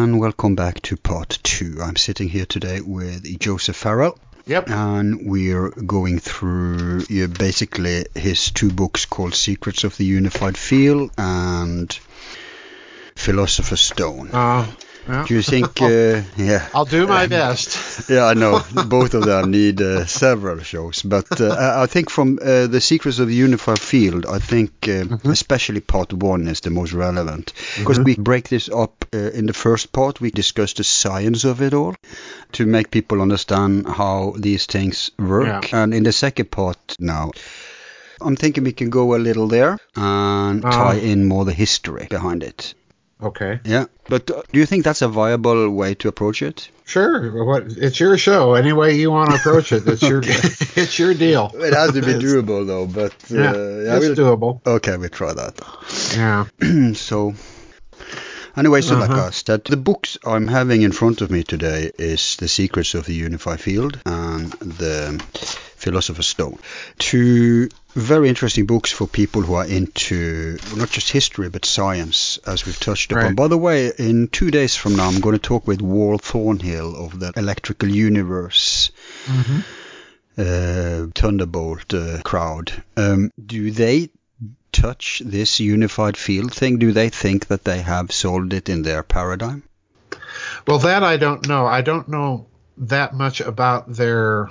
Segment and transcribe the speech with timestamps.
[0.00, 1.78] And welcome back to part two.
[1.82, 4.16] I'm sitting here today with Joseph Farrell.
[4.46, 4.70] Yep.
[4.70, 11.10] And we're going through yeah, basically his two books called Secrets of the Unified Field
[11.18, 11.92] and
[13.16, 14.30] Philosopher's Stone.
[14.32, 14.68] Uh,
[15.08, 15.24] yeah.
[15.26, 15.68] Do you think?
[15.88, 16.68] Uh, yeah.
[16.74, 18.10] I'll do my best.
[18.10, 18.60] yeah, I know.
[18.88, 23.18] Both of them need uh, several shows, but uh, I think from uh, the Secrets
[23.18, 25.30] of the Unified Field, I think uh, mm-hmm.
[25.30, 28.04] especially part one is the most relevant because mm-hmm.
[28.04, 29.04] we break this up.
[29.14, 31.94] Uh, in the first part, we discuss the science of it all
[32.52, 35.82] to make people understand how these things work, yeah.
[35.82, 37.30] and in the second part now.
[38.20, 40.92] I'm thinking we can go a little there and uh-huh.
[40.92, 42.74] tie in more the history behind it.
[43.20, 43.60] Okay.
[43.64, 46.70] Yeah, but uh, do you think that's a viable way to approach it?
[46.84, 47.44] Sure.
[47.44, 48.54] What it's your show.
[48.54, 51.50] Any way you want to approach it, it's your it's your deal.
[51.54, 52.86] It has to be doable though.
[52.86, 54.66] But uh, yeah, yeah, it's we'll, doable.
[54.66, 55.60] Okay, we try that.
[56.16, 56.46] Yeah.
[56.94, 57.34] so.
[58.58, 59.06] Anyway, so uh-huh.
[59.06, 62.94] like I said, the books I'm having in front of me today is The Secrets
[62.94, 65.22] of the Unified Field and the
[65.76, 66.58] Philosopher's Stone.
[66.98, 72.66] Two very interesting books for people who are into not just history but science, as
[72.66, 73.24] we've touched upon.
[73.24, 73.36] Right.
[73.36, 76.96] By the way, in two days from now, I'm going to talk with Wal Thornhill
[76.96, 78.90] of the Electrical Universe.
[79.26, 79.60] Mm-hmm.
[80.36, 82.72] Uh, Thunderbolt uh, crowd.
[82.96, 84.10] Um, do they
[84.72, 86.78] touch this unified field thing?
[86.78, 89.62] Do they think that they have solved it in their paradigm?
[90.66, 91.66] Well, that I don't know.
[91.66, 92.46] I don't know
[92.78, 94.50] that much about their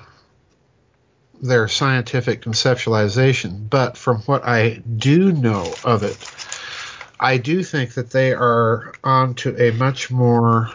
[1.41, 6.17] their scientific conceptualization, but from what I do know of it,
[7.19, 10.71] I do think that they are onto a much more,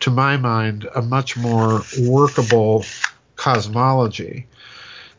[0.00, 2.84] to my mind, a much more workable
[3.36, 4.46] cosmology.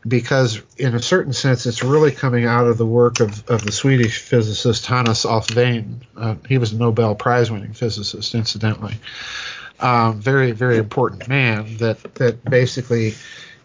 [0.06, 3.72] Because, in a certain sense, it's really coming out of the work of, of the
[3.72, 6.00] Swedish physicist Hannes Alfvén.
[6.16, 8.94] Uh, he was a Nobel Prize winning physicist, incidentally.
[9.80, 13.14] Um, very, very important man that, that basically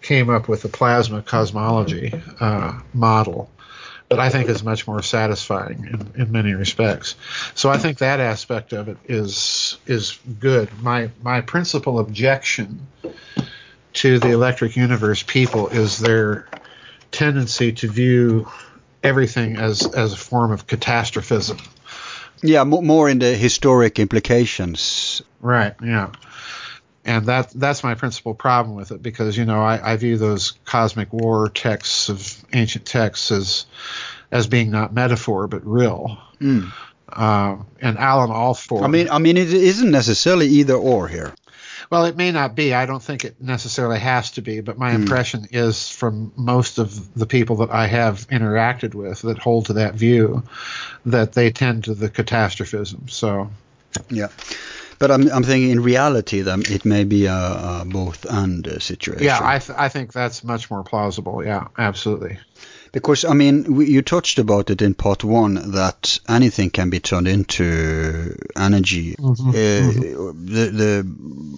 [0.02, 3.50] came up with the plasma cosmology uh, model
[4.12, 7.16] that I think is much more satisfying in, in many respects.
[7.56, 10.70] So I think that aspect of it is is good.
[10.82, 12.88] My my principal objection
[13.94, 16.48] to the electric universe people is their
[17.12, 18.50] tendency to view
[19.04, 21.58] everything as as a form of catastrophism.
[22.44, 25.22] Yeah, more in the historic implications.
[25.42, 25.76] Right.
[25.84, 26.12] Yeah
[27.06, 30.52] and that that's my principal problem with it because you know I, I view those
[30.66, 33.66] cosmic war texts of ancient texts as
[34.32, 36.18] as being not metaphor but real.
[36.40, 36.72] Mm.
[37.10, 38.84] Uh, and Alan Alford.
[38.84, 41.34] I mean, I mean, it isn't necessarily either or here.
[41.92, 42.74] Well, it may not be.
[42.74, 44.96] I don't think it necessarily has to be, but my mm.
[44.96, 49.74] impression is from most of the people that I have interacted with that hold to
[49.74, 50.42] that view
[51.06, 53.10] that they tend to the catastrophism.
[53.10, 53.50] So,
[54.10, 54.28] yeah.
[55.00, 59.26] But I'm, I'm thinking in reality, then it may be a, a both and situation.
[59.26, 61.44] Yeah, I, th- I think that's much more plausible.
[61.44, 62.38] Yeah, absolutely.
[62.92, 67.00] Because I mean, we, you touched about it in part one that anything can be
[67.00, 69.16] turned into energy.
[69.16, 69.50] Mm-hmm.
[69.50, 70.46] Uh, mm-hmm.
[70.46, 71.16] The, the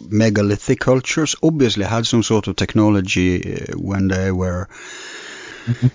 [0.09, 4.67] megalithic cultures obviously had some sort of technology uh, when they were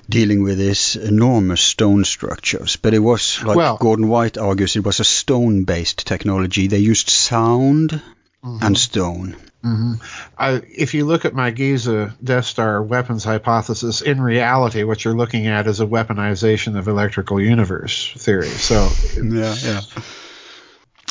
[0.09, 2.77] dealing with these enormous stone structures.
[2.77, 6.67] But it was, like well, Gordon White argues, it was a stone based technology.
[6.67, 8.59] They used sound mm-hmm.
[8.63, 9.37] and stone.
[9.65, 9.95] Mm-hmm.
[10.39, 15.17] I, if you look at my Giza Death Star weapons hypothesis, in reality, what you're
[15.17, 18.47] looking at is a weaponization of electrical universe theory.
[18.47, 18.89] So,
[19.21, 19.81] yeah, yeah.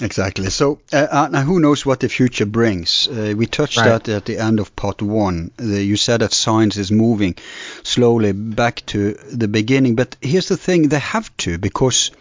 [0.02, 0.50] Exactly.
[0.50, 3.08] So uh, uh, now, who knows what the future brings?
[3.08, 4.04] Uh, we touched right.
[4.04, 5.52] that at the end of part one.
[5.58, 7.36] The, you said that science is moving
[7.84, 12.12] slowly back to the beginning, but here's the thing: they have to because.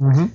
[0.00, 0.26] Mm-hmm.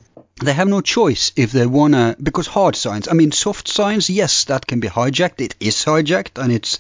[0.43, 3.07] They have no choice if they wanna because hard science.
[3.07, 5.41] I mean, soft science, yes, that can be hijacked.
[5.41, 6.79] It is hijacked, and it's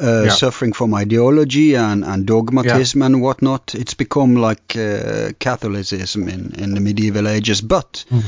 [0.00, 0.30] uh, yeah.
[0.30, 3.06] suffering from ideology and, and dogmatism yeah.
[3.06, 3.74] and whatnot.
[3.74, 7.60] It's become like uh, Catholicism in, in the medieval ages.
[7.60, 8.22] But mm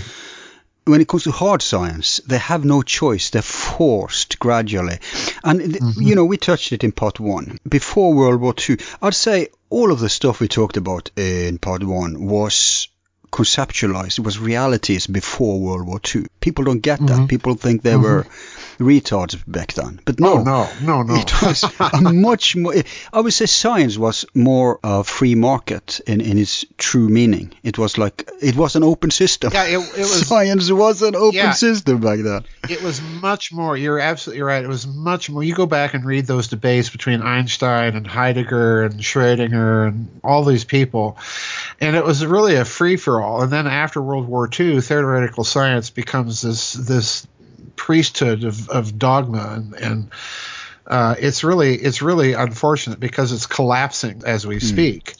[0.86, 3.30] when it comes to hard science, they have no choice.
[3.30, 4.98] They're forced gradually.
[5.42, 6.02] And, mm-hmm.
[6.02, 7.58] you know, we touched it in part one.
[7.66, 11.82] Before World War II, I'd say all of the stuff we talked about in part
[11.82, 12.88] one was
[13.34, 14.18] conceptualized.
[14.20, 16.26] It was realities before World War II.
[16.40, 17.22] People don't get mm-hmm.
[17.22, 17.28] that.
[17.28, 18.02] People think they mm-hmm.
[18.02, 18.26] were
[18.78, 20.00] retards back then.
[20.04, 21.14] But no, oh, no, no, no.
[21.14, 22.74] It was a much more.
[23.12, 27.52] I would say science was more a free market in, in its true meaning.
[27.62, 29.52] It was like it was an open system.
[29.52, 30.26] Yeah, it, it was.
[30.34, 31.52] Science was an open Yeah.
[31.52, 32.44] system back then.
[32.68, 33.76] It was much more.
[33.76, 34.64] You're absolutely right.
[34.64, 35.42] It was much more.
[35.42, 40.44] You go back and read those debates between Einstein and Heidegger and Schrödinger and all
[40.44, 41.18] these people,
[41.80, 43.42] and it was really a free for all.
[43.42, 47.26] And then after World War II, theoretical science becomes this this
[47.76, 49.74] priesthood of, of dogma and.
[49.74, 50.10] and
[50.86, 55.14] uh, it's really it's really unfortunate because it's collapsing as we speak,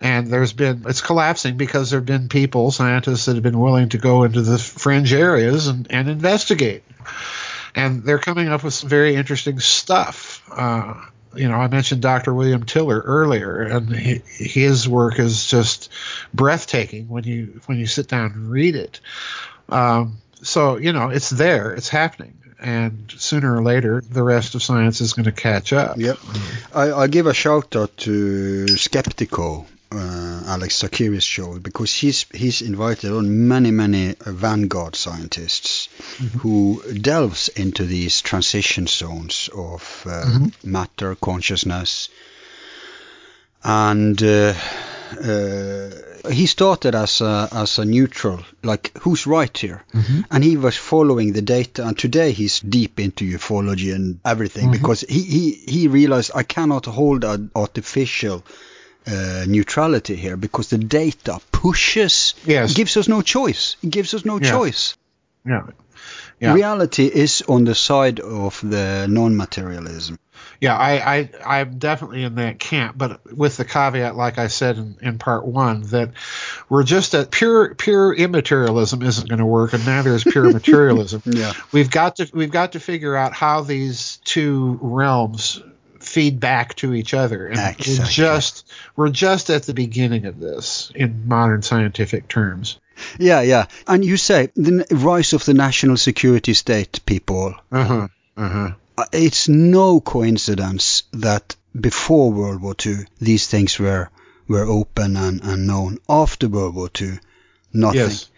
[0.00, 3.90] and there's been it's collapsing because there have been people scientists that have been willing
[3.90, 6.82] to go into the fringe areas and, and investigate,
[7.76, 10.42] and they're coming up with some very interesting stuff.
[10.50, 10.94] Uh,
[11.36, 12.34] you know, I mentioned Dr.
[12.34, 15.92] William Tiller earlier, and he, his work is just
[16.32, 18.98] breathtaking when you when you sit down and read it.
[19.68, 24.62] Um, so you know, it's there, it's happening, and sooner or later, the rest of
[24.62, 25.96] science is going to catch up.
[25.96, 26.18] Yep.
[26.74, 32.62] I, I give a shout out to Skeptiko, uh, Alex Tsakiris's show, because he's he's
[32.62, 35.88] invited on many many vanguard scientists
[36.38, 42.08] who delves into these transition zones of uh, matter, consciousness,
[43.62, 44.22] and.
[44.22, 44.54] Uh,
[45.22, 45.90] uh,
[46.30, 49.82] he started as a, as a neutral, like who's right here,
[50.30, 51.86] and he was following the data.
[51.86, 56.86] And today he's deep into ufology and everything because he, he he realized I cannot
[56.86, 58.44] hold an artificial
[59.06, 62.72] uh, neutrality here because the data pushes, Yes.
[62.74, 63.76] gives us no choice.
[63.82, 64.50] It gives us no Yeah.
[64.50, 64.96] choice.
[65.46, 65.66] Yeah.
[66.40, 66.54] Yeah.
[66.54, 70.18] Reality is on the side of the non-materialism.
[70.60, 74.78] Yeah, I, I, I'm definitely in that camp, but with the caveat, like I said
[74.78, 76.12] in, in part one, that
[76.68, 81.22] we're just at pure pure immaterialism isn't going to work, and neither is pure materialism.
[81.26, 81.52] Yeah.
[81.72, 85.62] We've got to we've got to figure out how these two realms
[86.00, 87.98] feed back to each other, and Exactly.
[87.98, 92.78] we're just we're just at the beginning of this in modern scientific terms.
[93.18, 93.66] Yeah, yeah.
[93.86, 97.54] And you say the rise of the national security state, people.
[97.72, 98.08] Uh huh.
[98.36, 98.70] Uh huh.
[99.12, 104.10] It's no coincidence that before World War II, these things were
[104.46, 105.98] were open and, and known.
[106.08, 107.18] After World War II,
[107.72, 108.00] nothing.
[108.00, 108.30] Yes.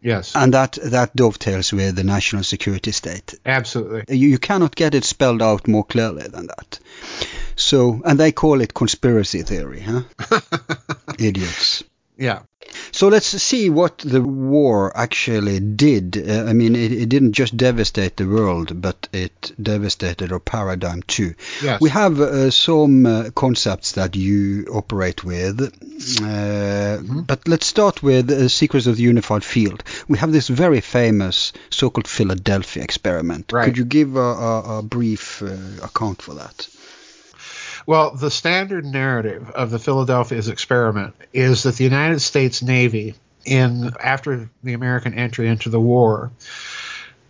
[0.00, 0.34] Yes.
[0.34, 3.34] And that, that dovetails with the national security state.
[3.46, 4.16] Absolutely.
[4.16, 6.80] You, you cannot get it spelled out more clearly than that.
[7.54, 10.02] So, and they call it conspiracy theory, huh?
[11.18, 11.84] Idiots.
[12.16, 12.40] Yeah.
[12.92, 16.16] So let's see what the war actually did.
[16.16, 21.02] Uh, I mean, it, it didn't just devastate the world, but it devastated our paradigm
[21.02, 21.34] too.
[21.62, 21.80] Yes.
[21.80, 25.68] We have uh, some uh, concepts that you operate with, uh,
[27.02, 27.20] Mm-hmm.
[27.22, 29.82] but let's start with uh, Secrets of the Unified Field.
[30.08, 33.52] We have this very famous so-called Philadelphia experiment.
[33.52, 33.64] Right.
[33.66, 36.68] Could you give a, a, a brief uh, account for that?
[37.86, 43.14] Well, the standard narrative of the Philadelphia's experiment is that the United States Navy,
[43.44, 46.30] in after the American entry into the war,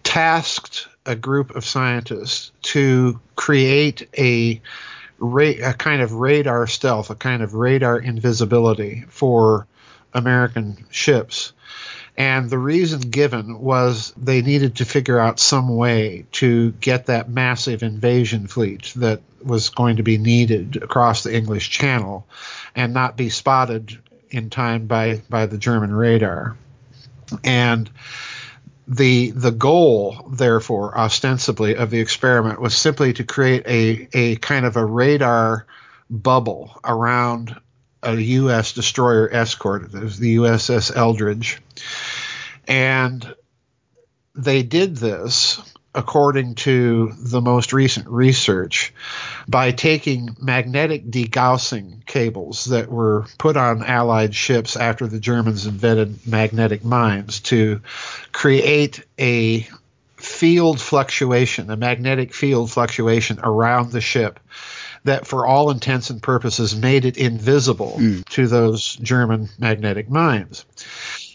[0.05, 4.61] tasked a group of scientists to create a
[5.19, 9.67] ra- a kind of radar stealth, a kind of radar invisibility for
[10.13, 11.53] American ships.
[12.17, 17.31] And the reason given was they needed to figure out some way to get that
[17.31, 22.27] massive invasion fleet that was going to be needed across the English Channel
[22.77, 23.99] and not be spotted
[24.31, 26.57] in time by, by the German radar.
[27.43, 27.91] And
[28.89, 34.67] the the goal, therefore, ostensibly of the experiment was simply to create a, a kind
[34.67, 35.67] of a radar
[36.11, 37.59] bubble around
[38.03, 38.73] a U.S.
[38.73, 39.95] destroyer escort.
[39.95, 41.61] It was the USS Eldridge.
[42.67, 43.35] And
[44.35, 45.61] they did this,
[45.95, 48.93] according to the most recent research,
[49.47, 56.27] by taking magnetic degaussing cables that were put on Allied ships after the Germans invented
[56.27, 57.81] magnetic mines to
[58.33, 59.69] create a
[60.17, 64.41] field fluctuation, a magnetic field fluctuation around the ship
[65.05, 68.25] that for all intents and purposes made it invisible mm.
[68.31, 70.65] to those German magnetic mines.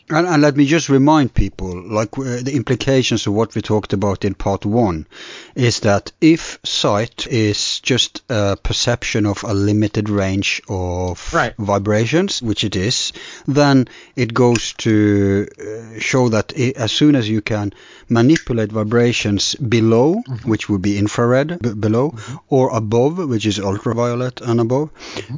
[0.09, 3.91] And, and let me just remind people, like uh, the implications of what we talked
[3.91, 5.05] about in part one,
[5.53, 11.53] is that if sight is just a perception of a limited range of Right.
[11.57, 13.11] vibrations, which it is,
[13.47, 17.73] then it goes to uh, show that i as soon as you can
[18.07, 22.15] manipulate vibrations below, which would be infrared b- below,
[22.47, 24.89] or above, which is ultraviolet and above,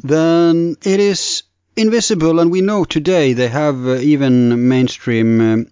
[0.04, 1.42] then it is
[1.80, 2.40] invisible.
[2.40, 5.42] And we know today they have uh, even mainstream.
[5.42, 5.72] Um,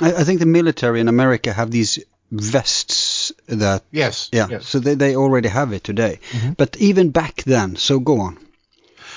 [0.00, 1.98] I, I think the military in America have these
[2.30, 3.82] vests that.
[3.90, 4.28] Yes.
[4.32, 4.48] Yeah.
[4.50, 4.68] Yes.
[4.68, 6.20] So they, they already have it today.
[6.30, 6.52] Mm-hmm.
[6.52, 8.38] But even back then, so go on.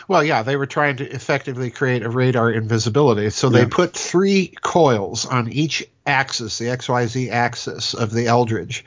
[0.08, 3.30] Well, yeah, they were trying to effectively create a radar invisibility.
[3.30, 3.68] So they yeah.
[3.70, 8.84] put three coils on each axis, the XYZ axis of the Eldridge,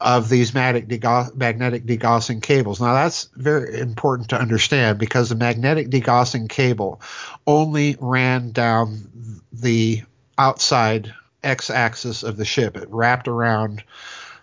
[0.00, 2.80] of these magnetic, degauss- magnetic degaussing cables.
[2.80, 7.00] Now, that's very important to understand because the magnetic degaussing cable
[7.46, 9.10] only ran down
[9.52, 10.02] the
[10.36, 12.76] outside x axis of the ship.
[12.76, 13.84] It wrapped around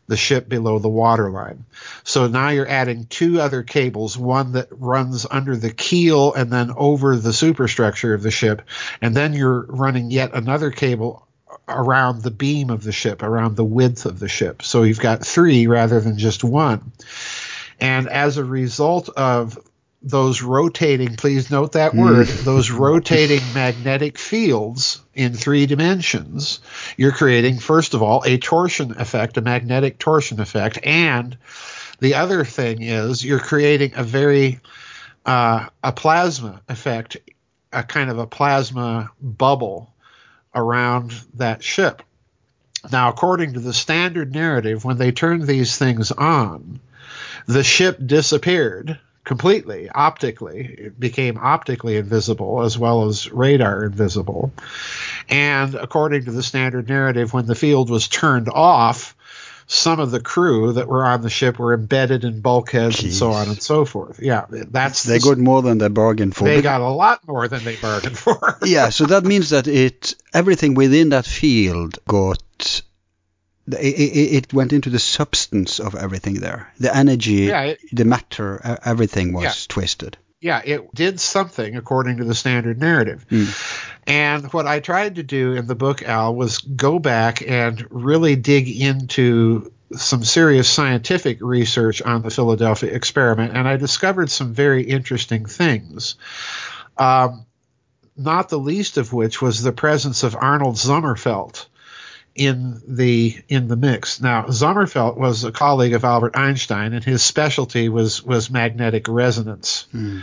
[0.08, 1.66] the ship below the waterline.
[2.04, 6.72] So now you're adding two other cables, one that runs under the keel and then
[6.76, 8.62] over the superstructure of the ship,
[9.02, 11.26] and then you're running yet another cable
[11.68, 14.62] around the beam of the ship, around the width of the ship.
[14.64, 16.92] So you've got three rather than just one.
[17.80, 19.58] And as a result of
[20.04, 22.44] those rotating, please note that word, mm.
[22.44, 26.60] those rotating magnetic fields in three dimensions,
[26.98, 30.80] you're creating, first of all, a torsion effect, a magnetic torsion effect.
[30.84, 31.38] And
[32.00, 34.60] the other thing is you're creating a very,
[35.26, 37.18] uh, a plasma effect,
[37.72, 39.91] a kind of a plasma bubble
[40.54, 42.02] around that ship.
[42.92, 46.80] Now, according to the standard narrative, when they turned these things on,
[47.46, 50.66] the ship disappeared completely optically.
[50.66, 54.52] It became optically invisible as well as radar invisible.
[55.30, 59.16] And according to the standard narrative, when the field was turned off,
[59.72, 63.04] some of the crew that were on the ship were embedded in bulkheads Jeez.
[63.04, 64.20] and so on and so forth.
[64.22, 66.44] Yeah, that's they the, got more than they bargained for.
[66.44, 68.58] They got a lot more than they bargained for.
[68.66, 72.82] yeah, so that means that it everything within that field got
[73.68, 76.74] it, it, went into the substance of everything there.
[76.80, 79.54] The energy, yeah, it, the matter, everything was yeah.
[79.70, 80.18] twisted.
[80.42, 83.26] Yeah, it did something according to the standard narrative.
[83.30, 83.94] Mm.
[84.08, 88.36] And what I tried to do in the book, Al, was go back and really
[88.36, 94.84] dig into some serious scientific research on the Philadelphia experiment, and I discovered some very
[94.84, 96.16] interesting things.
[96.98, 97.46] Um,
[98.18, 101.66] not the least of which was the presence of Arnold Sommerfeld
[102.36, 104.22] in the in the mix.
[104.22, 109.88] Now, Sommerfeld was a colleague of Albert Einstein, and his specialty was was magnetic resonance.
[109.94, 110.22] Mm.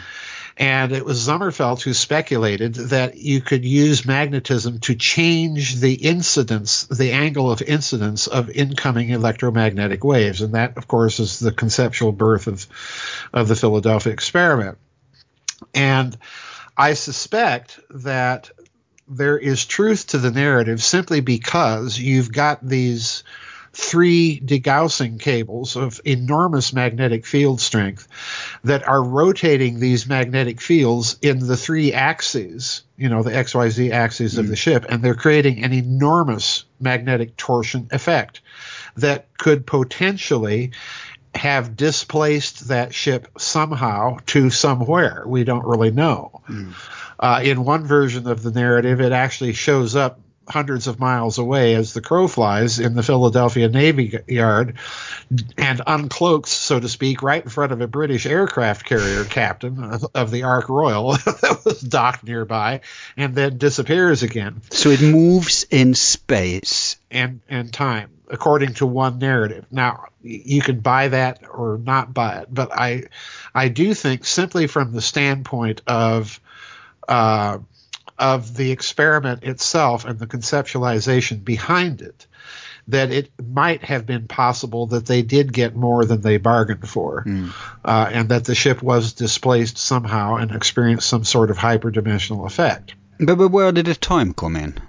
[0.60, 6.84] And it was Sommerfeld who speculated that you could use magnetism to change the incidence,
[6.86, 10.40] the angle of incidence of incoming electromagnetic waves.
[10.40, 12.66] And that, of course, is the conceptual birth of,
[13.32, 14.78] of the Philadelphia experiment.
[15.74, 16.18] And
[16.76, 18.50] I suspect that
[19.08, 23.24] there is truth to the narrative simply because you've got these
[23.72, 28.08] three degaussing cables of enormous magnetic field strength
[28.64, 34.34] that are rotating these magnetic fields in the three axes, you know, the XYZ axes
[34.34, 34.38] mm.
[34.38, 34.58] of the mm.
[34.58, 38.40] ship, and they're creating an enormous magnetic torsion effect
[38.96, 40.72] that could potentially
[41.34, 45.22] have displaced that ship somehow to somewhere.
[45.26, 46.42] We don't really know.
[46.48, 46.72] Mm.
[47.18, 51.74] Uh, in one version of the narrative, it actually shows up hundreds of miles away
[51.74, 54.76] as the crow flies in the Philadelphia Navy Yard
[55.56, 59.82] and uncloaks, so to speak, right in front of a British aircraft carrier captain
[60.14, 62.80] of the Ark Royal that was docked nearby
[63.16, 64.62] and then disappears again.
[64.70, 69.64] So it moves in space and and time according to one narrative.
[69.70, 73.04] Now, you can buy that or not buy it, but I
[73.54, 76.40] I do think simply from the standpoint of
[77.08, 77.58] uh,
[78.18, 82.26] of the experiment itself and the conceptualization behind it
[82.88, 87.22] that it might have been possible that they did get more than they bargained for,
[87.24, 87.52] mm.
[87.84, 92.94] uh, and that the ship was displaced somehow and experienced some sort of hyperdimensional effect.
[93.20, 94.80] But, but where did the time come in?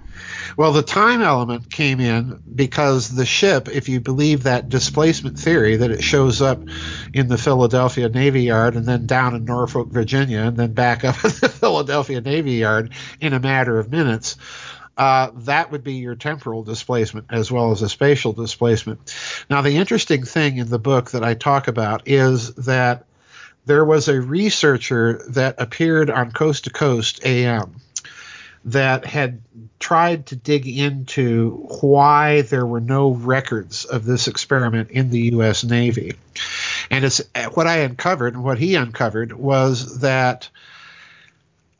[0.56, 5.76] Well, the time element came in because the ship, if you believe that displacement theory,
[5.76, 6.60] that it shows up
[7.12, 11.16] in the Philadelphia Navy Yard and then down in Norfolk, Virginia, and then back up
[11.24, 14.36] at the Philadelphia Navy Yard in a matter of minutes.
[14.96, 19.14] Uh, that would be your temporal displacement as well as a spatial displacement.
[19.48, 23.06] Now, the interesting thing in the book that I talk about is that
[23.64, 27.76] there was a researcher that appeared on Coast to Coast AM
[28.64, 29.40] that had
[29.78, 35.64] tried to dig into why there were no records of this experiment in the U.S.
[35.64, 36.12] Navy.
[36.90, 37.22] And it's
[37.54, 40.48] what I uncovered and what he uncovered was that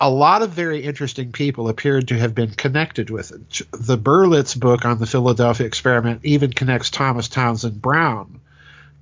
[0.00, 3.60] a lot of very interesting people appeared to have been connected with it.
[3.72, 8.40] The Berlitz book on the Philadelphia experiment even connects Thomas Townsend Brown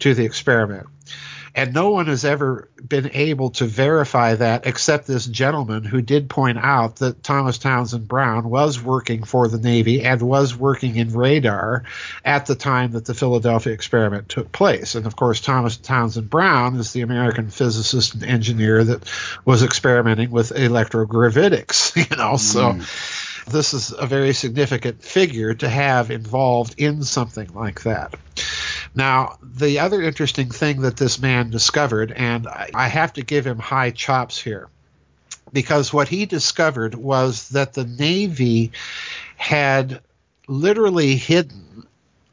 [0.01, 0.89] to the experiment.
[1.55, 6.29] And no one has ever been able to verify that except this gentleman who did
[6.29, 11.13] point out that Thomas Townsend Brown was working for the Navy and was working in
[11.13, 11.85] radar
[12.25, 14.95] at the time that the Philadelphia experiment took place.
[14.95, 19.11] And of course, Thomas Townsend Brown is the American physicist and engineer that
[19.45, 22.39] was experimenting with electrogravitics, you know, mm.
[22.39, 22.79] so
[23.51, 28.15] this is a very significant figure to have involved in something like that.
[28.99, 33.61] Now, the other interesting thing that this man discovered, and I have to give him
[33.61, 34.69] high chops here,
[35.53, 38.73] because what he discovered was that the Navy
[39.37, 40.01] had
[40.49, 41.87] literally hidden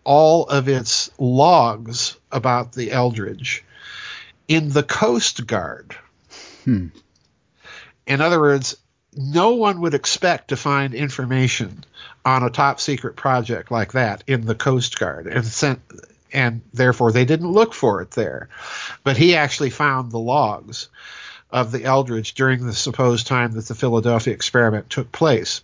[0.03, 3.63] all of its logs about the Eldridge
[4.47, 5.95] in the Coast Guard.
[6.63, 6.87] Hmm.
[8.07, 8.75] In other words,
[9.15, 11.83] no one would expect to find information
[12.25, 15.79] on a top secret project like that in the Coast Guard and sent
[16.35, 18.49] and therefore they didn't look for it there.
[19.03, 20.89] But he actually found the logs
[21.49, 25.61] of the Eldridge during the supposed time that the Philadelphia experiment took place.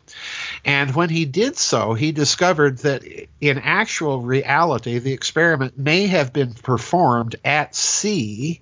[0.63, 3.03] And when he did so, he discovered that
[3.41, 8.61] in actual reality, the experiment may have been performed at sea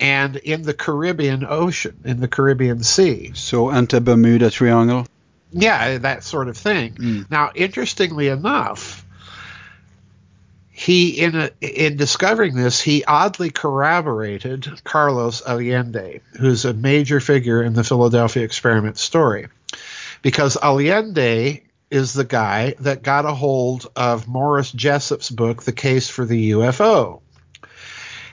[0.00, 3.32] and in the Caribbean Ocean, in the Caribbean Sea.
[3.34, 5.06] So anti Bermuda Triangle?
[5.52, 6.94] Yeah, that sort of thing.
[6.94, 7.30] Mm.
[7.30, 9.01] Now, interestingly enough,
[10.72, 17.74] he in in discovering this, he oddly corroborated Carlos Allende, who's a major figure in
[17.74, 19.48] the Philadelphia experiment story,
[20.22, 26.08] because Allende is the guy that got a hold of Morris Jessup's book, The Case
[26.08, 27.20] for the UFO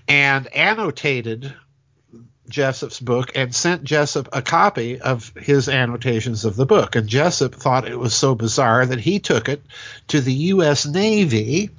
[0.09, 1.53] and annotated
[2.49, 6.95] Jessup's book and sent Jessup a copy of his annotations of the book.
[6.95, 9.61] And Jessup thought it was so bizarre that he took it
[10.07, 10.87] to the U.S.
[10.87, 11.69] Navy.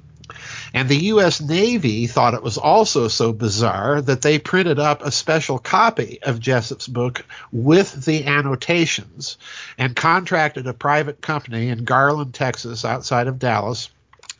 [0.73, 1.41] And the U.S.
[1.41, 6.39] Navy thought it was also so bizarre that they printed up a special copy of
[6.39, 9.37] Jessup's book with the annotations
[9.77, 13.89] and contracted a private company in Garland, Texas, outside of Dallas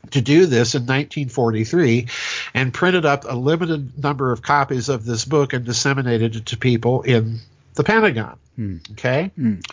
[0.10, 2.08] to do this in 1943
[2.54, 6.58] and printed up a limited number of copies of this book and disseminated it to
[6.58, 7.40] people in
[7.76, 8.38] the Pentagon.
[8.58, 8.92] Mm.
[8.92, 9.32] Okay?
[9.38, 9.64] Mm.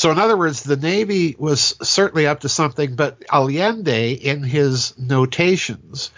[0.00, 4.98] So, in other words, the Navy was certainly up to something, but Allende, in his
[4.98, 6.10] notations,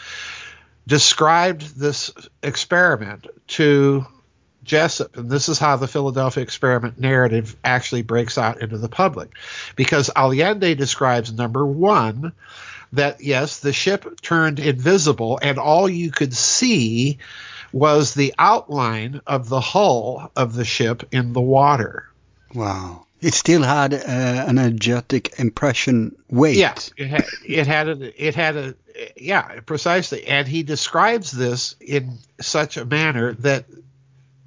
[0.86, 2.12] described this
[2.44, 4.06] experiment to
[4.62, 9.30] Jessup, and this is how the Philadelphia experiment narrative actually breaks out into the public.
[9.74, 12.30] Because Allende describes number one,
[12.92, 17.18] that yes, the ship turned invisible, and all you could see
[17.72, 22.08] was the outline of the hull of the ship in the water.
[22.54, 23.06] Wow.
[23.22, 26.56] It still had uh, an energetic impression weight.
[26.56, 28.74] Yeah, it had, it had a, it had a,
[29.16, 30.26] yeah, precisely.
[30.26, 33.64] And he describes this in such a manner that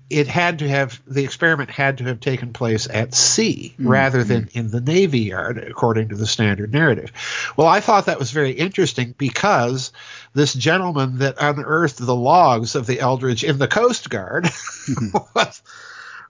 [0.09, 3.87] it had to have the experiment had to have taken place at sea mm-hmm.
[3.87, 7.11] rather than in the navy yard according to the standard narrative
[7.57, 9.91] well i thought that was very interesting because
[10.33, 14.47] this gentleman that unearthed the logs of the eldridge in the coast guard
[15.35, 15.61] was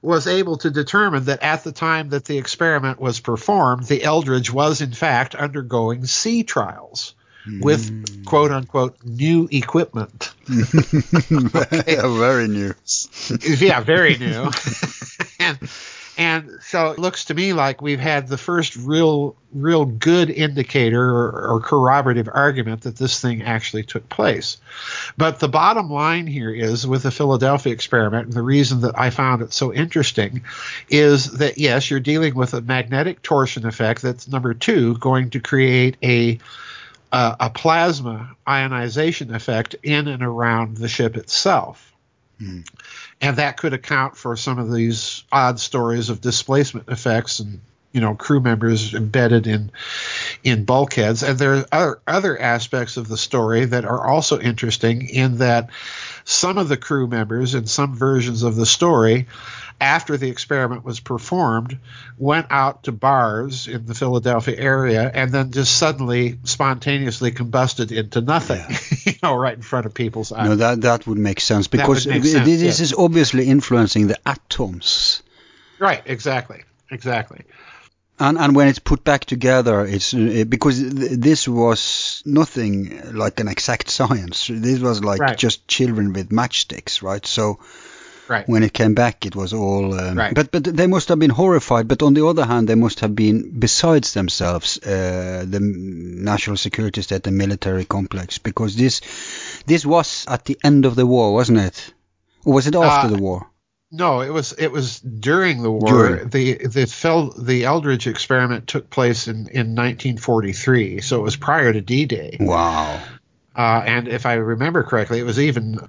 [0.01, 4.51] was able to determine that at the time that the experiment was performed the eldridge
[4.51, 7.15] was in fact undergoing sea trials
[7.61, 8.25] with mm.
[8.25, 10.33] quote unquote new equipment.
[10.49, 12.73] yeah, very new.
[13.41, 14.49] yeah, very new.
[15.39, 15.59] and
[16.17, 21.01] and so it looks to me like we've had the first real real good indicator
[21.01, 24.57] or, or corroborative argument that this thing actually took place.
[25.17, 29.41] But the bottom line here is with the Philadelphia experiment, the reason that I found
[29.41, 30.43] it so interesting
[30.89, 35.39] is that yes, you're dealing with a magnetic torsion effect that's number two going to
[35.39, 36.39] create a
[37.11, 41.93] uh, a plasma ionization effect in and around the ship itself.
[42.41, 42.67] Mm.
[43.21, 48.01] And that could account for some of these odd stories of displacement effects and you
[48.01, 49.71] know crew members embedded in
[50.43, 51.23] in bulkheads.
[51.23, 55.69] And there are other, other aspects of the story that are also interesting in that
[56.25, 59.27] some of the crew members in some versions of the story
[59.79, 61.77] after the experiment was performed,
[62.17, 68.21] went out to bars in the Philadelphia area and then just suddenly spontaneously combusted into
[68.21, 68.63] nothing,
[69.05, 70.49] you know, right in front of people's eyes.
[70.49, 72.79] No, that that would make sense because make sense, this yes.
[72.79, 75.21] is obviously influencing the atoms.
[75.79, 76.63] Right, exactly.
[76.91, 77.41] Exactly.
[78.17, 83.41] And and when it's put back together, it's uh, because th- this was nothing like
[83.41, 84.47] an exact science.
[84.47, 85.37] This was like right.
[85.37, 87.25] just children with matchsticks, right?
[87.25, 87.59] So
[88.27, 88.47] Right.
[88.49, 89.93] When it came back, it was all.
[89.99, 90.33] Um, right.
[90.33, 91.87] But but they must have been horrified.
[91.87, 97.01] But on the other hand, they must have been besides themselves, uh, the national security
[97.01, 99.01] state, the military complex, because this
[99.67, 101.93] This was at the end of the war, wasn't it?
[102.45, 103.47] Or was it after Uh, the war?
[103.91, 105.87] No, it was it was during the war.
[105.87, 106.29] During.
[106.29, 111.71] The the Fel, the Eldridge experiment took place in, in 1943, so it was prior
[111.71, 112.37] to D-Day.
[112.39, 112.99] Wow.
[113.55, 115.79] Uh, and if I remember correctly, it was even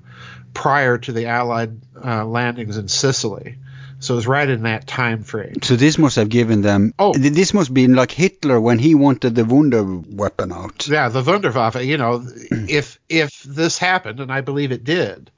[0.55, 3.59] prior to the Allied uh, landings in Sicily.
[3.99, 5.63] So it was right in that time frame.
[5.63, 6.93] So this must have given them.
[6.99, 7.15] Oh.
[7.15, 10.87] This must be like Hitler when he wanted the Wunder weapon out.
[10.87, 11.85] Yeah, the Wunderwaffe.
[11.85, 15.31] You know, if if this happened, and I believe it did,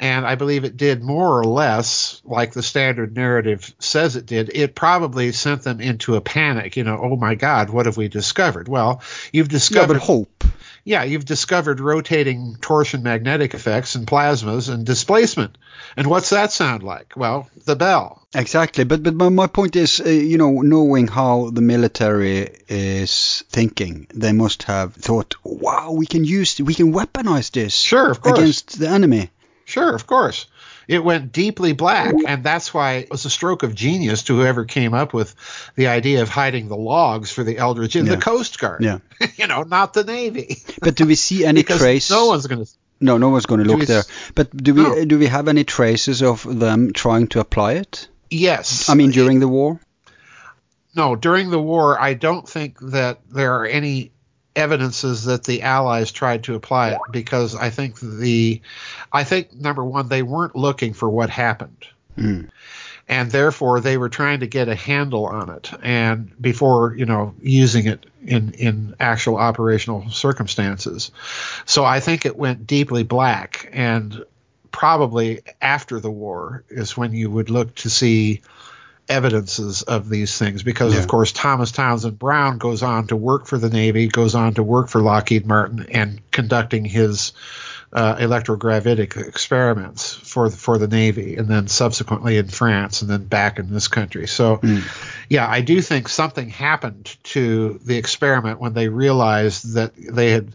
[0.00, 4.50] and I believe it did more or less like the standard narrative says it did,
[4.54, 6.78] it probably sent them into a panic.
[6.78, 8.66] You know, oh my God, what have we discovered?
[8.66, 10.44] Well, you've Yeah, discovered but hope.
[10.84, 15.56] Yeah, you've discovered rotating torsion magnetic effects and plasmas and displacement.
[15.96, 17.14] And what's that sound like?
[17.16, 18.26] Well, the bell.
[18.34, 23.42] Exactly, but but my, my point is, uh, you know, knowing how the military is
[23.50, 28.20] thinking, they must have thought, wow, we can use, we can weaponize this Sure, of
[28.20, 28.38] course.
[28.38, 29.30] against the enemy.
[29.64, 30.46] Sure, of course.
[30.90, 34.64] It went deeply black, and that's why it was a stroke of genius to whoever
[34.64, 35.34] came up with
[35.76, 38.16] the idea of hiding the logs for the Eldridge in Yeah.
[38.16, 38.82] the Coast Guard.
[38.82, 38.98] Yeah.
[39.36, 40.56] you know, not the Navy.
[40.80, 42.10] But do we see any trace?
[42.10, 42.70] no one's going to.
[43.00, 44.02] no, no one's going to look we there.
[44.34, 45.04] But do we No.
[45.04, 48.08] do we have any traces of them trying to apply it?
[48.28, 48.88] Yes.
[48.88, 49.78] I mean, during the war.
[50.96, 54.10] no, during the war, I don't think that there are any
[54.56, 58.60] evidences that the Allies tried to apply it because I think the,
[59.12, 61.86] I think number one, they weren't looking for what happened.
[62.16, 62.50] Mm.
[63.08, 67.34] And therefore, they were trying to get a handle on it, and before you know
[67.42, 71.10] using it in in actual operational circumstances.
[71.64, 74.24] So I think it went deeply black, and
[74.70, 78.42] probably after the war is when you would look to see
[79.10, 81.00] evidences of these things because Yeah.
[81.00, 84.62] of course Thomas Townsend Brown goes on to work for the Navy, goes on to
[84.62, 87.32] work for Lockheed Martin and conducting his
[87.92, 93.24] uh, electrogravitic experiments for the, for the Navy and then subsequently in France and then
[93.24, 94.28] back in this country.
[94.28, 94.60] So
[95.28, 100.54] yeah, I do think something happened to the experiment when they realized that they had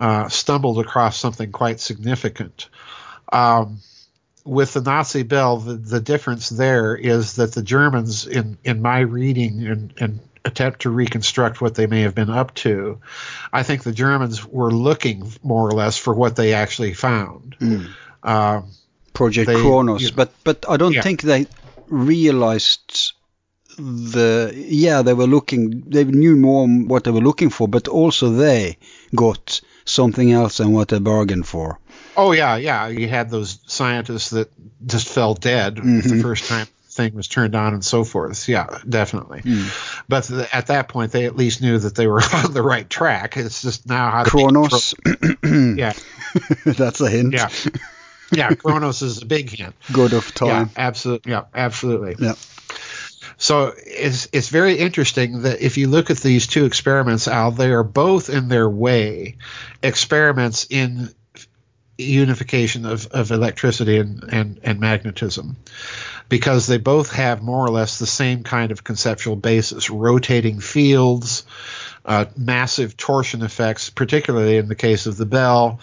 [0.00, 2.70] uh, stumbled across something quite significant.
[3.30, 3.78] Um,
[4.44, 9.00] with the Nazi Bell, the, the difference there is that the Germans, in, in my
[9.00, 13.00] reading and, and attempt to reconstruct what they may have been up to,
[13.52, 17.56] I think the Germans were looking more or less for what they actually found.
[18.22, 18.64] Um,
[19.14, 21.02] Project They- Kronos, you- but but I don't Yeah.
[21.02, 21.46] think they
[21.88, 23.12] realized
[23.78, 28.30] the yeah they were looking they knew more what they were looking for, but also
[28.30, 28.76] they
[29.14, 31.78] got something else than what they bargained for.
[32.16, 32.88] Oh yeah, yeah.
[32.88, 34.50] You had those scientists that
[34.86, 36.20] just fell dead the mm-hmm.
[36.20, 38.48] first time the thing was turned on and so forth.
[38.48, 39.40] Yeah, definitely.
[39.40, 39.66] Hmm.
[40.08, 42.88] But th- at that point, they at least knew that they were on the right
[42.88, 43.36] track.
[43.36, 45.92] It's just now how Kronos, control- Yeah,
[46.64, 47.34] that's a hint.
[47.34, 47.48] yeah,
[48.32, 48.54] yeah.
[48.54, 49.74] Kronos is a big hint.
[49.92, 50.48] Good of time.
[50.48, 51.32] Yeah, absolutely.
[51.32, 52.16] Yeah, absolutely.
[52.18, 52.34] Yeah.
[53.36, 57.70] So it's it's very interesting that if you look at these two experiments, Al, they
[57.70, 59.36] are both in their way
[59.82, 61.10] experiments in
[61.96, 65.56] unification of, of electricity and, and, and magnetism
[66.28, 71.44] because they both have more or less the same kind of conceptual basis rotating fields
[72.04, 75.80] uh, massive torsion effects particularly in the case of the bell.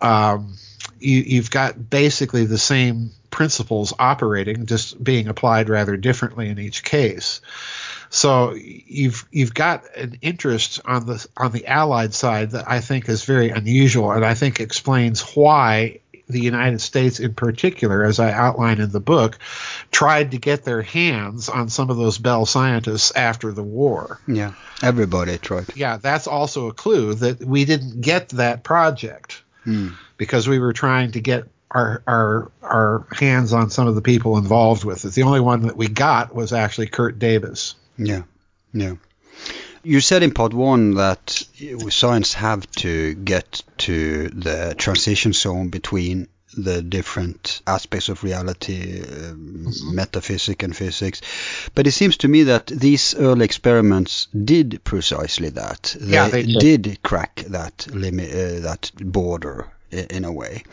[0.00, 0.54] Um,
[1.00, 6.82] you, you've got basically the same principles operating just being applied rather differently in each
[6.82, 7.40] case
[8.10, 13.08] so you've you've got an interest on the on the Allied side that I think
[13.08, 18.32] is very unusual, and I think explains why the United States, in particular, as I
[18.32, 19.38] outline in the book,
[19.90, 24.20] tried to get their hands on some of those Bell scientists after the war.
[24.26, 24.52] Yeah.
[24.82, 25.74] Everybody tried.
[25.74, 29.88] Yeah, that's also a clue that we didn't get that project hmm.
[30.18, 34.38] because we were trying to get our our our hands on some of the people
[34.38, 35.12] involved with it.
[35.12, 37.74] The only one that we got was actually Kurt Debus.
[37.96, 38.22] Yeah,
[38.72, 38.94] yeah.
[39.82, 41.42] You said in part one that
[41.90, 49.34] science have to get to the transition zone between the different aspects of reality, uh,
[49.84, 51.20] metaphysics and physics.
[51.74, 55.94] But it seems to me that these early experiments did precisely that.
[56.00, 56.82] They, Yeah, they did.
[56.82, 60.64] did crack that limit, uh, that border in a way.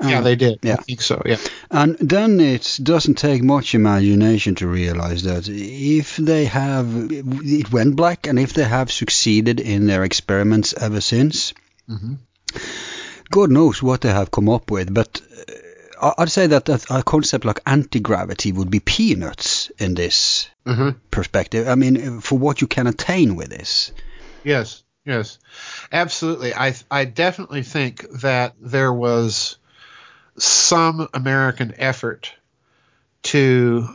[0.00, 0.58] Yeah, Um, they did.
[0.62, 0.74] yeah.
[0.78, 1.20] I think so.
[1.26, 1.36] Yeah.
[1.70, 7.96] And then it doesn't take much imagination to realize that if they have, it went
[7.96, 11.52] black, and if they have succeeded in their experiments ever since,
[13.30, 14.92] God knows what they have come up with.
[14.92, 15.20] But
[16.00, 20.94] uh, I'd say that a concept like anti gravity would be peanuts in this Mhm.
[21.10, 21.68] perspective.
[21.68, 23.92] I mean, for what you can attain with this.
[24.44, 24.82] Yes.
[25.06, 25.38] Yes,
[25.90, 26.52] absolutely.
[26.52, 29.56] I I definitely think that there was
[30.38, 32.32] some American effort
[33.24, 33.88] to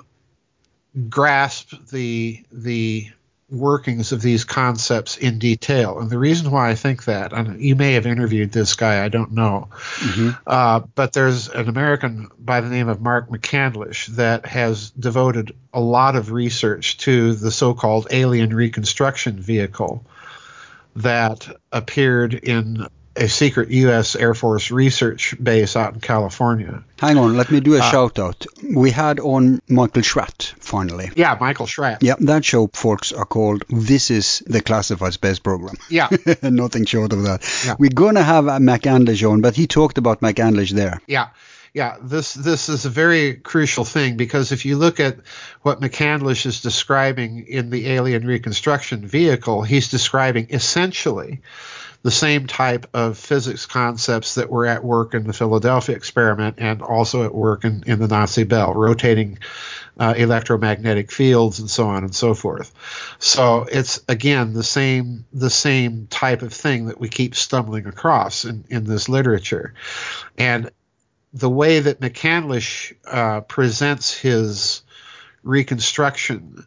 [1.10, 3.08] grasp the the
[3.50, 6.00] workings of these concepts in detail.
[6.00, 9.10] And the reason why I think that, and you may have interviewed this guy, I
[9.10, 10.30] don't know, mm-hmm.
[10.48, 15.80] uh, but there's an American by the name of Mark McCandlish that has devoted a
[15.80, 20.04] lot of research to the so called alien reconstruction vehicle
[20.96, 24.16] that appeared in a secret U.S.
[24.16, 26.84] Air Force research base out in California.
[27.00, 28.46] Hang on, let me do a uh, shout out.
[28.76, 31.12] We had on Michael Schratt finally.
[31.16, 32.02] Yeah, Michael Schratt.
[32.02, 35.76] Yeah, that show, folks, are called This is the Classified Space Program.
[35.90, 36.10] Yeah.
[36.42, 37.64] Nothing short of that.
[37.66, 37.76] Yeah.
[37.78, 41.02] We're going to have McCandlish on, but he talked about McCandlish there.
[41.08, 41.30] Yeah
[41.74, 45.18] yeah, this this is a very crucial thing because if you look at
[45.64, 51.42] what McCandlish is describing in the alien reconstruction vehicle, he's describing essentially
[52.04, 56.82] the same type of physics concepts that were at work in the Philadelphia experiment and
[56.82, 59.40] also at work in, in the Nazi Bell, rotating
[59.98, 62.74] uh, electromagnetic fields and so on and so forth.
[63.20, 68.44] So it's again the same the same type of thing that we keep stumbling across
[68.44, 69.74] in, in this literature,
[70.38, 70.72] and
[71.34, 74.84] the way that McCandlish uh, presents his
[75.42, 76.66] reconstruction,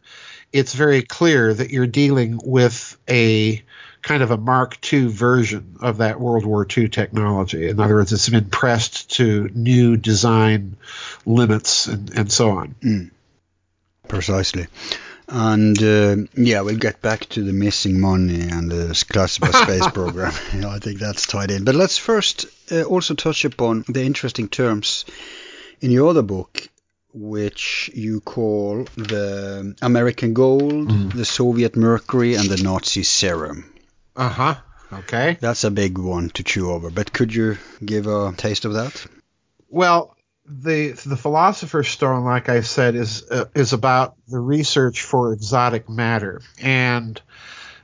[0.53, 3.63] it's very clear that you're dealing with a
[4.07, 7.69] kind of a Mark II version of that World War II technology.
[7.69, 10.77] In other words, it's been pressed to new design
[11.27, 12.77] limits and, and so on.
[12.81, 13.11] Mm.
[14.07, 14.69] Precisely.
[15.29, 20.33] And uh, yeah, we'll get back to the missing money and the classified space program.
[20.65, 21.65] I think that's tied in.
[21.65, 25.05] But let's first uh, also touch upon the interesting terms
[25.81, 26.69] in your other book,
[27.13, 31.13] which you call the American gold, mm.
[31.13, 33.73] the Soviet mercury, and the Nazi serum.
[34.17, 34.55] Uh huh.
[34.93, 35.37] Okay.
[35.41, 36.91] That's a big one to chew over.
[36.91, 39.07] But could you give a taste of that?
[39.69, 40.17] Well,
[40.49, 45.89] the the philosopher's stone, like I said, is uh, is about the research for exotic
[45.89, 47.21] matter, and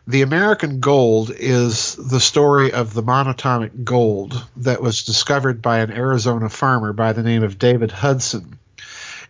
[0.06, 5.90] the American gold is the story of the monatomic gold that was discovered by an
[5.90, 8.58] Arizona farmer by the name of David Hudson,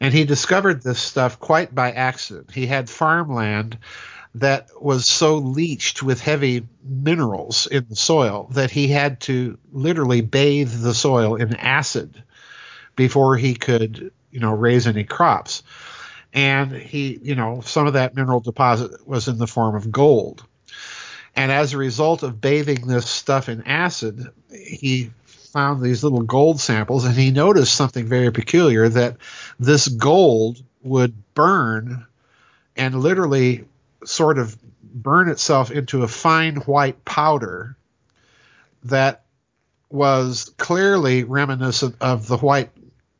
[0.01, 2.51] and he discovered this stuff quite by accident.
[2.53, 3.79] He had farmland
[4.35, 10.23] that was so leached with heavy minerals in the soil that he had to literally
[10.23, 12.23] bathe the soil in acid
[12.97, 15.63] before he could, you know, raise any crops.
[16.33, 20.45] And he, you know, some of that mineral deposit was in the form of gold.
[21.37, 26.59] And as a result of bathing this stuff in acid, he found these little gold
[26.61, 29.19] samples and he noticed something very peculiar that
[29.61, 32.07] this gold would burn
[32.75, 33.67] and literally
[34.05, 37.77] sort of burn itself into a fine white powder
[38.85, 39.25] that
[39.91, 42.71] was clearly reminiscent of the white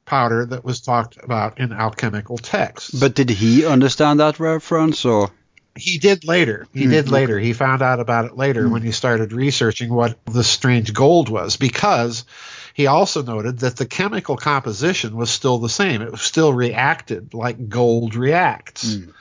[0.05, 2.99] powder that was talked about in alchemical texts.
[2.99, 5.31] But did he understand that reference or?
[5.75, 6.67] He did later.
[6.75, 7.39] He mm, did later.
[7.39, 8.73] He found out about it later mm.
[8.73, 12.27] when he started researching what the strange gold was because
[12.75, 16.03] he also noted that the chemical composition was still the same.
[16.03, 18.97] It was still reacted like gold reacts.
[18.97, 19.15] Mm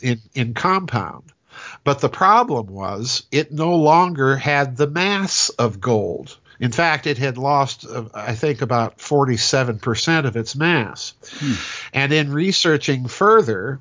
[0.00, 1.24] in, in compound.
[1.84, 6.36] But the problem was it no longer had the mass of gold.
[6.60, 11.14] In fact, it had lost, uh, I think, about 47% of its mass.
[11.38, 11.52] Hmm.
[11.92, 13.80] And in researching further,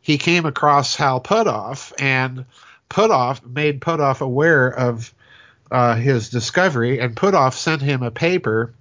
[0.00, 2.44] he came across Hal Puthoff, and
[2.90, 5.12] Puthoff made Puthoff aware of
[5.70, 8.72] uh, his discovery, and Puthoff sent him a paper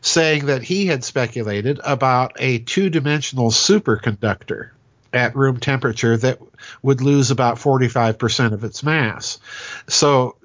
[0.00, 4.70] saying that he had speculated about a two dimensional superconductor
[5.12, 6.40] at room temperature that
[6.82, 9.38] would lose about 45% of its mass.
[9.88, 10.36] So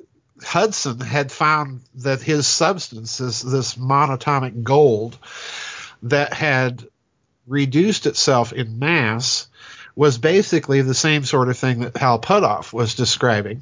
[0.43, 5.17] Hudson had found that his substance, this, this monatomic gold,
[6.03, 6.87] that had
[7.47, 9.47] reduced itself in mass,
[9.95, 13.61] was basically the same sort of thing that Hal Puthoff was describing.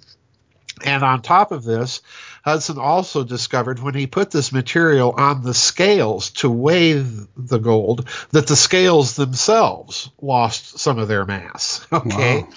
[0.85, 2.01] And on top of this,
[2.49, 8.09] Hudson also discovered when he put this material on the scales to weigh the gold
[8.31, 11.85] that the scales themselves lost some of their mass.
[11.93, 12.41] Okay.
[12.41, 12.49] Wow.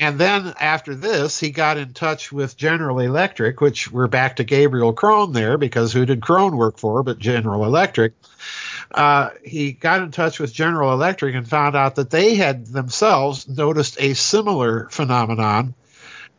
[0.00, 4.44] And then after this, he got in touch with General Electric, which we're back to
[4.44, 8.12] Gabriel Kron there because who did Kron work for but General Electric?
[8.92, 13.48] Uh, he got in touch with General Electric and found out that they had themselves
[13.48, 15.74] noticed a similar phenomenon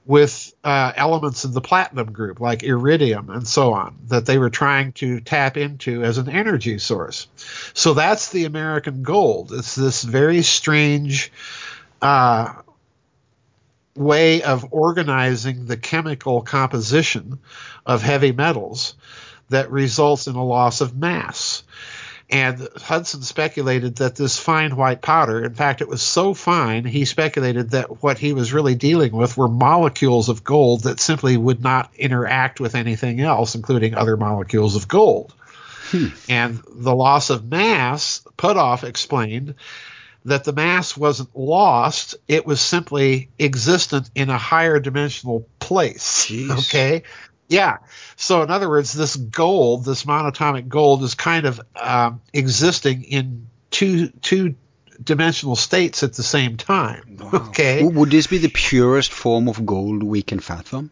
[0.05, 4.49] with uh, elements in the platinum group like iridium and so on that they were
[4.49, 7.27] trying to tap into as an energy source.
[7.73, 9.51] So that's the American gold.
[9.53, 11.31] It's this very strange
[12.01, 12.53] uh,
[13.95, 17.39] way of organizing the chemical composition
[17.85, 18.95] of heavy metals
[19.49, 21.63] that results in a loss of mass.
[22.29, 27.05] And Hudson speculated that this fine white powder, in fact, it was so fine, he
[27.05, 31.63] speculated that what he was really dealing with were molecules of gold that simply would
[31.63, 35.33] not interact with anything else, including other molecules of gold.
[35.89, 36.07] Hmm.
[36.29, 39.55] And the loss of mass, Puthoff explained
[40.25, 46.27] that the mass wasn't lost, it was simply existent in a higher dimensional place.
[46.27, 46.51] Jeez.
[46.51, 47.03] Okay.
[47.49, 47.77] Yeah.
[48.15, 53.47] So, in other words, this gold, this monatomic gold, is kind of um, existing in
[53.71, 54.55] two two
[55.03, 57.17] dimensional states at the same time.
[57.19, 57.29] Wow.
[57.49, 57.83] Okay.
[57.83, 60.91] Would this be the purest form of gold we can fathom?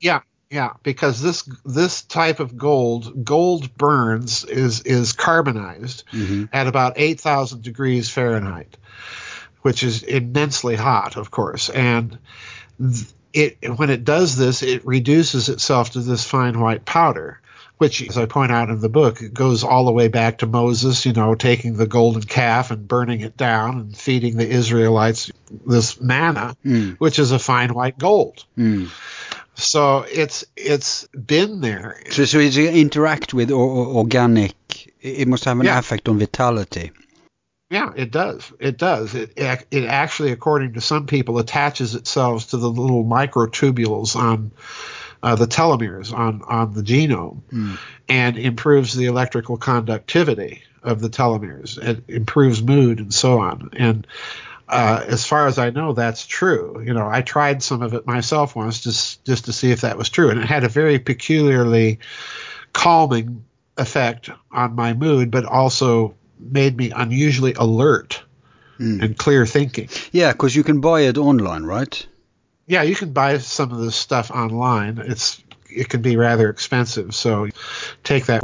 [0.00, 0.20] Yeah.
[0.48, 6.44] Yeah, because this this type of gold, gold burns is is carbonized mm-hmm.
[6.52, 8.76] at about eight thousand degrees Fahrenheit,
[9.62, 12.16] which is immensely hot, of course, and
[12.78, 17.40] th- it when it does this, it reduces itself to this fine white powder,
[17.76, 21.04] which, as I point out in the book, goes all the way back to Moses,
[21.04, 25.30] you know, taking the golden calf and burning it down and feeding the Israelites
[25.66, 26.96] this manna, mm.
[26.96, 28.44] which is a fine white gold.
[28.56, 28.88] Mm.
[29.54, 32.00] So it's it's been there.
[32.10, 34.54] So, so it interact with organic.
[35.00, 35.78] It must have an yeah.
[35.78, 36.90] effect on vitality.
[37.68, 38.52] Yeah, it does.
[38.60, 39.14] It does.
[39.14, 44.52] It, it actually, according to some people, attaches itself to the little microtubules on
[45.22, 47.78] uh, the telomeres on on the genome, mm.
[48.08, 51.78] and improves the electrical conductivity of the telomeres.
[51.78, 53.70] It improves mood and so on.
[53.72, 54.06] And
[54.68, 56.82] uh, as far as I know, that's true.
[56.84, 59.98] You know, I tried some of it myself once just just to see if that
[59.98, 61.98] was true, and it had a very peculiarly
[62.72, 63.44] calming
[63.76, 68.22] effect on my mood, but also made me unusually alert
[68.78, 69.02] mm.
[69.02, 69.88] and clear thinking.
[70.12, 72.06] Yeah, because you can buy it online, right?
[72.66, 74.98] Yeah, you can buy some of this stuff online.
[74.98, 77.48] It's it can be rather expensive, so
[78.02, 78.40] take that.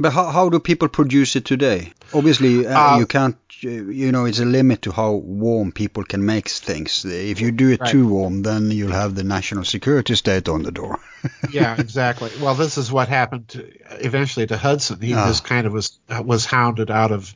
[0.00, 1.92] But how, how do people produce it today?
[2.12, 3.36] Obviously, uh, uh, you can't.
[3.64, 7.04] You know, it's a limit to how warm people can make things.
[7.04, 7.90] If you do it right.
[7.90, 10.98] too warm, then you'll have the national security state on the door.
[11.50, 12.30] yeah, exactly.
[12.40, 13.70] Well, this is what happened to,
[14.04, 15.00] eventually to Hudson.
[15.00, 15.26] He ah.
[15.26, 17.34] just kind of was was hounded out of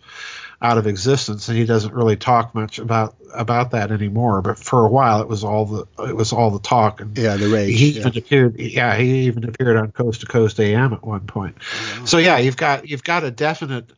[0.61, 4.43] out of existence, and he doesn't really talk much about about that anymore.
[4.43, 7.01] But for a while, it was all the it was all the talk.
[7.01, 7.79] And yeah, the rage.
[7.79, 8.01] He yeah.
[8.01, 8.59] even appeared.
[8.59, 11.57] Yeah, he even appeared on Coast to Coast AM at one point.
[11.61, 12.05] Oh, wow.
[12.07, 13.91] So yeah, you've got you've got a definite.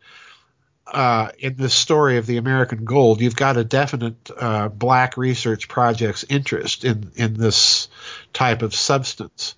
[0.93, 5.69] Uh, in the story of the American gold, you've got a definite uh, black research
[5.69, 7.89] project's interest in in this
[8.33, 9.55] type of substance,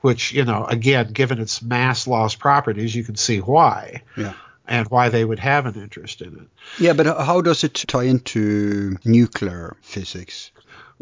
[0.00, 4.02] which you know, again, given its mass loss properties, you can see why.
[4.16, 4.34] Yeah
[4.66, 6.48] and why they would have an interest in it.
[6.78, 10.50] Yeah, but how does it tie into nuclear physics?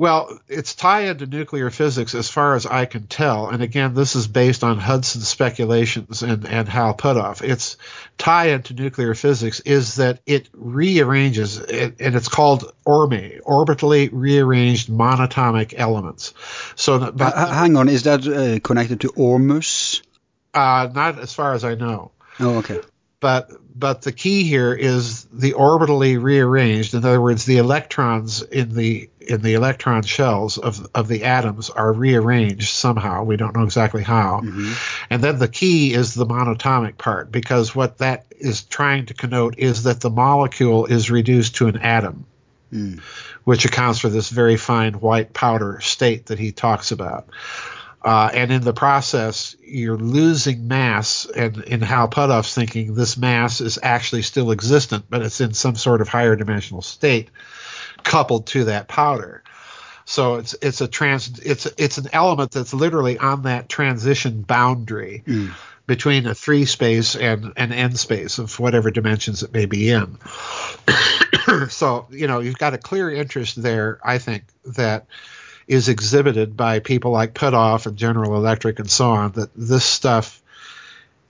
[0.00, 3.50] Well, it's tied into nuclear physics as far as I can tell.
[3.50, 7.42] And again, this is based on Hudson's speculations and, and Hal Puthoff.
[7.42, 7.76] Its
[8.16, 14.88] tie into nuclear physics is that it rearranges, it, and it's called ORME, orbitally rearranged
[14.88, 16.32] monatomic elements.
[16.76, 20.00] So, that, but, uh, hang on, is that uh, connected to ORMUS?
[20.54, 22.10] Uh, not as far as I know.
[22.38, 22.80] Oh, okay
[23.20, 26.94] but but the key here is the orbitally rearranged.
[26.94, 31.70] In other words, the electrons in the in the electron shells of of the atoms
[31.70, 33.22] are rearranged somehow.
[33.22, 34.40] We don't know exactly how.
[34.42, 34.72] Mm-hmm.
[35.10, 39.58] And then the key is the monatomic part because what that is trying to connote
[39.58, 42.26] is that the molecule is reduced to an atom.
[42.72, 43.00] Mm.
[43.44, 47.28] Which accounts for this very fine white powder state that he talks about.
[48.02, 51.26] Uh, and in the process, you're losing mass.
[51.26, 55.74] And in Hal Puthoff's thinking, this mass is actually still existent, but it's in some
[55.74, 57.28] sort of higher dimensional state
[58.10, 59.40] coupled to that powder.
[60.04, 65.22] So it's it's a trans it's it's an element that's literally on that transition boundary
[65.24, 65.54] mm.
[65.86, 70.18] between a three space and an n space of whatever dimensions it may be in.
[71.68, 74.00] so you know you've got a clear interest there.
[74.02, 74.42] I think
[74.74, 75.06] that
[75.68, 80.42] is exhibited by people like Puthoff and General Electric and so on, that this stuff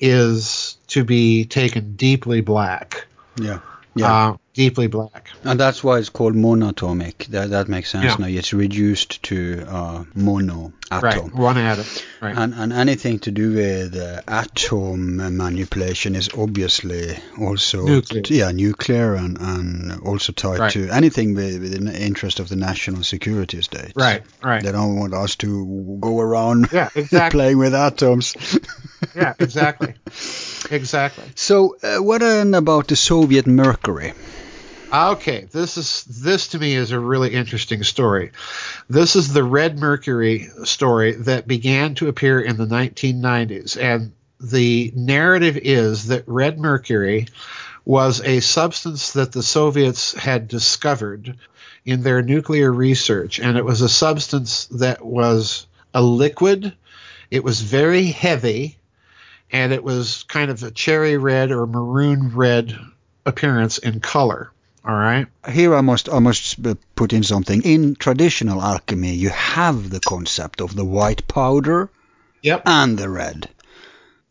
[0.00, 3.06] is to be taken deeply black.
[3.36, 3.60] Yeah.
[3.94, 4.30] Yeah.
[4.30, 5.30] Uh, deeply black.
[5.44, 7.26] And that's why it's called monatomic.
[7.26, 8.16] That that makes sense yeah.
[8.18, 8.26] now.
[8.26, 11.30] It's reduced to uh, mono atom.
[11.30, 11.84] Right, one atom.
[12.20, 12.36] Right.
[12.36, 18.22] And, and anything to do with uh, atom manipulation is obviously also nuclear.
[18.22, 20.72] T- yeah nuclear and, and also tied right.
[20.72, 23.92] to anything with, with the interest of the national security state.
[23.94, 24.62] Right, right.
[24.62, 27.38] They don't want us to go around yeah, exactly.
[27.38, 28.34] playing with atoms.
[29.14, 29.94] yeah, exactly.
[30.70, 31.24] Exactly.
[31.34, 34.12] So, uh, what about the Soviet Mercury?
[34.92, 38.32] Okay, this is this to me is a really interesting story.
[38.88, 44.92] This is the red mercury story that began to appear in the 1990s, and the
[44.96, 47.28] narrative is that red mercury
[47.84, 51.36] was a substance that the Soviets had discovered
[51.84, 56.72] in their nuclear research, and it was a substance that was a liquid.
[57.30, 58.76] It was very heavy,
[59.52, 62.78] and it was kind of a cherry red or maroon red
[63.26, 64.50] appearance in color.
[64.84, 65.26] All right.
[65.50, 66.58] Here I must I must
[66.94, 67.62] put in something.
[67.62, 71.90] In traditional alchemy, you have the concept of the white powder.
[72.42, 72.62] Yep.
[72.64, 73.50] And the red.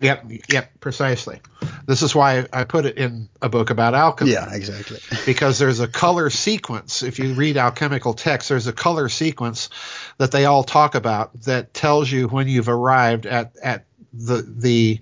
[0.02, 1.42] Yep, yep, precisely.
[1.86, 4.32] This is why I put it in a book about alchemy.
[4.32, 5.00] Yeah, exactly.
[5.26, 7.04] because there's a color sequence.
[7.04, 9.70] If you read alchemical texts, there's a color sequence
[10.18, 15.00] that they all talk about that tells you when you've arrived at at the the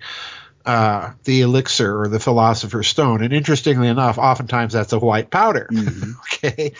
[0.68, 3.24] uh, the elixir or the philosopher's stone.
[3.24, 5.70] And interestingly enough, oftentimes that's a white powder.
[5.72, 6.12] Mm-hmm.
[6.50, 6.74] okay.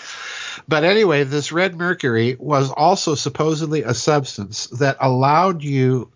[0.68, 6.12] But anyway, this red mercury was also supposedly a substance that allowed you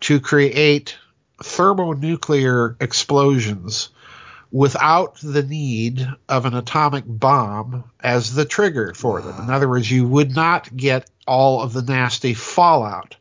[0.00, 0.96] to create
[1.42, 3.88] thermonuclear explosions
[4.52, 9.44] without the need of an atomic bomb as the trigger for them.
[9.44, 13.16] In other words, you would not get all of the nasty fallout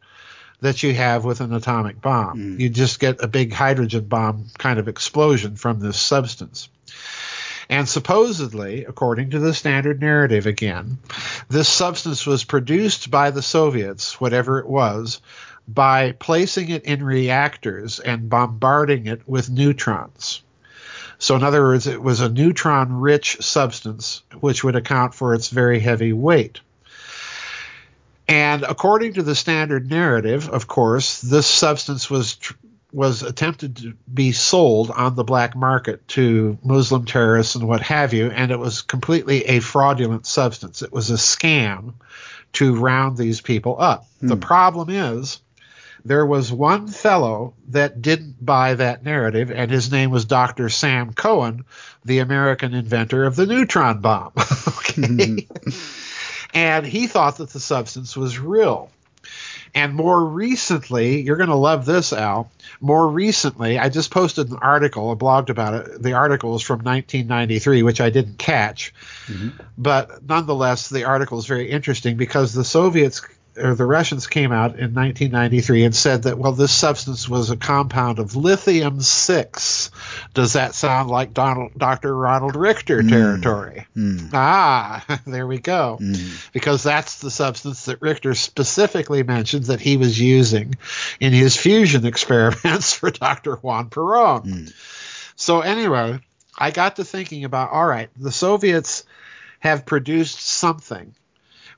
[0.62, 2.38] that you have with an atomic bomb.
[2.38, 2.60] Mm.
[2.60, 6.70] You just get a big hydrogen bomb kind of explosion from this substance.
[7.70, 10.98] And supposedly, according to the standard narrative again,
[11.50, 15.22] this substance was produced by the Soviets, whatever it was,
[15.68, 20.42] by placing it in reactors and bombarding it with neutrons.
[21.20, 25.50] So, in other words, it was a neutron rich substance, which would account for its
[25.50, 26.62] very heavy weight.
[28.30, 32.54] And according to the standard narrative, of course, this substance was tr-
[32.92, 38.14] was attempted to be sold on the black market to Muslim terrorists and what have
[38.14, 40.82] you, and it was completely a fraudulent substance.
[40.82, 41.94] It was a scam
[42.54, 44.08] to round these people up.
[44.20, 44.28] Hmm.
[44.28, 45.40] The problem is
[46.06, 50.70] there was one fellow that didn't buy that narrative, and his name was Dr.
[50.70, 51.66] Sam Cohen,
[52.06, 54.34] the American inventor of the neutron bomb.
[54.68, 55.48] okay.
[56.54, 58.90] And he thought that the substance was real.
[59.76, 62.52] And more recently, you're going to love this, Al.
[62.82, 66.02] More recently, I just posted an article, I blogged about it.
[66.02, 68.94] The article is from 1993, which I didn't catch.
[69.28, 69.50] Mm-hmm.
[69.78, 73.22] But nonetheless, the article is very interesting because the Soviets
[73.58, 77.58] or the Russians came out in 1993 and said that well this substance was a
[77.58, 79.92] compound of lithium 6
[80.34, 82.16] does that sound like Donald, Dr.
[82.16, 83.10] Ronald Richter mm.
[83.10, 84.30] territory mm.
[84.34, 86.52] ah there we go mm.
[86.54, 90.76] because that's the substance that Richter specifically mentioned that he was using
[91.20, 93.56] in his fusion experiments for Dr.
[93.56, 94.74] Juan Perón mm.
[95.36, 96.20] so anyway
[96.58, 99.04] I got to thinking about all right the Soviets
[99.60, 101.14] have produced something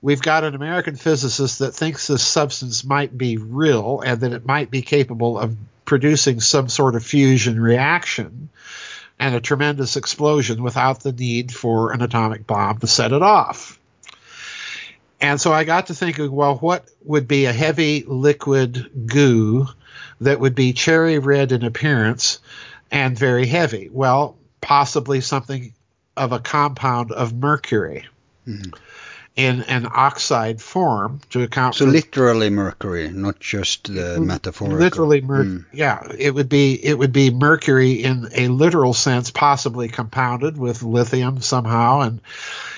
[0.02, 4.46] we've got an American physicist that thinks this substance might be real and that it
[4.46, 8.50] might be capable of producing some sort of fusion reaction
[9.20, 13.80] and a tremendous explosion without the need for an atomic bomb to set it off.
[15.20, 19.68] And so I got to thinking, well, what would be a heavy liquid goo
[20.22, 22.40] that would be cherry red in appearance
[22.90, 23.90] and very heavy?
[23.92, 25.74] Well, possibly something
[26.18, 28.08] of a compound of mercury.
[28.48, 28.72] Mm-hmm
[29.36, 31.92] in an oxide form to account so for.
[31.92, 34.78] literally mercury, not just the metaphorical.
[34.78, 35.66] Literally, mer- mm.
[35.72, 40.84] yeah, it would be it would be mercury in a literal sense, possibly compounded with
[40.84, 42.22] lithium somehow, and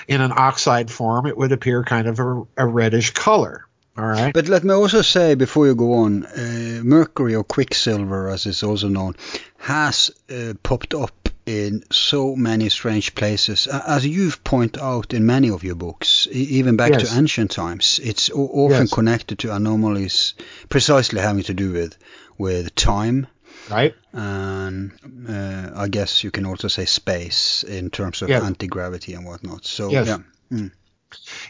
[0.06, 3.66] in an oxide form, it would appear kind of a, a reddish color.
[3.96, 4.34] All right.
[4.34, 8.64] But let me also say before you go on, uh, mercury or quicksilver, as it's
[8.64, 9.14] also known,
[9.58, 13.66] has uh, popped up in so many strange places.
[13.66, 17.10] As you've pointed out in many of your books, even back yes.
[17.10, 18.92] to ancient times, it's often yes.
[18.92, 20.34] connected to anomalies
[20.68, 21.96] precisely having to do with
[22.38, 23.26] with time.
[23.70, 23.94] Right.
[24.12, 24.92] And
[25.28, 28.42] uh, I guess you can also say space in terms of yes.
[28.42, 29.64] anti gravity and whatnot.
[29.64, 30.18] So, yeah.
[30.50, 30.70] Mm.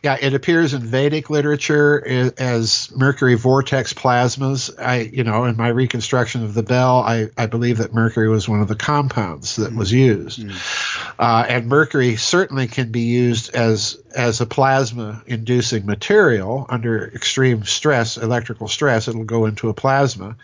[0.02, 4.70] Yeah, it appears in Vedic literature as mercury vortex plasmas.
[4.78, 8.48] I, you know, in my reconstruction of the bell, I, I believe that mercury was
[8.48, 13.00] one of the compounds that mm was used, mm uh, and mercury certainly can be
[13.00, 19.08] used as as a plasma inducing material under extreme stress, electrical stress.
[19.08, 20.36] It'll go into a plasma,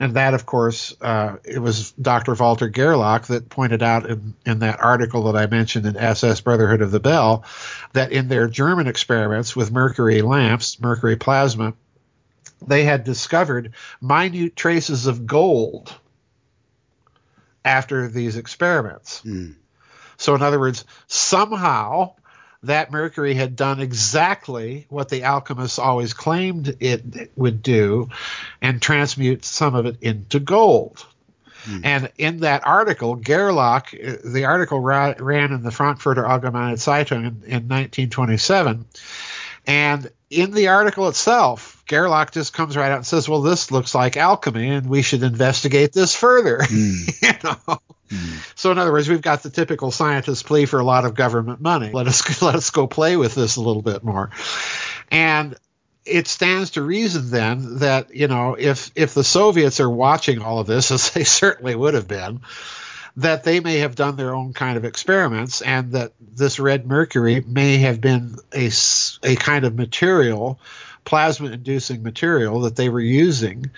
[0.00, 2.32] and that, of course, uh, it was Dr.
[2.32, 6.80] Walter Gerlach that pointed out in, in that article that I mentioned in SS Brotherhood
[6.80, 7.44] of the Bell
[7.92, 11.74] that in their German experiments with mercury lamps, mercury plasma,
[12.66, 15.94] they had discovered minute traces of gold
[17.62, 19.20] after these experiments.
[19.20, 19.56] Mm.
[20.16, 22.14] So, in other words, somehow
[22.62, 28.08] that mercury had done exactly what the alchemists always claimed it would do
[28.60, 31.06] and transmute some of it into gold.
[31.64, 31.80] Hmm.
[31.84, 37.42] And in that article, Gerlach, the article ra- ran in the Frankfurter Allgemeine Zeitung in,
[37.44, 38.86] in 1927.
[39.70, 43.94] And in the article itself, Gerlach just comes right out and says, "Well, this looks
[43.94, 47.22] like alchemy, and we should investigate this further." Mm.
[47.22, 47.78] you know.
[48.10, 48.58] Mm.
[48.58, 51.60] So, in other words, we've got the typical scientist plea for a lot of government
[51.60, 51.90] money.
[51.92, 54.30] Let us let us go play with this a little bit more,
[55.10, 55.54] and
[56.04, 60.58] it stands to reason then that you know if if the Soviets are watching all
[60.58, 62.40] of this, as they certainly would have been,
[63.16, 67.42] that they may have done their own kind of experiments, and that this red mercury
[67.46, 68.70] may have been a
[69.22, 70.60] a kind of material
[71.04, 73.70] plasma inducing material that they were using.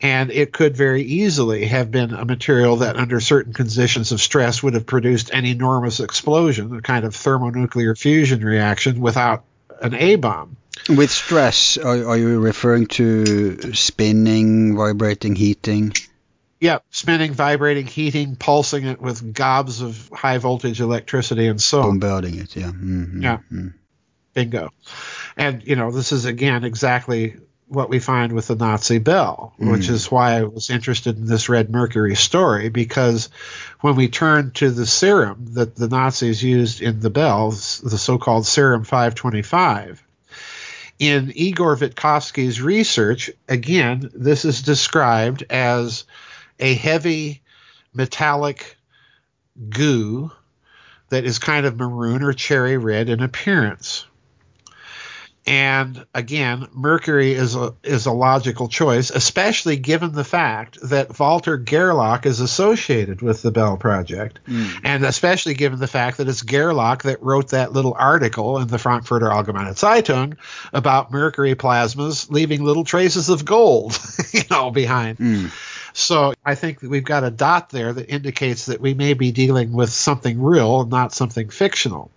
[0.00, 4.62] And it could very easily have been a material that, under certain conditions of stress,
[4.62, 9.44] would have produced an enormous explosion, a kind of thermonuclear fusion reaction without
[9.80, 10.56] an A bomb.
[10.88, 15.94] With stress, are, are you referring to spinning, vibrating, heating?
[16.60, 21.98] Yeah, spinning, vibrating, heating, pulsing it with gobs of high voltage electricity and so on.
[21.98, 22.68] Bombarding it, yeah.
[22.68, 23.22] Mm-hmm.
[23.22, 23.36] Yeah.
[23.36, 23.68] Mm-hmm.
[24.32, 24.70] Bingo.
[25.36, 27.36] And, you know, this is again exactly
[27.66, 29.72] what we find with the Nazi bell, mm.
[29.72, 33.30] which is why I was interested in this Red Mercury story, because
[33.80, 38.18] when we turn to the serum that the Nazis used in the bells, the so
[38.18, 40.02] called serum 525,
[40.98, 46.04] in Igor Witkowski's research, again, this is described as
[46.58, 47.42] a heavy
[47.92, 48.76] metallic
[49.68, 50.30] goo
[51.10, 54.06] that is kind of maroon or cherry red in appearance.
[55.46, 61.58] And again, Mercury is a is a logical choice, especially given the fact that Walter
[61.58, 64.80] Gerlach is associated with the Bell Project, mm.
[64.82, 68.78] and especially given the fact that it's Gerlach that wrote that little article in the
[68.78, 70.38] Frankfurter Allgemeine Zeitung
[70.72, 73.98] about mercury plasmas leaving little traces of gold,
[74.32, 75.18] you know, behind.
[75.18, 75.52] Mm.
[75.92, 79.30] So I think that we've got a dot there that indicates that we may be
[79.30, 82.10] dealing with something real, not something fictional.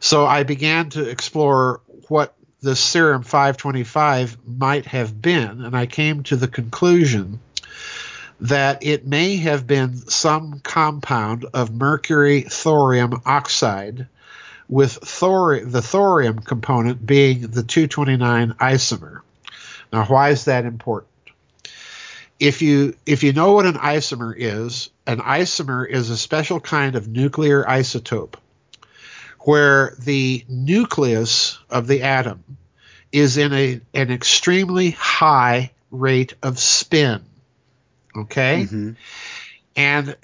[0.00, 2.34] So I began to explore what
[2.64, 7.38] the serum 525 might have been, and I came to the conclusion
[8.40, 14.06] that it may have been some compound of mercury thorium oxide
[14.66, 19.20] with thor- the thorium component being the 229 isomer.
[19.92, 21.10] Now, why is that important?
[22.40, 26.96] If you if you know what an isomer is, an isomer is a special kind
[26.96, 28.36] of nuclear isotope
[29.44, 32.42] where the nucleus of the atom
[33.12, 37.22] is in a, an extremely high rate of spin.
[38.16, 38.62] Okay?
[38.64, 38.92] Mm-hmm.
[39.76, 40.16] And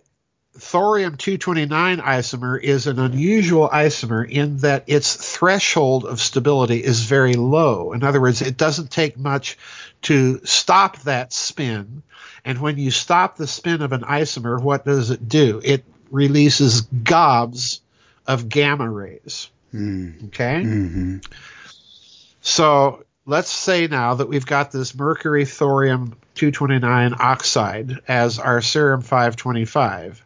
[0.55, 7.35] thorium 229 isomer is an unusual isomer in that its threshold of stability is very
[7.35, 7.93] low.
[7.93, 9.59] In other words, it doesn't take much
[10.03, 12.03] to stop that spin.
[12.45, 15.61] And when you stop the spin of an isomer, what does it do?
[15.63, 17.81] It releases gobs
[18.31, 19.51] of gamma rays.
[19.75, 20.29] Mm.
[20.29, 20.63] Okay?
[20.65, 21.17] Mm-hmm.
[22.41, 29.03] So let's say now that we've got this mercury thorium 229 oxide as our serum
[29.03, 30.25] 525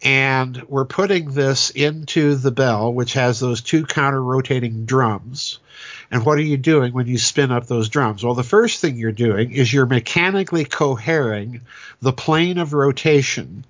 [0.00, 5.58] and we're putting this into the bell which has those two counter rotating drums
[6.12, 8.96] and what are you doing when you spin up those drums well the first thing
[8.96, 11.60] you're doing is you're mechanically cohering
[12.00, 13.64] the plane of rotation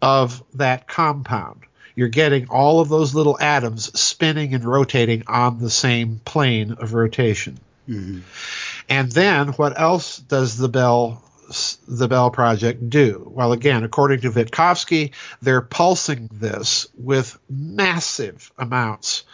[0.00, 1.64] of that compound
[1.94, 6.94] you're getting all of those little atoms spinning and rotating on the same plane of
[6.94, 7.58] rotation.
[7.88, 8.20] Mm-hmm.
[8.88, 11.22] And then what else does the Bell
[11.86, 13.30] the Bell Project do?
[13.34, 19.24] Well, again, according to Witkowski, they're pulsing this with massive amounts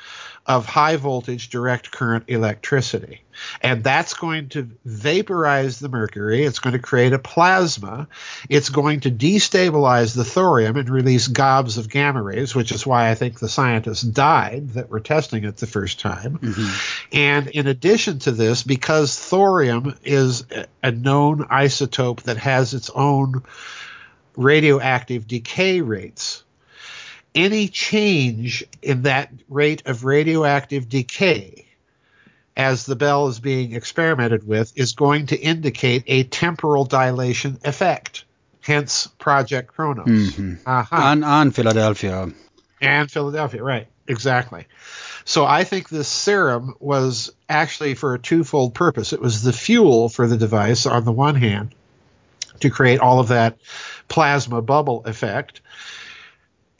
[0.46, 3.22] of high voltage direct current electricity.
[3.62, 6.44] And that's going to vaporize the mercury.
[6.44, 8.08] It's going to create a plasma.
[8.48, 13.10] It's going to destabilize the thorium and release gobs of gamma rays, which is why
[13.10, 16.38] I think the scientists died that were testing it the first time.
[16.38, 17.16] Mm-hmm.
[17.16, 20.44] And in addition to this, because thorium is
[20.82, 23.42] a known isotope that has its own
[24.36, 26.44] radioactive decay rates,
[27.34, 31.66] any change in that rate of radioactive decay
[32.56, 38.24] as the bell is being experimented with is going to indicate a temporal dilation effect.
[38.60, 40.06] Hence, Project Kronos.
[40.06, 40.54] Mm-hmm.
[40.66, 40.96] Uh-huh.
[40.96, 42.30] And, and Philadelphia.
[42.80, 43.86] And Philadelphia, right.
[44.06, 44.66] Exactly.
[45.24, 49.12] So I think this serum was actually for a twofold purpose.
[49.12, 51.74] It was the fuel for the device on the one hand
[52.60, 53.58] to create all of that
[54.08, 55.60] plasma bubble effect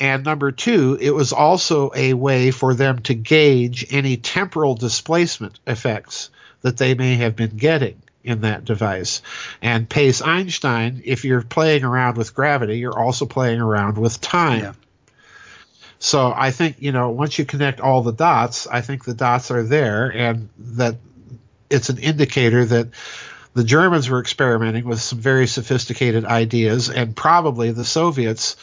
[0.01, 5.61] And number two, it was also a way for them to gauge any temporal displacement
[5.67, 6.31] effects
[6.63, 9.21] that they may have been getting in that device.
[9.61, 14.61] And Pace Einstein, if you're playing around with gravity, you're also playing around with time.
[14.61, 14.73] Yeah.
[15.99, 19.51] So I think, you know, once you connect all the dots, I think the dots
[19.51, 20.97] are there and that
[21.69, 22.89] it's an indicator that
[23.53, 28.57] the Germans were experimenting with some very sophisticated ideas and probably the Soviets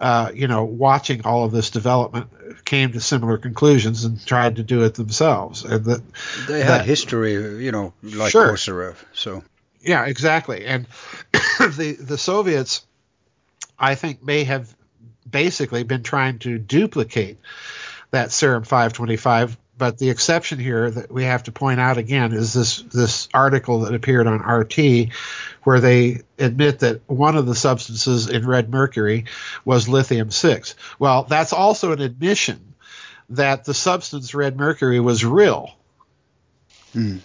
[0.00, 2.28] uh, you know, watching all of this development,
[2.64, 5.64] came to similar conclusions and tried to do it themselves.
[5.64, 6.02] And that
[6.46, 8.52] they had that, history, you know, like sure.
[8.52, 8.96] Kozyrev.
[9.12, 9.42] So
[9.80, 10.66] yeah, exactly.
[10.66, 10.86] And
[11.58, 12.86] the the Soviets,
[13.78, 14.74] I think, may have
[15.28, 17.38] basically been trying to duplicate
[18.10, 22.52] that serum 525 but the exception here that we have to point out again is
[22.52, 25.10] this this article that appeared on RT
[25.62, 29.26] where they admit that one of the substances in red mercury
[29.64, 30.74] was lithium 6.
[30.98, 32.74] Well, that's also an admission
[33.30, 35.70] that the substance red mercury was real.
[36.94, 37.20] Mm.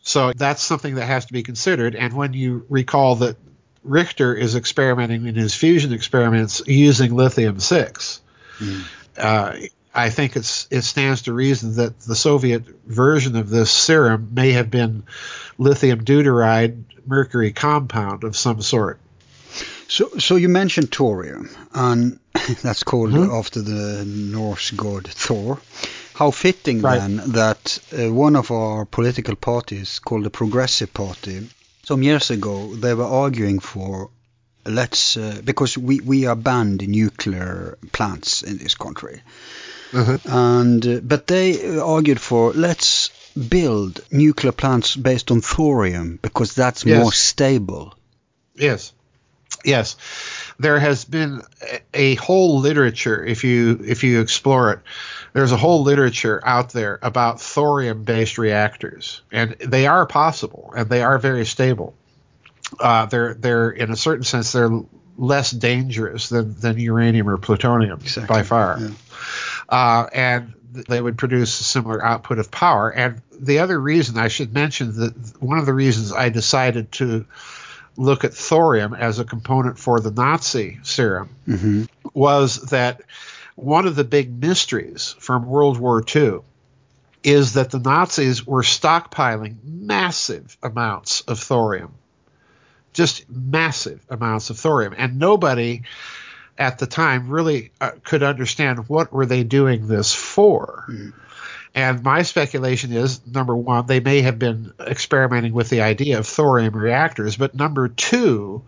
[0.00, 3.36] So that's something that has to be considered and when you recall that
[3.82, 8.20] Richter is experimenting in his fusion experiments using lithium 6.
[8.58, 8.84] Mm.
[9.16, 9.56] Uh,
[9.98, 14.52] I think it's it stands to reason that the Soviet version of this serum may
[14.52, 15.02] have been
[15.58, 19.00] lithium deuteride mercury compound of some sort.
[19.88, 22.20] So, so you mentioned thorium, and
[22.62, 23.32] that's called mm-hmm.
[23.32, 25.58] after the Norse god Thor.
[26.14, 26.98] How fitting right.
[26.98, 31.48] then that uh, one of our political parties, called the Progressive Party,
[31.84, 34.10] some years ago they were arguing for
[34.64, 39.22] let's uh, because we we are banned nuclear plants in this country
[39.92, 40.30] Mm-hmm.
[40.30, 46.84] And uh, but they argued for let's build nuclear plants based on thorium because that's
[46.84, 47.00] yes.
[47.00, 47.94] more stable.
[48.54, 48.92] Yes.
[49.64, 49.96] Yes.
[50.58, 54.80] There has been a, a whole literature if you if you explore it
[55.32, 60.88] there's a whole literature out there about thorium based reactors and they are possible and
[60.88, 61.94] they are very stable
[62.80, 64.80] uh, they're they're in a certain sense they're
[65.16, 68.34] less dangerous than, than uranium or plutonium exactly.
[68.34, 68.88] by far yeah
[69.68, 72.90] uh, and they would produce a similar output of power.
[72.90, 77.26] And the other reason I should mention that one of the reasons I decided to
[77.96, 81.84] look at thorium as a component for the Nazi serum mm-hmm.
[82.14, 83.02] was that
[83.56, 86.40] one of the big mysteries from World War II
[87.24, 91.94] is that the Nazis were stockpiling massive amounts of thorium.
[92.92, 94.94] Just massive amounts of thorium.
[94.96, 95.82] And nobody
[96.58, 100.84] at the time really uh, could understand what were they doing this for.
[100.88, 101.12] Mm.
[101.74, 106.26] And my speculation is number one, they may have been experimenting with the idea of
[106.26, 108.62] thorium reactors, but number two,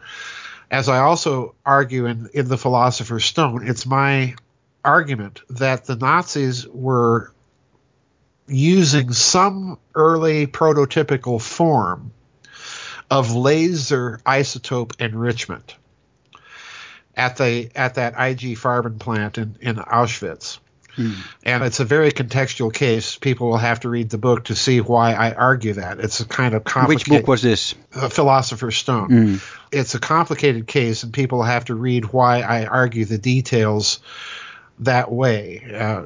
[0.70, 4.36] as I also argue in, in the Philosopher's Stone, it's my
[4.84, 7.32] argument that the Nazis were
[8.46, 12.12] using some early prototypical form
[13.10, 15.74] of laser isotope enrichment
[17.20, 20.58] at the at that IG Farben plant in, in Auschwitz.
[20.96, 21.12] Hmm.
[21.44, 23.16] And it's a very contextual case.
[23.16, 26.00] People will have to read the book to see why I argue that.
[26.00, 27.12] It's a kind of complicated.
[27.12, 27.74] Which book was this?
[27.94, 29.08] A Philosopher's Stone.
[29.08, 29.36] Hmm.
[29.70, 34.00] It's a complicated case, and people have to read why I argue the details
[34.80, 35.62] that way.
[35.72, 36.04] Uh,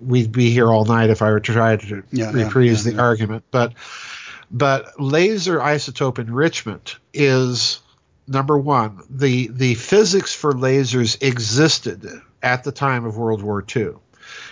[0.00, 2.96] we'd be here all night if I were to try to yeah, reprise yeah, yeah,
[2.96, 3.44] the argument.
[3.50, 3.74] But
[4.50, 7.80] but laser isotope enrichment is
[8.28, 12.06] number one, the the physics for lasers existed
[12.42, 13.94] at the time of World War II.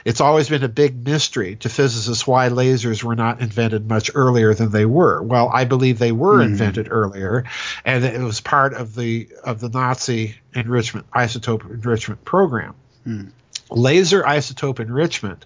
[0.04, 4.54] It's always been a big mystery to physicists why lasers were not invented much earlier
[4.54, 5.22] than they were.
[5.22, 6.46] Well, I believe they were mm.
[6.46, 7.44] invented earlier,
[7.84, 12.74] and it was part of the of the Nazi enrichment isotope enrichment program.
[13.06, 13.32] Mm.
[13.70, 15.44] Laser isotope enrichment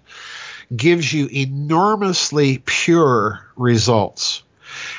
[0.75, 4.43] gives you enormously pure results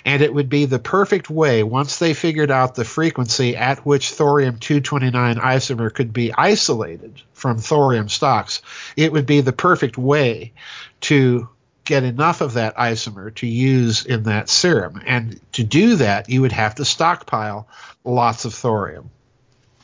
[0.06, 4.12] and it would be the perfect way once they figured out the frequency at which
[4.12, 8.62] thorium 229 isomer could be isolated from thorium stocks.
[8.95, 10.54] It would be the perfect way
[11.02, 11.49] to
[11.84, 15.02] get enough of that isomer to use in that serum.
[15.06, 17.68] And to do that, you would have to stockpile
[18.04, 19.10] lots of thorium.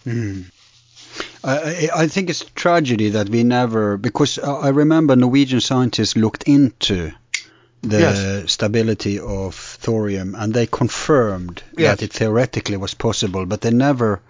[0.06, 0.52] Mm.
[1.44, 6.44] I, I think it's a tragedy that we never, because I remember Norwegian scientists looked
[6.44, 7.12] into
[7.82, 8.52] the yes.
[8.52, 12.00] stability of thorium, and they confirmed yes.
[12.00, 14.22] that it theoretically was possible, but they never.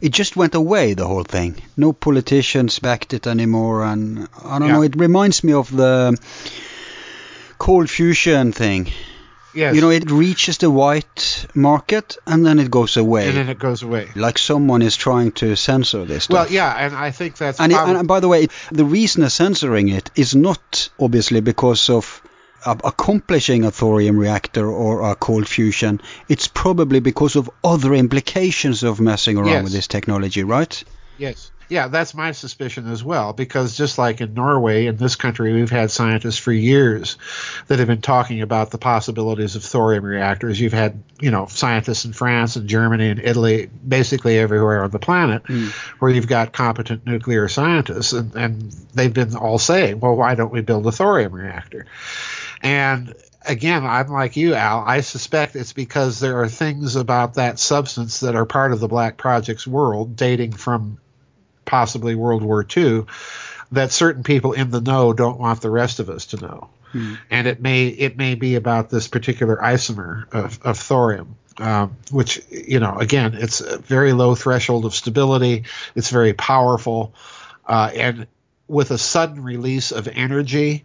[0.00, 1.56] It just went away, the whole thing.
[1.76, 4.74] No politicians backed it anymore, and I don't yeah.
[4.74, 4.82] know.
[4.82, 6.16] It reminds me of the
[7.58, 8.92] cold fusion thing.
[9.54, 9.74] Yes.
[9.74, 13.28] You know, it reaches the white market and then it goes away.
[13.28, 14.08] and then it goes away.
[14.14, 16.34] like someone is trying to censor this stuff.
[16.34, 19.32] Well, yeah, and I think that's And, it, and by the way, the reason of
[19.32, 22.22] censoring it is not obviously because of
[22.66, 26.00] accomplishing a thorium reactor or a cold fusion.
[26.28, 29.64] It's probably because of other implications of messing around Yes.
[29.64, 30.82] with this technology, right?
[31.18, 31.50] Yes.
[31.70, 33.34] Yeah, that's my suspicion as well.
[33.34, 37.18] Because just like in Norway, in this country, we've had scientists for years
[37.66, 40.58] that have been talking about the possibilities of thorium reactors.
[40.58, 44.98] You've had, you know, scientists in France and Germany and Italy, basically everywhere on the
[44.98, 45.66] planet, hmm.
[45.98, 50.52] where you've got competent nuclear scientists, and, and they've been all saying, well, why don't
[50.52, 51.84] we build a thorium reactor?
[52.62, 53.14] And
[53.46, 54.84] again, I'm like you, Al.
[54.86, 58.88] I suspect it's because there are things about that substance that are part of the
[58.88, 60.98] Black Project's world, dating from
[61.64, 63.04] possibly World War II,
[63.72, 66.70] that certain people in the know don't want the rest of us to know.
[67.30, 71.36] And it may it may be about this particular isomer of, of thorium.
[71.58, 75.64] Um, which you know, again, it's a very low threshold of stability.
[75.96, 77.14] It's very powerful,
[77.66, 78.28] uh, and
[78.68, 80.84] with a sudden release of energy,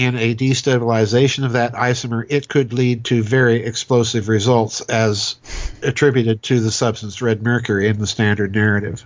[0.00, 5.36] in a destabilization of that isomer, it could lead to very explosive results as
[5.82, 9.04] attributed to the substance red mercury in the standard narrative.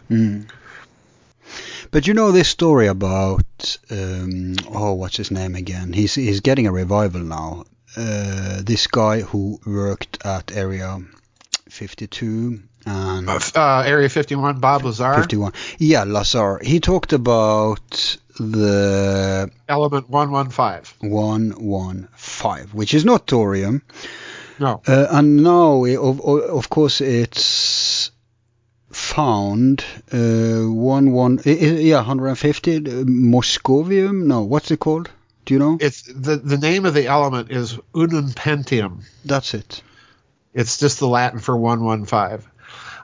[1.90, 5.92] But you know this story about um, oh, what's his name again?
[5.92, 7.64] He's he's getting a revival now.
[7.96, 11.00] Uh, this guy who worked at Area
[11.68, 15.52] 52 and Uh, Area 51, Bob Lazar, 51.
[15.78, 16.60] Yeah, Lazar.
[16.62, 21.10] He talked about the element 115.
[21.10, 23.82] 115, which is not thorium.
[24.58, 28.10] No, Uh, and now, i- of, of course, it's
[28.92, 34.26] found uh, one one yeah 150 uh, moscovium.
[34.26, 35.10] No, what's it called?
[35.44, 35.76] Do you know?
[35.80, 39.02] it's the the name of the element is ununpentium.
[39.24, 39.82] That's it.
[40.54, 42.48] It's just the Latin for 115.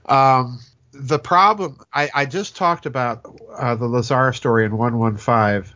[0.06, 0.60] Um,
[1.00, 3.24] the problem, I, I just talked about
[3.56, 5.74] uh, the Lazar story in 115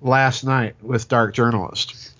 [0.00, 2.12] last night with Dark Journalist.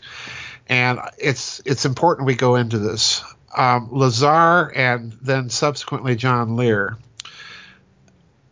[0.68, 3.24] And it's it's important we go into this.
[3.56, 6.98] Um, Lazar and then subsequently John Lear,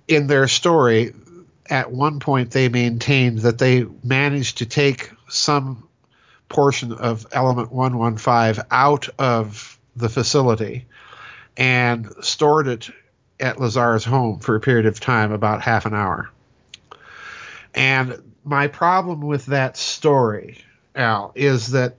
[0.09, 1.13] in their story,
[1.69, 5.87] at one point they maintained that they managed to take some
[6.49, 10.87] portion of element 115 out of the facility
[11.57, 12.91] and stored it
[13.39, 16.31] at Lazar's home for a period of time, about half an hour.
[17.75, 20.59] And my problem with that story,
[20.95, 21.97] Al, is that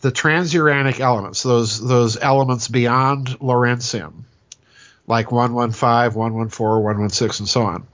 [0.00, 4.24] the transuranic elements, those those elements beyond Lawrencium,
[5.06, 7.86] like 115, 114, 116, and so on,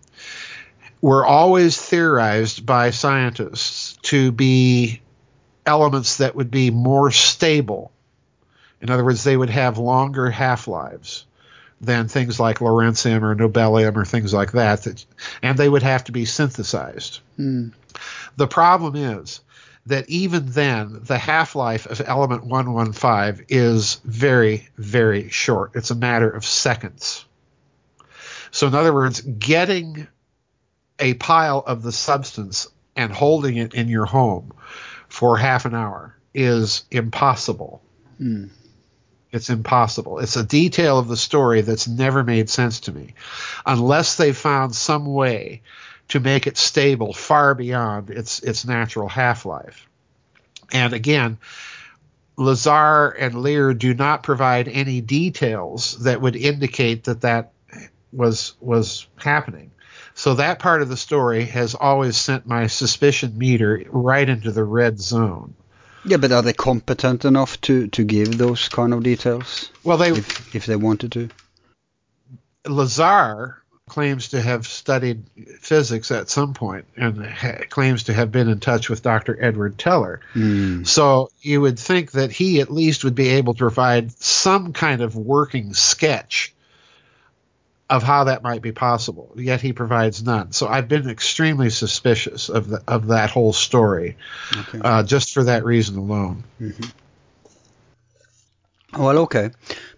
[1.03, 5.03] were always theorized by scientists to be
[5.67, 7.93] elements that would be more stable.
[8.81, 11.27] In other words, they would have longer half lives
[11.81, 15.05] than things like Lawrencium or Nobelium or things like that, that
[15.43, 17.21] and they would have to be synthesized.
[17.37, 17.69] Hmm.
[18.37, 19.41] The problem is
[19.87, 25.73] that even then, the half life of element 115 is very, very short.
[25.75, 27.25] It's a matter of seconds.
[28.51, 30.07] So, in other words, getting
[30.99, 34.53] a pile of the substance and holding it in your home
[35.09, 37.83] for half an hour is impossible.
[38.19, 38.47] Hmm.
[39.31, 40.21] It's impossible.
[40.21, 43.15] It's a detail of the story that's never made sense to me,
[43.67, 45.63] unless they found some way
[46.09, 49.87] to make it stable far beyond its its natural half life.
[50.73, 51.39] And again,
[52.37, 57.53] Lazar and Lear do not provide any details that would indicate that that
[58.13, 59.71] was was happening.
[60.15, 64.65] So that part of the story has always sent my suspicion meter right into the
[64.65, 65.55] red zone.
[66.05, 70.11] Yeah, but are they competent enough to, to give those kind of details Well, they
[70.11, 71.29] if if they wanted to?
[72.67, 75.25] Lazar claims to have studied
[75.61, 79.43] physics at some point and ha- claims to have been in touch with Dr.
[79.43, 80.21] Edward Teller.
[80.35, 80.85] Hmm.
[80.85, 85.01] So you would think that he at least would be able to provide some kind
[85.01, 86.55] of working sketch
[87.91, 89.33] of how that might be possible.
[89.37, 90.53] Yet he provides none.
[90.53, 94.17] So I've been extremely suspicious of the, of that whole story,
[94.57, 94.81] Okay.
[94.85, 96.45] uh, just for that reason alone.
[98.97, 99.51] Well, okay,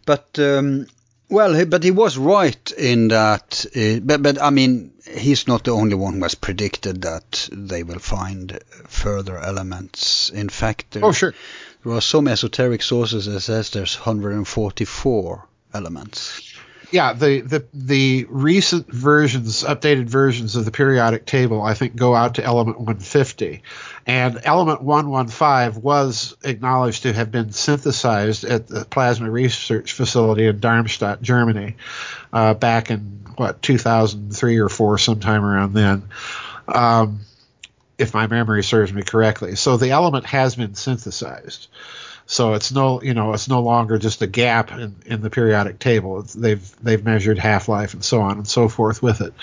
[0.05, 0.86] but um,
[1.28, 3.64] well, he, but he was right in that.
[3.74, 7.84] Uh, but but I mean, he's not the only one who has predicted that they
[7.84, 10.30] will find further elements.
[10.30, 11.34] In fact, there, Oh, sure.
[11.84, 16.49] there are some esoteric sources that says there's 144 elements.
[16.91, 22.14] Yeah, the, the the recent versions, updated versions of the periodic table, I think, go
[22.14, 23.62] out to element 150,
[24.07, 30.59] and element 115 was acknowledged to have been synthesized at the Plasma Research Facility in
[30.59, 31.76] Darmstadt, Germany,
[32.32, 36.03] uh, back in what 2003 or four, sometime around then.
[36.66, 37.20] Um,
[37.99, 39.57] if my memory serves me correctly.
[39.57, 41.68] So the element has been synthesized.
[42.31, 45.81] So it's no, you know, it's no longer just a gap in, in the periodic
[45.81, 46.20] table.
[46.20, 49.35] It's, they've they've measured half life and so on and so forth with it.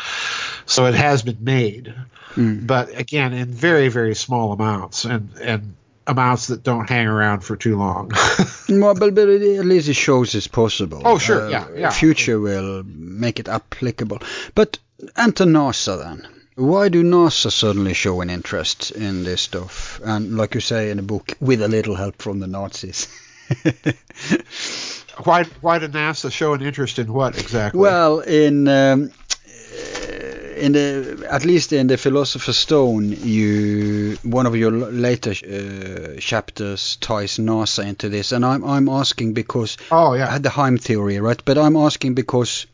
[0.66, 1.94] So it has been made,
[2.36, 2.66] mm.
[2.66, 5.76] but again, in very very small amounts and and
[6.08, 8.14] amounts that don't hang around for too long.
[8.70, 11.02] well, but, but at least it shows it's possible.
[11.04, 11.90] Oh sure, uh, yeah, yeah.
[11.90, 14.20] Future will make it applicable.
[14.56, 14.80] But
[15.18, 16.37] enter NASA then.
[16.58, 20.02] Why do NASA suddenly show an interest in this stuff?
[20.04, 23.08] And like you say in the book, with a little help from the Nazis.
[25.24, 27.80] why why did NASA show an interest in what exactly?
[27.80, 29.12] Well, in um,
[30.58, 36.96] in the at least in the Philosopher's Stone, you one of your later uh, chapters
[36.96, 40.80] ties NASA into this, and I'm I'm asking because oh yeah, I had the Heim
[40.80, 41.40] theory, right?
[41.46, 42.66] But I'm asking because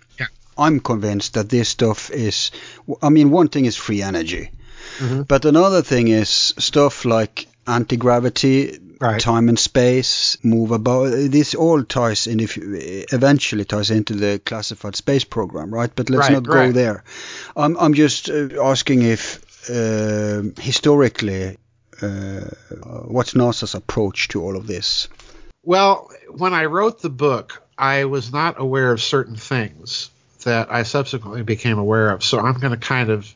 [0.58, 2.52] I'm convinced that this stuff is.
[3.02, 4.52] I mean, one thing is free energy,
[4.98, 5.24] mm-hmm.
[5.24, 9.20] but another thing is stuff like anti gravity, right.
[9.20, 11.12] time and space, move about.
[11.12, 12.40] This all ties in.
[12.40, 15.92] If eventually ties into the classified space program, right?
[15.94, 17.04] But let's right, not go there.
[17.56, 21.58] I'm I'm just uh, asking if uh, historically,
[22.02, 22.42] uh,
[23.08, 25.08] what's NASA's approach to all of this?
[25.64, 30.10] Well, when I wrote the book, I was not aware of certain things
[30.44, 32.24] that I subsequently became aware of.
[32.24, 33.34] So I'm going to kind of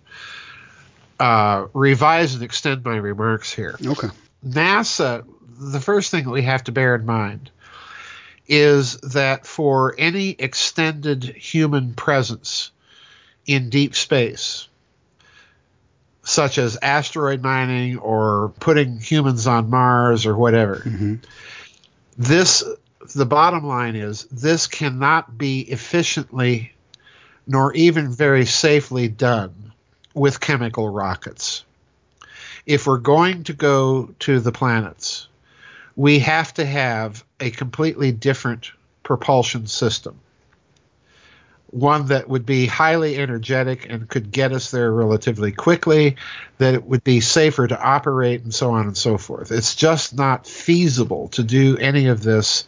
[1.19, 3.77] uh, revise and extend my remarks here.
[3.83, 4.09] Okay.
[4.45, 5.25] NASA,
[5.59, 7.51] the first thing that we have to bear in mind
[8.47, 12.71] is that for any extended human presence
[13.45, 14.67] in deep space,
[16.23, 21.15] such as asteroid mining or putting humans on Mars or whatever, mm-hmm.
[22.17, 22.63] this
[23.15, 26.73] the bottom line is this cannot be efficiently
[27.47, 29.71] nor even very safely done
[30.13, 31.63] with chemical rockets.
[32.65, 35.27] If we're going to go to the planets,
[35.95, 38.71] we have to have a completely different
[39.03, 40.19] propulsion system.
[41.71, 46.17] One that would be highly energetic and could get us there relatively quickly,
[46.57, 49.51] that it would be safer to operate, and so on and so forth.
[49.51, 52.65] It's just not feasible to do any of this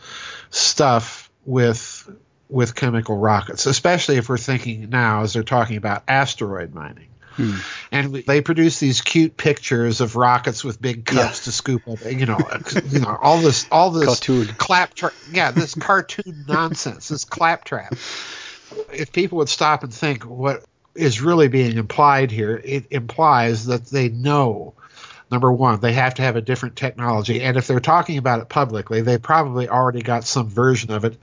[0.49, 2.09] stuff with
[2.49, 7.07] with chemical rockets, especially if we're thinking now as they're talking about asteroid mining.
[7.33, 7.55] Hmm.
[7.91, 11.43] And they produce these cute pictures of rockets with big cups yeah.
[11.43, 12.39] to scoop up, you know,
[12.89, 14.47] you know, all this, all this cartoon.
[14.57, 17.93] claptrap, yeah, this cartoon nonsense, this claptrap.
[18.91, 23.85] If people would stop and think what is really being implied here, it implies that
[23.85, 24.73] they know
[25.31, 27.41] number one, they have to have a different technology.
[27.41, 31.17] And if they're talking about it publicly, they probably already got some version of it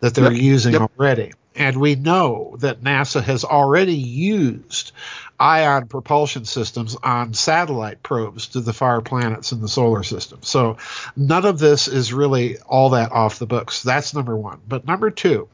[0.00, 0.42] that they're yep.
[0.42, 0.90] using yep.
[0.98, 1.32] already.
[1.54, 4.92] And we know that NASA has already used
[5.38, 10.40] ion propulsion systems on satellite probes to the far planets in the solar system.
[10.42, 10.76] So
[11.16, 13.82] none of this is really all that off the books.
[13.82, 14.60] That's number one.
[14.68, 15.48] But number two,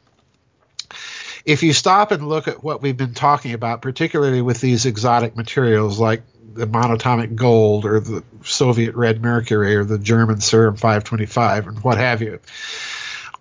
[1.44, 5.36] if you stop and look at what we've been talking about, particularly with these exotic
[5.36, 6.22] materials like
[6.57, 11.99] the monatomic gold or the Soviet red mercury or the German serum 525 and what
[11.99, 12.40] have you,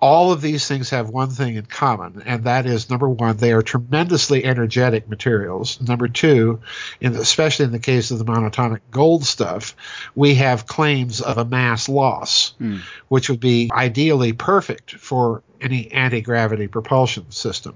[0.01, 3.53] all of these things have one thing in common, and that is number one, they
[3.53, 5.79] are tremendously energetic materials.
[5.81, 6.61] Number two,
[6.99, 9.75] in, especially in the case of the monatomic gold stuff,
[10.15, 12.77] we have claims of a mass loss, hmm.
[13.07, 17.75] which would be ideally perfect for any anti gravity propulsion system.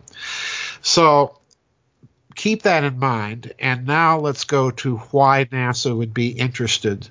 [0.81, 1.39] So
[2.35, 3.53] keep that in mind.
[3.59, 7.09] And now let's go to why NASA would be interested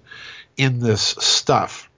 [0.57, 1.89] in this stuff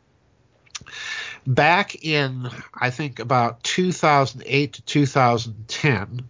[1.55, 6.29] back in I think about 2008 to 2010,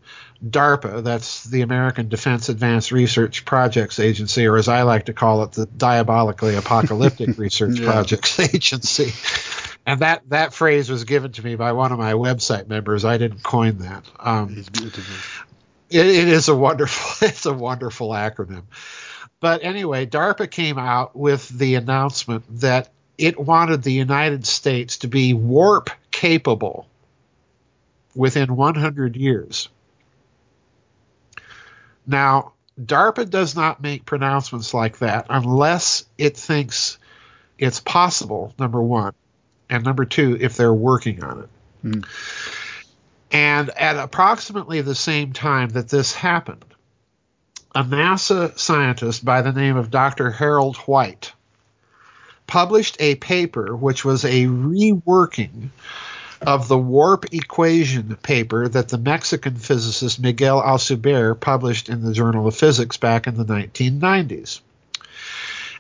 [0.49, 5.43] DARPA, that's the American Defense Advanced Research Projects Agency, or as I like to call
[5.43, 7.91] it, the Diabolically Apocalyptic Research yeah.
[7.91, 9.13] Projects Agency.
[9.87, 13.05] And that, that phrase was given to me by one of my website members.
[13.05, 14.05] I didn't coin that.
[14.19, 15.47] Um, it's beautiful.
[15.91, 18.65] It, it is a wonderful, it's a wonderful acronym.
[19.41, 22.91] But anyway, DARPA came out with the announcement that
[23.21, 26.89] it wanted the United States to be warp capable
[28.15, 29.69] within 100 years.
[32.07, 36.99] Now, DARPA does not make pronouncements like that unless it thinks
[37.59, 39.13] it's possible, number one,
[39.69, 41.49] and number two, if they're working on it.
[41.85, 42.07] Mm.
[43.33, 46.65] And at approximately the same time that this happened,
[47.75, 50.31] a NASA scientist by the name of Dr.
[50.31, 51.33] Harold White
[52.51, 55.69] published a paper which was a reworking
[56.43, 62.49] of the warp equation paper that the Mexican physicist Miguel Alcubierre published in the Journal
[62.49, 64.61] of Physics back in the 1990s.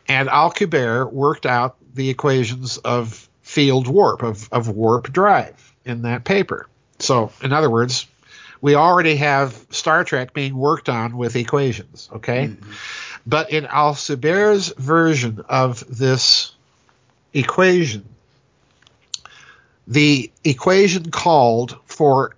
[0.07, 6.23] And Alcubierre worked out the equations of field warp, of, of warp drive in that
[6.23, 6.69] paper.
[7.01, 8.07] So, in other words,
[8.61, 12.49] we already have Star Trek being worked on with equations, okay?
[12.49, 12.73] Mm-hmm.
[13.27, 16.53] But in Alcubierre's version of this
[17.33, 18.05] equation,
[19.87, 22.37] the equation called for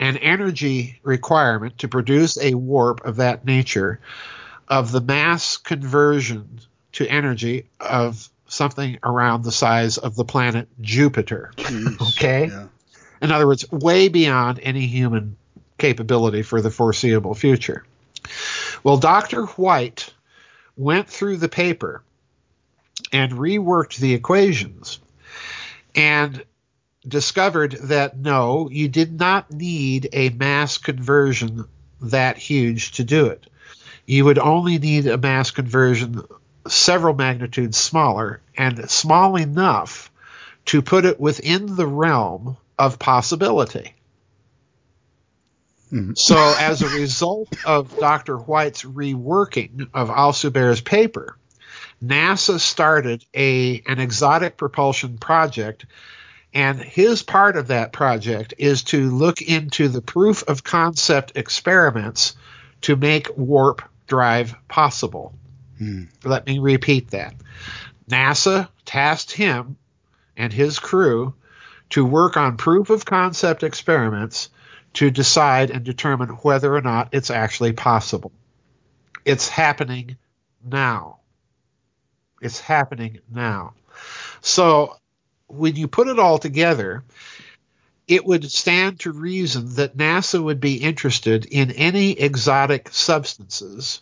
[0.00, 4.00] an energy requirement to produce a warp of that nature
[4.68, 6.60] of the mass conversion
[6.92, 11.52] to energy of something around the size of the planet Jupiter.
[11.56, 12.46] Jeez, okay?
[12.46, 12.68] Yeah.
[13.20, 15.36] In other words, way beyond any human
[15.78, 17.84] capability for the foreseeable future.
[18.84, 19.46] Well, Dr.
[19.46, 20.12] White
[20.76, 22.02] went through the paper
[23.12, 25.00] and reworked the equations
[25.94, 26.44] and
[27.06, 31.64] discovered that no, you did not need a mass conversion
[32.00, 33.46] that huge to do it.
[34.06, 36.22] You would only need a mass conversion
[36.66, 40.10] several magnitudes smaller and small enough
[40.66, 43.94] to put it within the realm of possibility.
[45.92, 46.12] Mm-hmm.
[46.14, 48.36] So, as a result of Dr.
[48.36, 51.37] White's reworking of Alcubierre's paper,
[52.02, 55.86] NASA started a an exotic propulsion project,
[56.54, 62.36] and his part of that project is to look into the proof of concept experiments
[62.82, 65.34] to make warp drive possible.
[65.78, 66.04] Hmm.
[66.24, 67.34] Let me repeat that.
[68.08, 69.76] NASA tasked him
[70.36, 71.34] and his crew
[71.90, 74.50] to work on proof of concept experiments
[74.94, 78.32] to decide and determine whether or not it's actually possible.
[79.24, 80.16] It's happening
[80.64, 81.17] now.
[82.40, 83.74] It's happening now.
[84.40, 84.96] So
[85.48, 87.04] when you put it all together,
[88.06, 94.00] it would stand to reason that NASA would be interested in any exotic substances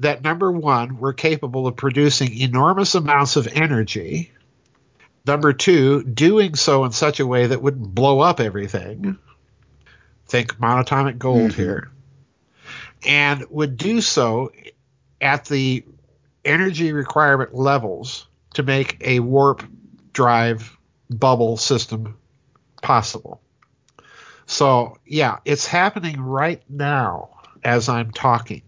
[0.00, 4.32] that number one were capable of producing enormous amounts of energy.
[5.26, 9.18] Number two, doing so in such a way that wouldn't blow up everything.
[10.26, 11.62] Think monatomic gold mm-hmm.
[11.62, 11.90] here.
[13.06, 14.52] And would do so
[15.20, 15.84] at the
[16.44, 19.64] energy requirement levels to make a warp
[20.12, 20.76] drive
[21.10, 22.16] bubble system
[22.82, 23.40] possible.
[24.46, 27.30] So, yeah, it's happening right now
[27.64, 28.62] as I'm talking.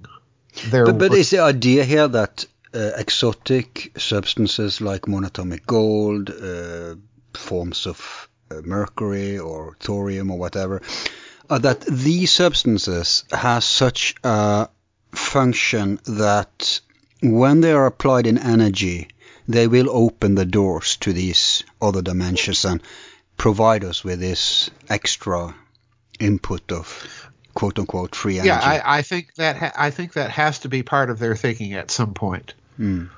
[0.71, 6.97] There but, but is the idea here that uh, exotic substances like monatomic gold, uh,
[7.37, 10.81] forms of uh, mercury or thorium or whatever,
[11.51, 14.69] uh, that these substances have such a
[15.13, 16.81] function that
[17.25, 19.09] when they are applied in energy,
[19.49, 22.83] they will open the doors to these other dimensions and
[23.37, 25.55] provide us with this extra
[26.21, 28.49] input of quote unquote free energy.
[28.49, 31.37] Yeah, I, I think that ha- I think that has to be part of their
[31.37, 32.55] thinking at some point.
[32.79, 33.11] Mm.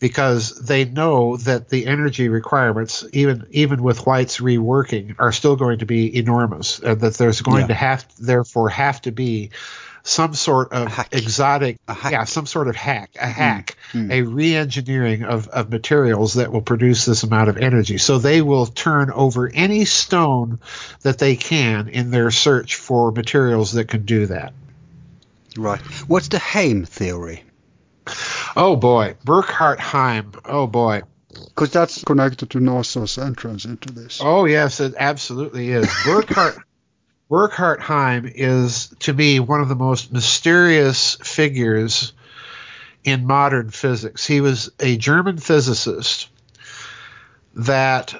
[0.00, 5.78] Because they know that the energy requirements, even even with White's reworking, are still going
[5.78, 7.66] to be enormous, and that there's going yeah.
[7.68, 9.50] to have therefore have to be
[10.06, 13.32] some sort of exotic, yeah, some sort of hack, a hmm.
[13.32, 14.12] hack, mm.
[14.12, 17.96] a re-engineering of, of materials that will produce this amount of energy.
[17.96, 20.60] So they will turn over any stone
[21.00, 24.52] that they can in their search for materials that can do that.
[25.56, 25.80] Right.
[26.06, 27.42] What's the Heim theory?
[28.54, 30.32] Oh boy, Burkhard Heim.
[30.44, 31.02] Oh boy.
[31.32, 34.20] Because that's connected to NASA's entrance into this.
[34.22, 35.90] Oh yes, it absolutely is.
[36.04, 36.56] Burkhard
[37.34, 42.12] Burkhard Heim is, to me, one of the most mysterious figures
[43.02, 44.24] in modern physics.
[44.24, 46.28] He was a German physicist
[47.56, 48.14] that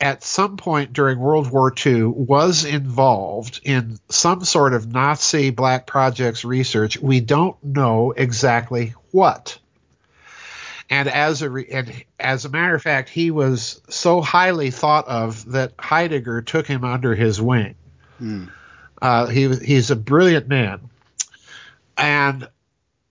[0.00, 5.86] at some point during World War II was involved in some sort of Nazi black
[5.86, 6.98] projects research.
[6.98, 9.58] We don't know exactly what.
[10.88, 15.06] And as a re- and as a matter of fact, he was so highly thought
[15.06, 17.74] of that Heidegger took him under his wing.
[18.18, 18.44] Hmm.
[19.00, 20.80] Uh, he he's a brilliant man,
[21.96, 22.48] and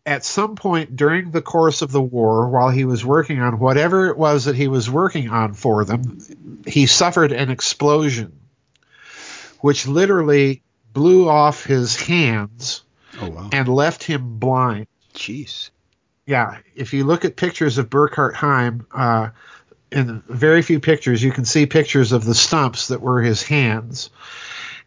[0.06, 4.08] at some point during the course of the war, while he was working on whatever
[4.08, 6.20] it was that he was working on for them,
[6.66, 8.40] he suffered an explosion,
[9.60, 10.62] which literally
[10.94, 12.84] blew off his hands
[13.22, 13.50] oh, wow.
[13.52, 14.88] and left him blind.
[15.14, 15.70] Jeez.
[16.26, 19.30] Yeah, if you look at pictures of Burkhard Heim, uh,
[19.92, 24.10] in very few pictures, you can see pictures of the stumps that were his hands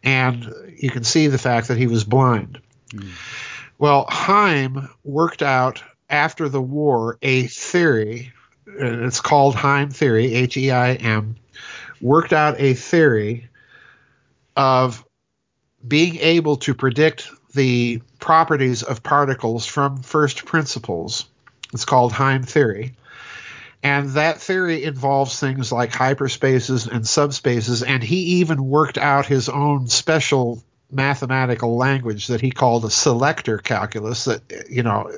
[0.02, 2.60] and you can see the fact that he was blind.
[2.92, 3.10] Hmm.
[3.78, 8.32] Well, Heim worked out after the war a theory.
[8.66, 11.36] and It's called Heim theory, H E I M.
[12.00, 13.48] Worked out a theory
[14.56, 15.04] of
[15.86, 21.26] being able to predict the properties of particles from first principles.
[21.72, 22.94] It's called Heim theory.
[23.82, 29.48] And that theory involves things like hyperspaces and subspaces, and he even worked out his
[29.48, 30.62] own special
[30.92, 35.10] mathematical language that he called a selector calculus that you know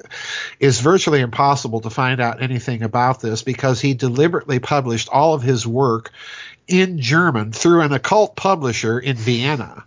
[0.60, 5.42] is virtually impossible to find out anything about this because he deliberately published all of
[5.42, 6.12] his work
[6.68, 9.84] in German through an occult publisher in Vienna.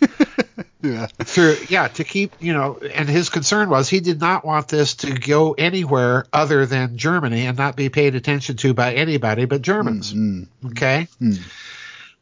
[0.82, 1.06] yeah.
[1.06, 4.94] through yeah to keep you know and his concern was he did not want this
[4.96, 9.62] to go anywhere other than germany and not be paid attention to by anybody but
[9.62, 11.40] germans Mm, okay mm.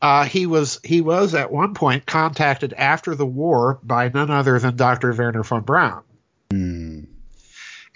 [0.01, 4.59] uh, he was he was at one point contacted after the war by none other
[4.59, 6.03] than dr werner von braun
[6.51, 7.07] Mm.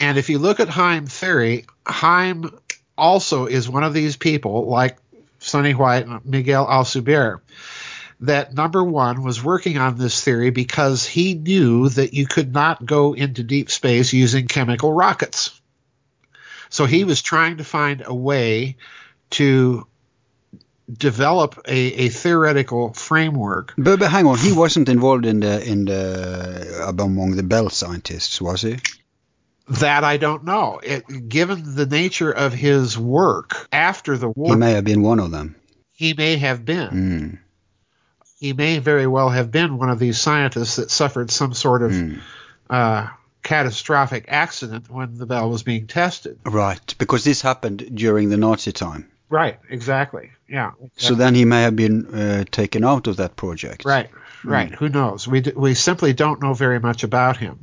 [0.01, 2.51] and if you look at Heim theory, Heim
[2.97, 4.97] also is one of these people, like
[5.41, 7.41] Sonny White and Miguel Alcubierre,
[8.21, 12.85] that number one was working on this theory because he knew that you could not
[12.85, 15.61] go into deep space using chemical rockets.
[16.71, 18.77] So he was trying to find a way
[19.31, 19.87] to
[20.93, 25.85] develop a, a theoretical framework But, but hang on, he wasn't involved in the in
[25.85, 28.79] the among the Bell scientists, was he?
[29.69, 30.79] that I don't know.
[30.81, 35.19] It, given the nature of his work after the war, He may have been one
[35.19, 35.57] of them.
[35.91, 36.91] he may have been.
[36.91, 37.39] Mm.
[38.39, 41.93] He may very well have been one of these scientists that suffered some sort of
[41.93, 42.21] Mm.
[42.71, 43.09] uh,
[43.43, 46.39] catastrophic accident when the bell was being tested.
[46.45, 49.09] Right, because this happened during the Nazi time.
[49.31, 50.31] Right, exactly.
[50.49, 50.73] Yeah.
[50.97, 53.85] So then he may have been uh, taken out of that project.
[53.85, 54.11] Right,
[54.45, 54.73] right.
[54.75, 55.27] Who knows?
[55.27, 57.61] We, d- we simply don't know very much about him.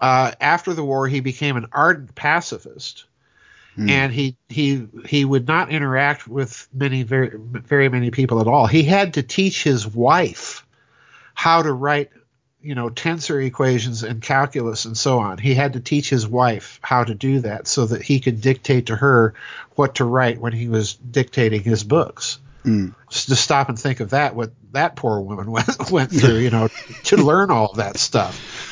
[0.00, 3.04] Uh, after the war, he became an ardent pacifist.
[3.78, 8.66] And he, he he would not interact with many very very many people at all.
[8.66, 10.66] He had to teach his wife
[11.34, 12.10] how to write
[12.62, 16.78] you know tensor equations and calculus and so on he had to teach his wife
[16.82, 19.34] how to do that so that he could dictate to her
[19.76, 22.94] what to write when he was dictating his books Mm.
[23.08, 26.50] Just to stop and think of that what that poor woman went, went through you
[26.50, 26.68] know
[27.04, 28.69] to learn all that stuff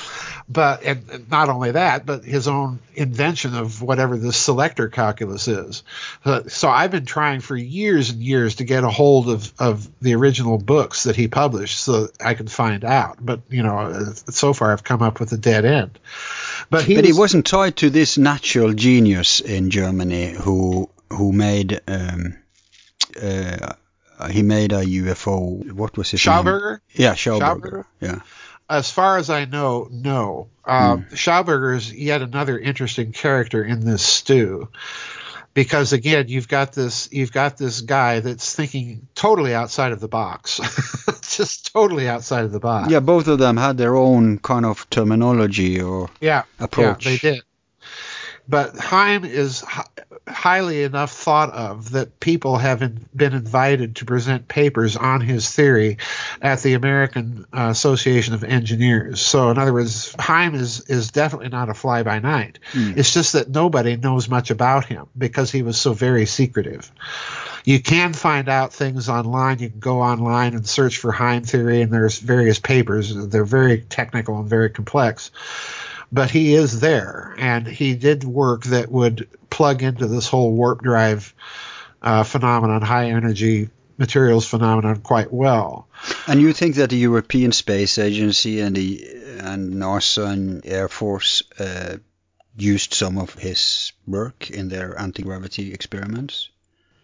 [0.49, 5.83] but and not only that but his own invention of whatever the selector calculus is
[6.25, 9.89] Uh, so i've been trying for years and years to get a hold of of
[10.01, 13.77] the original books that he published so that i can find out but you know
[13.79, 15.99] uh, so far i've come up with a dead end
[16.71, 21.33] but he But was, he wasn't tied to this natural genius in Germany who who
[21.33, 22.37] made um,
[23.21, 23.75] uh,
[24.31, 25.73] he made a UFO.
[25.73, 26.35] What was his name?
[26.35, 27.41] schauberger Yeah, Schauberger.
[27.41, 27.85] Schauberger?
[28.01, 28.21] Yeah.
[28.69, 30.49] As far as I know, no.
[30.65, 34.69] Uh, Schauberger is yet another interesting character in this stew,
[35.55, 40.09] because again, you've got this you've got this guy that's thinking totally outside of the
[40.09, 40.61] box,
[41.37, 42.91] just totally outside of the box.
[42.91, 47.07] Yeah, both of them had their own kind of terminology or yeah, approach.
[47.07, 47.43] Yeah, they did.
[48.47, 49.65] But Heim is
[50.29, 55.51] highly enough thought of that people have in, been invited to present papers on his
[55.51, 55.99] theory
[56.41, 59.21] at the American uh, Association of Engineers.
[59.21, 62.59] So, in other words, Heim is, is definitely not a fly by night.
[62.75, 66.91] It's just that nobody knows much about him because he was so very secretive.
[67.65, 69.59] You can find out things online.
[69.59, 73.15] You can go online and search for Heim theory, and there's various papers.
[73.15, 75.31] They're very technical and very complex
[76.11, 79.29] but he is there and he did work that would
[79.59, 81.35] plug into this whole warp drive
[82.03, 85.89] uh, phenomenon high energy materials phenomenon quite well
[86.29, 88.89] And you think that the European Space Agency and the
[89.51, 91.97] and NASA and Air Force uh,
[92.57, 96.51] used some of his work in their anti-gravity experiments?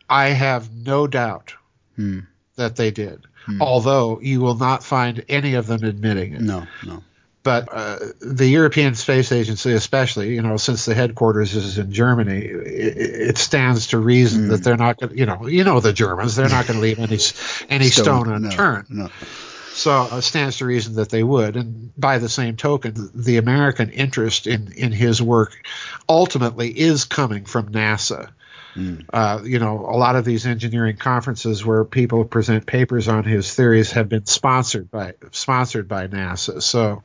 [0.09, 1.55] i have no doubt
[1.97, 2.21] Hmm.
[2.57, 3.19] that they did
[3.61, 7.03] although you will not find any of them admitting it No, no.
[7.45, 12.39] But uh, the European Space Agency, especially, you know, since the headquarters is in Germany,
[12.39, 15.93] it, it stands to reason that they're not going to, you know, you know the
[15.93, 17.19] Germans, they're not going to leave any
[17.69, 18.87] any stone, no, unturned.
[18.89, 19.11] No.
[19.75, 21.57] So uh, it stands to reason that they would.
[21.57, 25.55] And by the same token, the American interest in, in his work
[26.09, 28.31] ultimately is coming from NASA.
[29.13, 33.55] Uh, you know, a lot of these engineering conferences where people present papers on his
[33.55, 36.61] theories have been sponsored by sponsored by NASA.
[36.63, 37.03] So,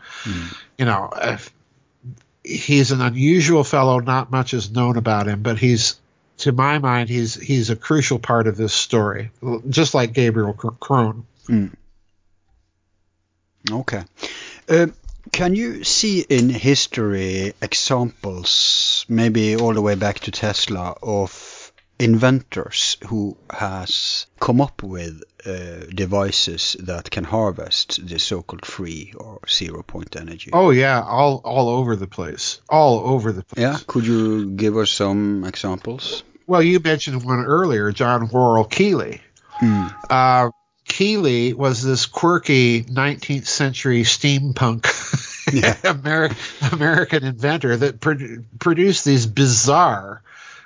[0.77, 1.09] you know,
[2.43, 3.99] he's an unusual fellow.
[3.99, 5.99] Not much is known about him, but he's,
[6.39, 9.31] to my mind, he's he's a crucial part of this story,
[9.69, 11.25] just like Gabriel Cr- Kron.
[13.71, 14.03] Okay.
[14.67, 14.87] Uh,
[15.31, 21.58] can you see in history examples, maybe all the way back to Tesla, of
[21.99, 29.39] inventors who has come up with uh, devices that can harvest the so-called free or
[29.47, 30.49] zero point energy?
[30.53, 33.61] Oh yeah, all all over the place, all over the place.
[33.61, 36.23] Yeah, could you give us some examples?
[36.47, 39.21] Well, you mentioned one earlier, John Worrell Keely.
[39.61, 39.93] Mm.
[40.09, 40.49] Uh,
[40.85, 44.85] Keely was this quirky 19th century steampunk
[45.53, 45.73] Yeah.
[45.75, 50.21] Ameri- American inventor that produ- produced these bizarre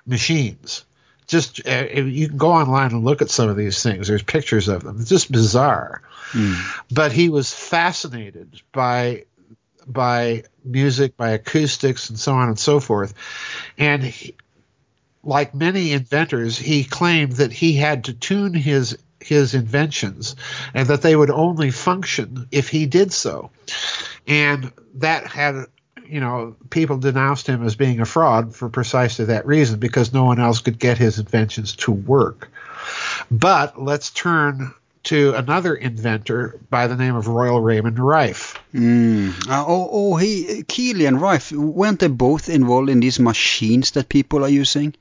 [0.05, 0.85] machines.
[1.33, 4.07] Just uh, you can go online and look at some of these things.
[4.07, 4.99] There's pictures of them.
[4.99, 6.03] It's just bizarre.
[6.31, 6.61] Mm.
[6.91, 9.25] But he was fascinated by
[9.87, 13.15] by music, by acoustics, and so on and so forth.
[13.79, 14.35] And he,
[15.23, 20.35] like many inventors, he claimed that he had to tune his his inventions
[20.75, 23.49] and that they would only function if he did so.
[24.27, 25.65] And that had
[26.07, 30.23] you know, people denounced him as being a fraud for precisely that reason because no
[30.25, 32.49] one else could get his inventions to work.
[33.31, 34.73] But let's turn
[35.03, 38.57] to another inventor by the name of Royal Raymond Rife.
[38.73, 39.49] Mm.
[39.49, 44.07] Uh, oh, oh, he Keely and Rife weren't they both involved in these machines that
[44.09, 44.93] people are using?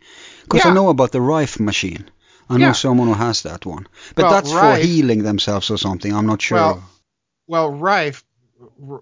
[0.43, 2.05] Because I know about the Rife machine.
[2.51, 2.73] I know Yeah.
[2.73, 6.12] someone who has that one, but Well, that's Rife- for healing themselves or something.
[6.15, 6.59] I'm not sure.
[6.59, 6.83] Well,
[7.47, 8.24] Well, Rife,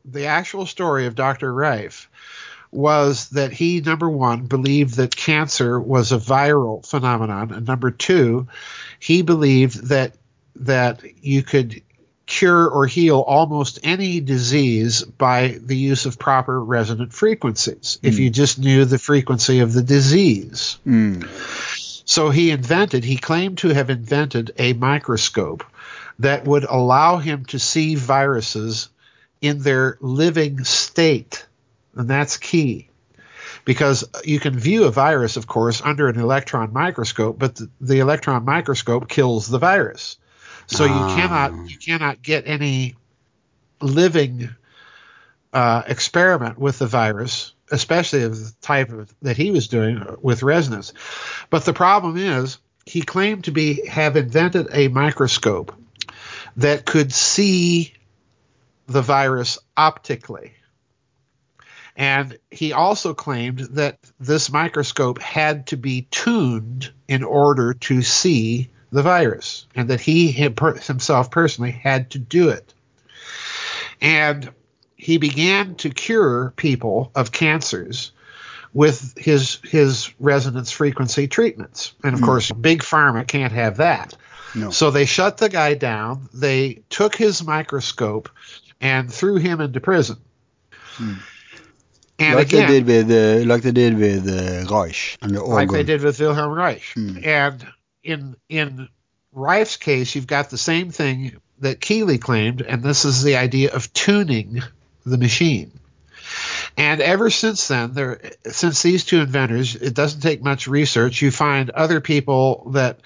[0.04, 1.52] the actual story of Dr.
[1.52, 2.08] Rife
[2.72, 8.46] was that he, number one, believed that cancer was a viral phenomenon, and number two,
[8.98, 10.14] he believed that
[10.56, 11.82] that you could
[12.26, 18.30] cure or heal almost any disease by the use of proper resonant frequencies if you
[18.30, 20.78] just knew the frequency of the disease.
[20.86, 21.26] Mm.
[22.08, 25.64] So he invented, he claimed to have invented a microscope
[26.20, 28.90] that would allow him to see viruses
[29.40, 31.46] in their living state.
[31.94, 32.88] And that's key.
[33.64, 37.98] Because you can view a virus, of course, under an electron microscope, but the, the
[37.98, 40.16] electron microscope kills the virus.
[40.66, 41.10] So Ah.
[41.10, 42.96] you cannot you cannot get any
[43.82, 44.50] living
[45.52, 50.42] uh, experiment with the virus, especially of the type of, that he was doing with
[50.42, 50.92] resonance.
[51.50, 55.74] But the problem is, he claimed to be have invented a microscope
[56.56, 57.94] that could see
[58.90, 60.52] the virus optically.
[61.96, 68.70] And he also claimed that this microscope had to be tuned in order to see
[68.90, 72.74] the virus, and that he himself personally had to do it.
[74.00, 74.50] And
[74.96, 78.10] he began to cure people of cancers
[78.72, 81.94] with his his resonance frequency treatments.
[82.02, 82.26] And of hmm.
[82.26, 84.16] course, big pharma can't have that.
[84.54, 84.70] No.
[84.70, 86.28] So they shut the guy down.
[86.34, 88.28] They took his microscope
[88.80, 90.18] and threw him into prison.
[92.18, 95.42] And like again, they did with uh, like they did with uh, Reich and the
[95.42, 96.82] like they did with Wilhelm Reich.
[96.94, 97.18] Hmm.
[97.24, 97.66] And
[98.02, 98.88] in in
[99.32, 103.72] Rife's case, you've got the same thing that Keely claimed, and this is the idea
[103.72, 104.62] of tuning
[105.06, 105.72] the machine.
[106.76, 111.22] And ever since then, there since these two inventors, it doesn't take much research.
[111.22, 113.00] You find other people that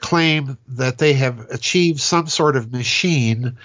[0.00, 3.58] claim that they have achieved some sort of machine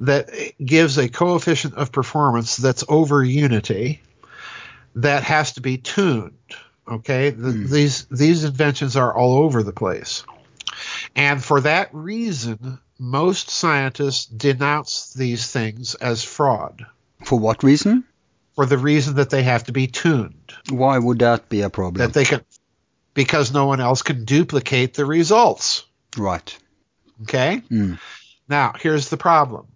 [0.00, 0.28] that
[0.64, 4.02] gives a coefficient of performance that's over unity
[4.96, 6.32] that has to be tuned.
[6.86, 10.22] Okay, The- these these inventions are all over the place,
[11.16, 16.84] and for that reason, most scientists denounce these things as fraud.
[17.24, 18.04] For what reason?
[18.54, 21.98] For the reason that they have to be tuned, Why would that be a problem?
[22.06, 22.42] that they can,
[23.14, 25.84] because no one else can duplicate the results.
[26.18, 26.56] right.
[27.22, 27.62] Okay.
[27.70, 27.98] Mm.
[28.48, 29.66] Now, here's the problem.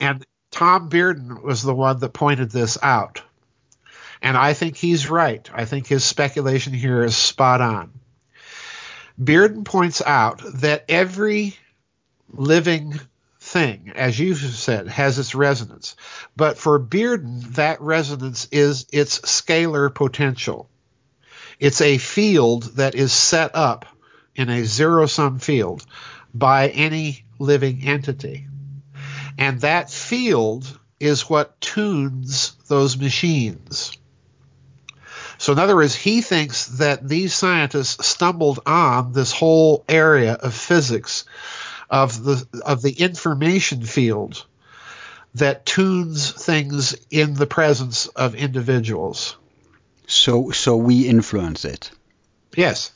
[0.00, 3.22] And Tom Bearden was the one that pointed this out.
[4.22, 5.48] And I think he's right.
[5.52, 7.92] I think his speculation here is spot on.
[9.20, 11.56] Bearden points out that every
[12.32, 12.98] living
[13.40, 15.96] thing, as you've said, has its resonance.
[16.36, 20.68] But for Bearden, that resonance is its scalar potential.
[21.58, 23.86] It's a field that is set up
[24.34, 25.86] in a zero sum field
[26.34, 28.46] by any living entity.
[29.38, 33.96] And that field is what tunes those machines.
[35.38, 40.54] So, in other words, he thinks that these scientists stumbled on this whole area of
[40.54, 41.24] physics
[41.90, 44.44] of the of the information field
[45.34, 49.36] that tunes things in the presence of individuals.
[50.06, 51.90] So so we influence it.
[52.56, 52.92] Yes.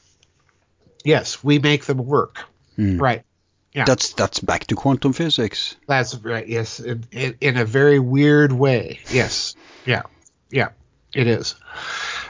[1.04, 2.38] Yes, we make them work.
[2.78, 3.00] Mm.
[3.00, 3.24] Right.
[3.72, 3.84] Yeah.
[3.84, 5.76] That's that's back to quantum physics.
[5.86, 6.46] That's right.
[6.46, 8.98] Yes, in, in, in a very weird way.
[9.10, 9.54] Yes.
[9.86, 10.02] Yeah.
[10.50, 10.70] Yeah.
[11.14, 11.56] It is.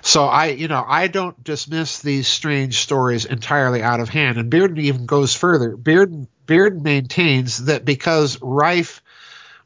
[0.03, 4.39] So I, you know, I don't dismiss these strange stories entirely out of hand.
[4.39, 5.77] And Bearden even goes further.
[5.77, 9.03] Bearden Bearden maintains that because Rife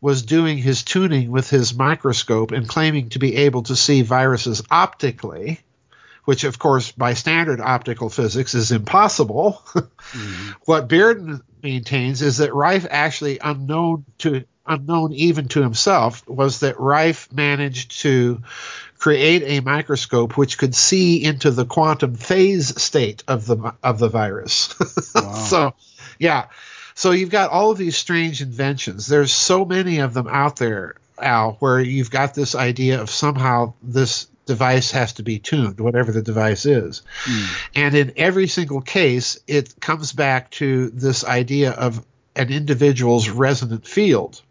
[0.01, 4.63] was doing his tuning with his microscope and claiming to be able to see viruses
[4.71, 5.61] optically,
[6.25, 9.63] which of course by standard optical physics is impossible.
[9.67, 10.53] mm-hmm.
[10.65, 16.81] What Bearden maintains is that Rife actually unknown to unknown even to himself was that
[16.81, 18.43] Rife managed to
[18.99, 24.09] create a microscope which could see into the quantum phase state of the of the
[24.09, 24.75] virus.
[25.15, 25.35] Wow.
[25.35, 25.75] so,
[26.19, 26.47] yeah.
[26.95, 29.07] So you've got all of these strange inventions.
[29.07, 33.75] There's so many of them out there, Al, where you've got this idea of somehow
[33.83, 37.03] this device has to be tuned, whatever the device is.
[37.25, 37.66] Mm.
[37.75, 42.05] And in every single case, it comes back to this idea of
[42.37, 44.43] an individual's resonant field.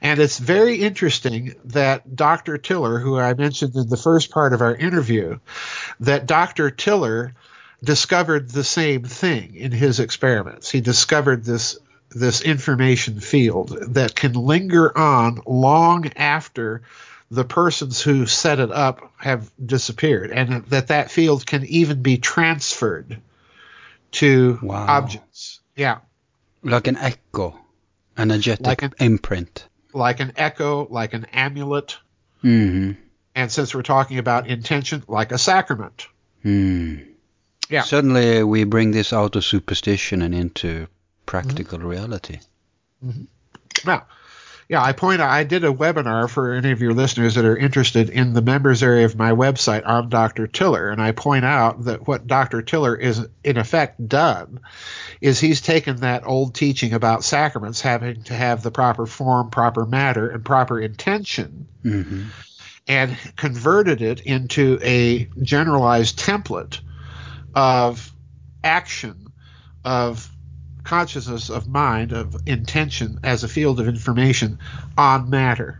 [0.00, 2.58] And it's very interesting that Dr.
[2.58, 5.38] Tiller, who I mentioned in the first part of our interview,
[6.00, 6.70] that Dr.
[6.70, 7.34] Tiller
[7.82, 10.70] discovered the same thing in his experiments.
[10.70, 11.78] He discovered this
[12.10, 16.80] this information field that can linger on long after
[17.30, 22.18] the persons who set it up have disappeared, and that that field can even be
[22.18, 23.20] transferred
[24.12, 24.86] to wow.
[24.88, 25.60] objects.
[25.76, 25.98] Yeah,
[26.62, 27.58] like an echo,
[28.16, 31.98] energetic like an, imprint, like an echo, like an amulet.
[32.42, 32.92] Mm-hmm.
[33.34, 36.08] And since we're talking about intention, like a sacrament.
[36.44, 37.06] Mm.
[37.68, 37.82] Yeah.
[37.82, 40.88] Suddenly we bring this out of superstition and into
[41.26, 41.88] practical mm-hmm.
[41.88, 42.38] reality.
[43.04, 43.24] Mm-hmm.
[43.86, 44.06] Now,
[44.68, 47.56] yeah, I point out I did a webinar for any of your listeners that are
[47.56, 50.46] interested in the members area of my website on Dr.
[50.46, 52.60] Tiller, and I point out that what Dr.
[52.60, 54.60] Tiller is in effect done
[55.22, 59.86] is he's taken that old teaching about sacraments having to have the proper form, proper
[59.86, 61.66] matter, and proper intention.
[61.82, 62.24] Mm-hmm.
[62.86, 66.80] And converted it into a generalized template
[67.54, 68.10] of
[68.64, 69.30] action,
[69.84, 70.30] of
[70.88, 74.58] consciousness, of mind, of intention as a field of information
[74.96, 75.78] on matter.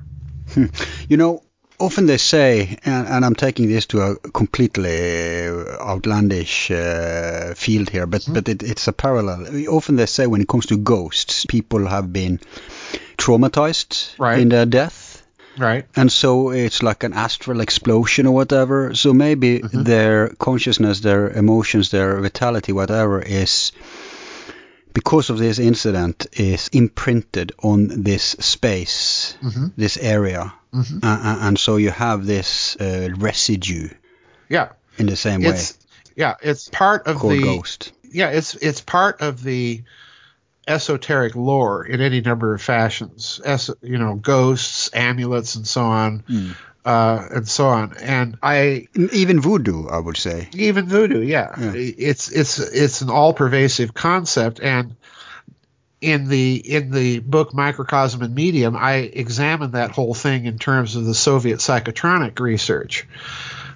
[0.53, 0.67] Hmm.
[1.09, 1.43] You know,
[1.79, 5.49] often they say, and, and, I'm taking this to a completely
[5.81, 8.35] outlandish uh, field here, but mm-hmm.
[8.35, 9.47] but it, it's a parallel.
[9.69, 12.39] Often they say when it comes to ghosts, people have been
[13.17, 14.39] traumatized right.
[14.39, 15.09] in their death
[15.59, 15.87] Right.
[15.97, 18.95] And so it's like an astral explosion or whatever.
[18.95, 19.83] So maybe mm-hmm.
[19.83, 23.73] their consciousness, their emotions, their vitality, whatever is
[24.99, 29.67] because of this incident is imprinted on this space, mm-hmm.
[29.77, 30.53] this area.
[30.75, 30.99] Mm-hmm.
[31.05, 33.91] Uh, and so you have this uh, residue.
[34.49, 34.71] Yeah.
[34.99, 35.79] In the same it's, way.
[36.17, 37.93] Yeah, it's part of the ghost.
[38.11, 39.85] Yeah, it's it's part of the
[40.67, 43.41] esoteric lore in any number of fashions.
[43.45, 46.57] Es- you know, ghosts, amulets, and so on, mm.
[46.85, 47.97] Uh, and so on.
[47.99, 50.49] And I even voodoo, I would say.
[50.55, 51.55] Even voodoo, yeah.
[51.59, 51.73] yeah.
[51.75, 54.97] It's it's it's an all-pervasive concept, and
[56.01, 60.97] in the in the book Microcosm and Medium, I examined that whole thing in terms
[60.97, 63.07] of the Soviet psychotronic research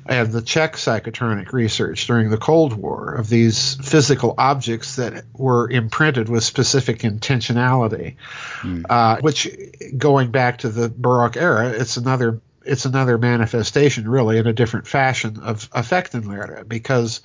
[0.07, 5.71] and the Czech psychotronic research during the Cold War of these physical objects that were
[5.71, 8.17] imprinted with specific intentionality,
[8.61, 8.85] mm.
[8.89, 9.49] uh, which,
[9.97, 14.87] going back to the Baroque era, it's another it's another manifestation, really, in a different
[14.87, 17.21] fashion of affecting Affektenlehre, because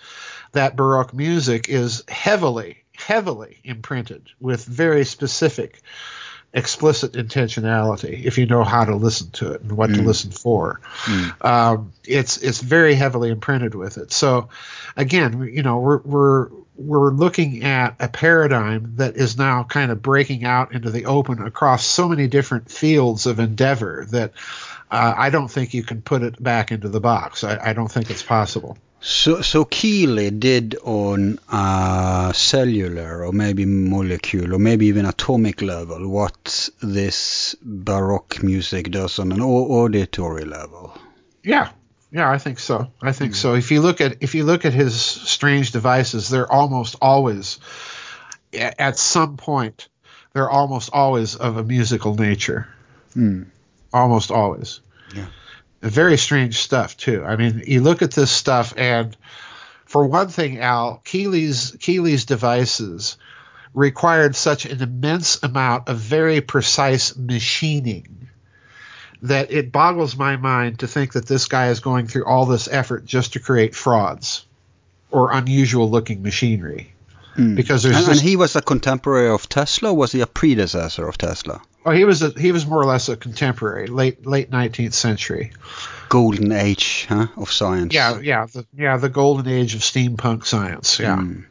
[0.51, 5.81] that Baroque music is heavily, heavily imprinted with very specific
[6.53, 9.95] explicit intentionality if you know how to listen to it and what mm.
[9.95, 10.80] to listen for.
[11.03, 11.45] Mm.
[11.45, 14.11] Um, it's it's very heavily imprinted with it.
[14.11, 14.49] So
[14.95, 20.01] again, you know, we're we're we're looking at a paradigm that is now kind of
[20.01, 24.31] breaking out into the open across so many different fields of endeavor that
[24.91, 27.43] uh, I don't think you can put it back into the box.
[27.43, 28.77] I, I don't think it's possible.
[28.99, 36.07] So, so Keely did on a cellular or maybe molecule or maybe even atomic level
[36.07, 40.97] what this Baroque music does on an auditory level.
[41.43, 41.69] Yeah,
[42.11, 42.91] yeah, I think so.
[43.01, 43.35] I think mm.
[43.35, 43.53] so.
[43.53, 47.59] If you look at if you look at his strange devices, they're almost always
[48.53, 49.89] at some point
[50.34, 52.68] they're almost always of a musical nature.
[53.15, 53.47] Mm.
[53.93, 54.81] Almost always.
[55.15, 55.27] Yeah
[55.81, 57.23] very strange stuff too.
[57.23, 59.15] I mean, you look at this stuff, and
[59.85, 63.18] for one thing, Al Keely's Keely's devices
[63.73, 68.27] required such an immense amount of very precise machining
[69.22, 72.68] that it boggles my mind to think that this guy is going through all this
[72.68, 74.45] effort just to create frauds
[75.09, 76.93] or unusual looking machinery.
[77.35, 77.55] Mm.
[77.55, 79.91] Because there's and, this- and he was a contemporary of Tesla.
[79.91, 81.61] Or was he a predecessor of Tesla?
[81.88, 85.51] Oh, he was a, he was more or less a contemporary, late late 19th century.
[86.09, 87.93] Golden age huh, of science.
[87.93, 90.99] Yeah, yeah, the, yeah, the golden age of steampunk science.
[90.99, 91.45] Yeah, Mm.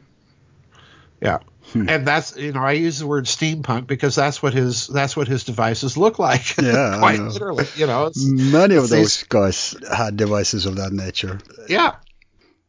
[1.20, 1.38] yeah.
[1.72, 1.88] Hmm.
[1.88, 5.26] And that's you know I use the word steampunk because that's what his that's what
[5.26, 6.56] his devices look like.
[6.58, 7.66] Yeah, quite literally.
[7.76, 11.40] You know, Many of those guys had devices of that nature.
[11.68, 11.96] yeah,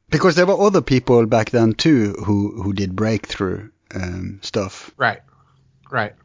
[0.09, 4.89] Because there were other people back then too who, who did breakthrough um, stuff.
[4.97, 5.21] right,
[5.91, 6.15] right,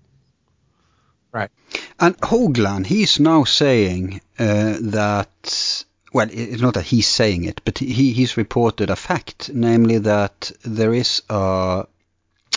[1.33, 1.51] right.
[1.99, 7.79] And Hoagland, he's now saying uh, that, well, it's not that he's saying it, but
[7.79, 11.87] he, he's reported a fact, namely that there is a,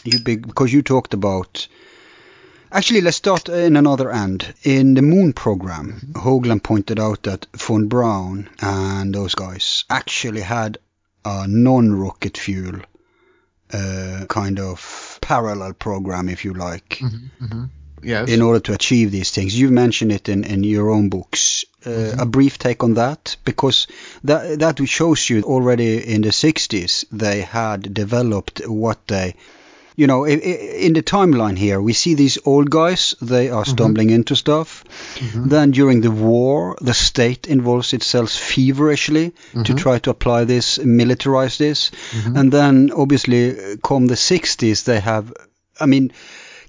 [0.04, 1.68] you big, because you talked about,
[2.72, 4.54] actually let's start in another end.
[4.64, 10.78] In the moon program, Hoagland pointed out that von Braun and those guys actually had
[11.24, 12.82] a non-rocket fuel
[13.74, 17.02] uh, kind of parallel program, if you like
[18.04, 18.30] Yes.
[18.30, 19.58] in order to achieve these things.
[19.58, 21.66] You've mentioned it in, in your own books.
[21.86, 22.20] Uh, mm-hmm.
[22.20, 23.88] A brief take on that, because
[24.24, 29.36] that that shows you already in the 60s they had developed what they,
[29.96, 33.72] you know, in the timeline here we see these old guys they are mm-hmm.
[33.72, 34.84] stumbling into stuff.
[35.16, 35.50] Mm-hmm.
[35.50, 41.58] Then during the war, the state involves itself feverishly to try to apply this, militarize
[41.58, 41.92] this,
[42.36, 45.32] and then obviously come the 60s they have,
[45.80, 46.12] I mean.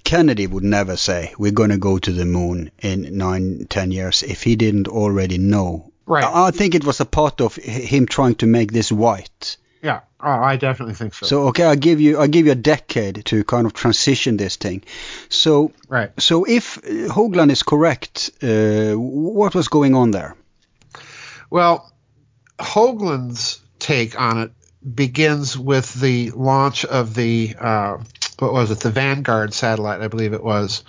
[0.03, 4.23] Kennedy would never say we're going to go to the moon in nine, ten years
[4.23, 5.91] if he didn't already know.
[6.05, 6.23] Right.
[6.23, 9.57] I think it was a part of him trying to make this white.
[9.81, 10.01] yeah.
[10.19, 11.25] Oh, I definitely think so.
[11.27, 14.55] So okay, I give you I give you a decade to kind of transition this
[14.55, 14.83] thing.
[15.29, 16.11] So right.
[16.19, 20.35] so if uh, Hoagland is correct, uh, what was going on there?
[21.51, 21.91] Well,
[22.57, 24.51] Hoagland's take on it
[24.95, 27.97] begins with the launch of the uh,
[28.39, 30.83] what was it, the Vanguard satellite, I believe it was,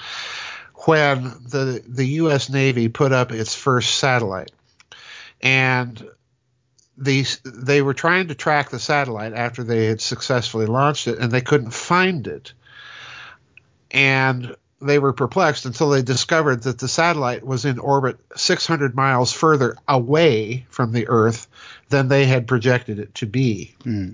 [0.87, 2.49] when the the U.S.
[2.49, 4.53] Navy put up its first satellite,
[5.41, 6.09] and
[6.97, 11.33] these they were trying to track the satellite after they had successfully launched it, and
[11.33, 12.53] they couldn't find it,
[13.91, 19.33] and they were perplexed until they discovered that the satellite was in orbit 600 miles
[19.33, 21.49] further away from the Earth
[21.89, 23.75] than they had projected it to be.
[23.83, 24.13] Hmm.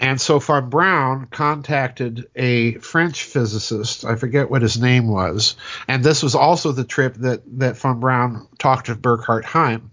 [0.00, 5.56] And so von Braun contacted a French physicist, I forget what his name was,
[5.86, 9.90] and this was also the trip that, that von Braun talked to Burkhard Heim.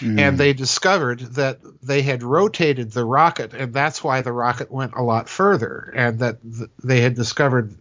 [0.00, 0.18] Hmm.
[0.18, 4.92] And they discovered that they had rotated the rocket, and that's why the rocket went
[4.94, 7.74] a lot further, and that th- they had discovered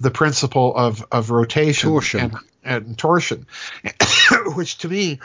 [0.00, 2.20] the principle of, of rotation Torsion.
[2.64, 3.46] And, and torsion,
[4.54, 5.20] which to me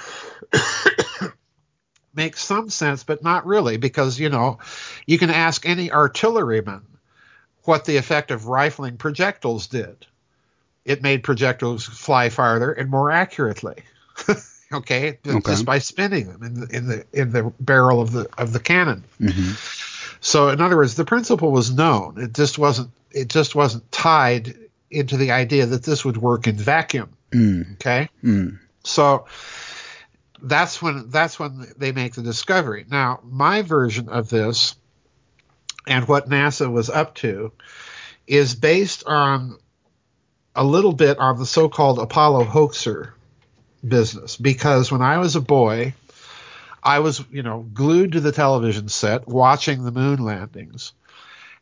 [2.13, 4.59] makes some sense, but not really, because you know,
[5.05, 6.81] you can ask any artilleryman
[7.63, 10.05] what the effect of rifling projectiles did.
[10.85, 13.83] It made projectiles fly farther and more accurately.
[14.73, 15.17] okay?
[15.27, 15.51] Okay.
[15.51, 18.59] just by spinning them in the in the in the barrel of the of the
[18.59, 19.03] cannon.
[19.19, 19.53] Mm-hmm.
[20.21, 22.19] So, in other words, the principle was known.
[22.19, 22.91] It just wasn't.
[23.11, 24.55] It just wasn't tied
[24.91, 27.09] into the idea that this would work in vacuum.
[27.31, 27.73] Mm.
[27.73, 28.09] Okay.
[28.23, 28.59] Mm.
[28.83, 29.25] So
[30.41, 32.85] that's when that's when they make the discovery.
[32.89, 34.75] Now, my version of this
[35.87, 37.51] and what NASA was up to
[38.27, 39.57] is based on
[40.55, 43.13] a little bit on the so-called Apollo hoaxer
[43.87, 45.93] business because when I was a boy,
[46.83, 50.93] I was, you know, glued to the television set watching the moon landings.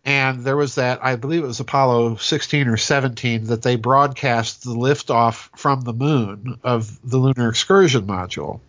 [0.05, 4.63] And there was that, I believe it was Apollo 16 or 17, that they broadcast
[4.63, 8.61] the liftoff from the moon of the lunar excursion module.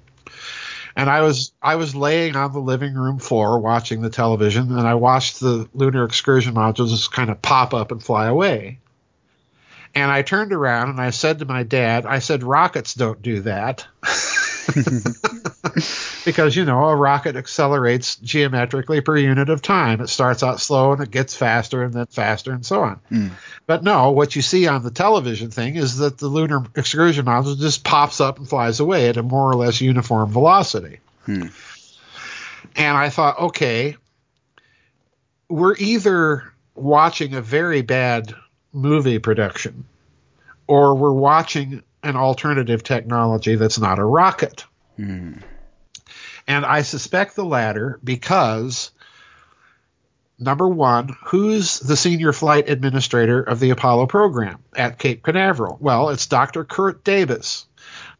[0.98, 4.86] And I was I was laying on the living room floor watching the television, and
[4.86, 8.80] I watched the lunar excursion modules just kind of pop up and fly away.
[9.94, 13.42] And I turned around and I said to my dad, I said, rockets don't do
[13.42, 13.86] that.
[16.24, 20.00] because, you know, a rocket accelerates geometrically per unit of time.
[20.00, 23.00] It starts out slow and it gets faster and then faster and so on.
[23.08, 23.28] Hmm.
[23.66, 27.58] But no, what you see on the television thing is that the lunar excursion module
[27.58, 31.00] just pops up and flies away at a more or less uniform velocity.
[31.24, 31.48] Hmm.
[32.76, 33.96] And I thought, okay,
[35.48, 38.34] we're either watching a very bad
[38.72, 39.84] movie production
[40.66, 44.64] or we're watching an alternative technology that's not a rocket.
[44.96, 45.34] Hmm.
[46.48, 48.90] And I suspect the latter because
[50.38, 55.76] number one, who's the senior flight administrator of the Apollo program at Cape Canaveral?
[55.78, 56.64] Well, it's Dr.
[56.64, 57.66] Kurt Debus.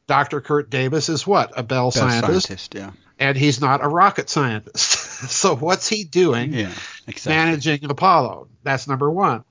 [0.06, 0.42] Dr.
[0.42, 1.52] Kurt Debus is what?
[1.56, 2.90] A Bell, Bell scientist, scientist, yeah.
[3.18, 4.80] and he's not a rocket scientist.
[5.30, 6.52] so what's he doing?
[6.52, 6.72] Yeah,
[7.06, 7.32] exactly.
[7.32, 8.48] Managing Apollo.
[8.62, 9.44] That's number one.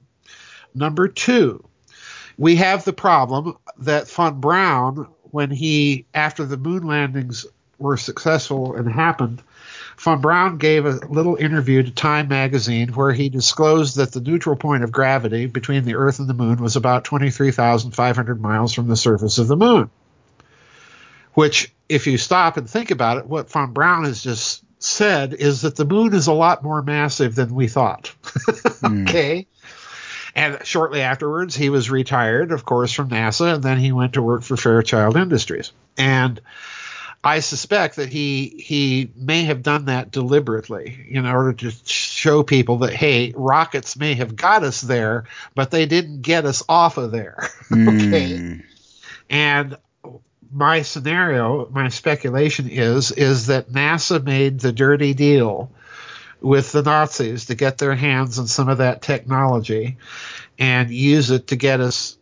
[0.74, 1.68] Number two,
[2.38, 7.46] we have the problem that von Braun, when he after the moon landings
[7.80, 9.42] were successful and happened,
[9.98, 14.56] von Braun gave a little interview to Time magazine where he disclosed that the neutral
[14.56, 18.96] point of gravity between the Earth and the moon was about 23,500 miles from the
[18.96, 19.90] surface of the moon.
[21.34, 25.62] Which, if you stop and think about it, what von Braun has just said is
[25.62, 28.14] that the moon is a lot more massive than we thought.
[28.80, 29.08] Hmm.
[29.08, 29.48] okay.
[30.36, 34.22] And shortly afterwards, he was retired, of course, from NASA, and then he went to
[34.22, 35.72] work for Fairchild Industries.
[35.98, 36.40] And
[37.28, 42.78] I suspect that he he may have done that deliberately in order to show people
[42.78, 47.12] that hey, rockets may have got us there, but they didn't get us off of
[47.12, 47.50] there.
[47.74, 48.38] okay.
[48.38, 48.54] Hmm.
[49.30, 49.78] And
[50.54, 55.70] my scenario, my speculation is is that NASA made the dirty deal
[56.40, 59.98] with the Nazis to get their hands on some of that technology
[60.58, 62.18] and use it to get us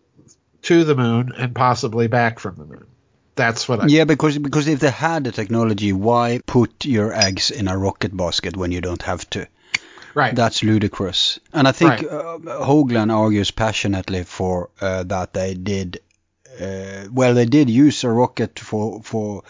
[0.64, 2.88] to the moon and possibly back from the moon.
[3.36, 7.52] That's what I Yeah, because because if they had the technology, why put your eggs
[7.52, 9.48] in a rocket basket when you don't have to?
[10.14, 10.36] right.
[10.36, 11.40] That's ludicrous.
[11.54, 12.12] And I think Right.
[12.12, 16.00] uh, Hoagland argues passionately for uh, that they did.
[16.62, 19.44] Uh, well, they did use a rocket for for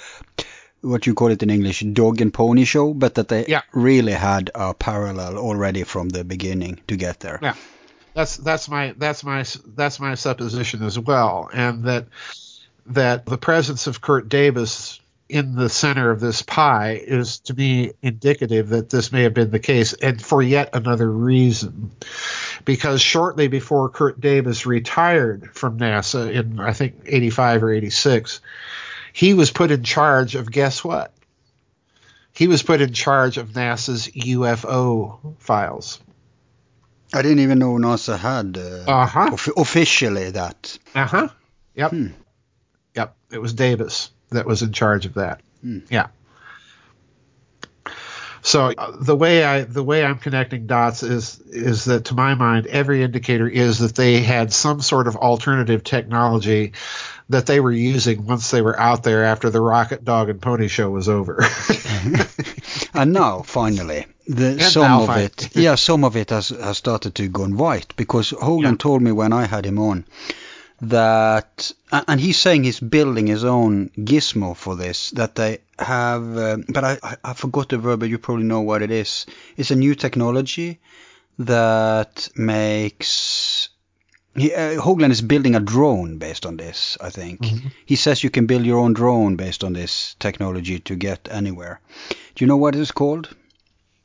[0.81, 3.61] what you call it in English, dog and pony show, but that they Yeah.
[3.73, 7.39] really had a parallel already from the beginning to get there.
[7.41, 7.55] Yeah.
[8.13, 9.45] That's that's my that's my
[9.75, 12.05] that's my supposition as well, and that
[12.87, 17.91] that the presence of Kurt Debus in the center of this pie is to me
[18.03, 21.89] indicative that this may have been the case, and for yet another reason,
[22.63, 27.89] because shortly before Kurt Debus retired from NASA in I think eighty five or eighty
[27.89, 28.39] six,
[29.13, 31.11] he was put in charge of guess what?
[32.33, 35.99] He was put in charge of NASA's UFO files.
[37.13, 39.29] I didn't even know NASA had uh, Uh-huh.
[39.33, 40.77] offi- officially that.
[40.93, 41.27] Uh huh.
[41.75, 41.91] Yep.
[41.91, 42.07] Hmm.
[43.35, 45.41] It was Debus that was in charge of that.
[45.61, 45.79] Hmm.
[45.89, 46.07] Yeah.
[48.41, 52.35] So uh, the way I the way I'm connecting dots is is that to my
[52.35, 56.73] mind every indicator is that they had some sort of alternative technology
[57.29, 60.67] that they were using once they were out there after the rocket dog and pony
[60.67, 61.43] show was over.
[62.93, 66.49] And now, finally, the And some now of fin- it, yeah, some of it has,
[66.49, 68.75] has started to go white because Hoagland Yeah.
[68.77, 70.05] told me when I had him on
[70.81, 75.11] that, and he's saying he's building his own gizmo for this.
[75.11, 78.81] That they have, uh, but I, I forgot the verb, but you probably know what
[78.81, 79.25] it is.
[79.57, 80.79] It's a new technology
[81.39, 83.69] that makes.
[84.35, 87.41] He, uh, Hoagland is building a drone based on this, I think.
[87.41, 87.67] Mm-hmm.
[87.85, 91.79] He says you can build your own drone based on this technology to get anywhere.
[92.09, 93.33] Do you know what it's called?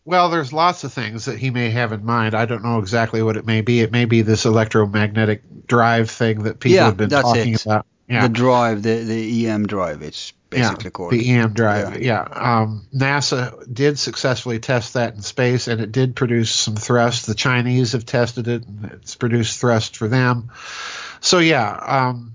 [0.05, 2.35] Well, there's lots of things that he may have in mind.
[2.35, 3.81] I don't know exactly what it may be.
[3.81, 7.65] It may be this electromagnetic drive thing that people Yeah, have been talking it.
[7.67, 7.87] about.
[8.09, 8.23] Yeah.
[8.23, 11.13] The drive, the, the EM drive, it's basically yeah, called.
[11.13, 12.03] the EM drive.
[12.03, 12.23] Yeah.
[12.23, 17.27] Um, NASA did successfully test that in space, and it did produce some thrust.
[17.27, 20.51] The Chinese have tested it, and it's produced thrust for them.
[21.21, 22.35] So yeah, um,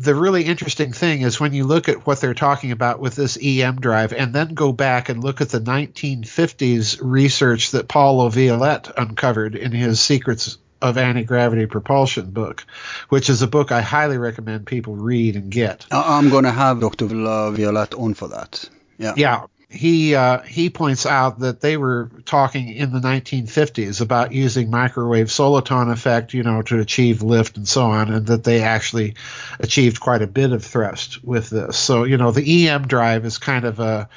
[0.00, 3.36] the really interesting thing is when you look at what they're talking about with this
[3.40, 8.90] EM drive, and then go back and look at the 1950s research that Paul Laviolette
[8.96, 12.64] uncovered in his Secrets of Anti-Gravity Propulsion book,
[13.10, 15.86] which is a book I highly recommend people read and get.
[15.90, 17.04] I- I'm going to have Dr.
[17.06, 18.68] Violette on for that.
[18.96, 19.12] Yeah.
[19.16, 24.68] Yeah, he uh, he points out that they were talking in the 1950s about using
[24.68, 29.14] microwave soliton effect, you know, to achieve lift and so on, and that they actually
[29.60, 31.78] achieved quite a bit of thrust with this.
[31.78, 34.08] So you know, the EM drive is kind of a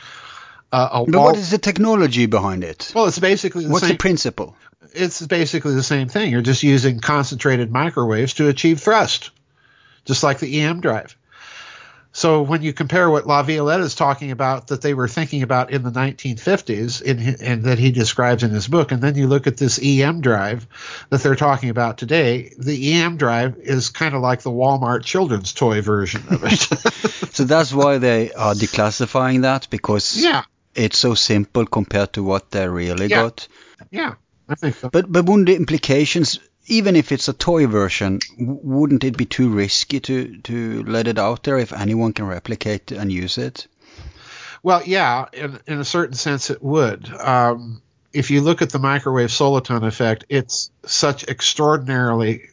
[0.71, 2.91] a, a But what is the technology behind it?
[2.95, 3.93] well, it's basically the What's same.
[3.93, 4.55] the principle?
[4.95, 6.31] it's basically the same thing.
[6.31, 9.31] You're just using concentrated microwaves to achieve thrust,
[10.05, 11.15] just like the EM drive.
[12.15, 15.71] So when you compare what La Violette is talking about that they were thinking about
[15.71, 19.47] in the 1950s, in, and that he describes in his book, and then you look
[19.47, 20.67] at this EM drive
[21.09, 25.53] that they're talking about today, the EM drive is kind of like the Walmart children's
[25.53, 26.67] toy version of it.
[27.33, 30.43] So that's why they are declassifying that because yeah,
[30.75, 33.21] it's so simple compared to what they really Yeah.
[33.23, 33.47] got.
[33.89, 34.13] yeah,
[34.47, 34.89] I think so.
[34.91, 39.49] But but wouldn't the implications, even if it's a toy version, wouldn't it be too
[39.49, 43.67] risky to to let it out there if anyone can replicate and use it?
[44.61, 47.11] Well, yeah, in, in a certain sense, it would.
[47.13, 47.81] Um,
[48.13, 52.43] if you look at the microwave soliton effect, it's such extraordinarily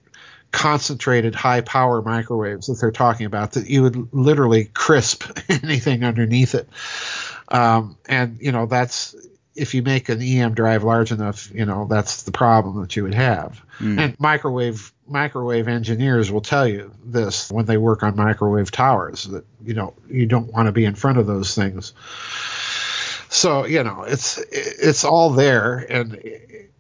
[0.51, 6.57] concentrated high power microwaves that they're talking about that you would literally crisp anything underneath
[6.57, 6.69] it.
[7.47, 9.15] Um, and, you know, that's
[9.55, 13.03] if you make an EM drive large enough, you know that's the problem that you
[13.03, 13.63] would have.
[13.79, 13.99] Mm.
[13.99, 19.45] And microwave microwave engineers will tell you this when they work on microwave towers that
[19.65, 21.93] you know you don't want to be in front of those things.
[23.29, 26.21] So you know it's it's all there, and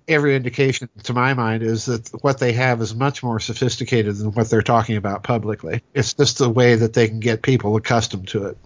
[0.06, 4.32] every indication to my mind is that what they have is much more sophisticated than
[4.32, 5.82] what they're talking about publicly.
[5.94, 8.59] It's just the way that they can get people accustomed to it.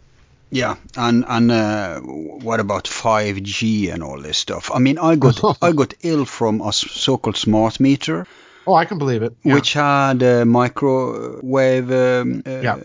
[0.54, 4.70] Yeah, and and uh, what about 5G and all this stuff?
[4.72, 8.24] I mean, I got I got ill from a so-called smart meter.
[8.64, 9.34] Oh, I can believe it.
[9.42, 9.54] Yeah.
[9.54, 12.78] Which had a microwave um, uh, yeah.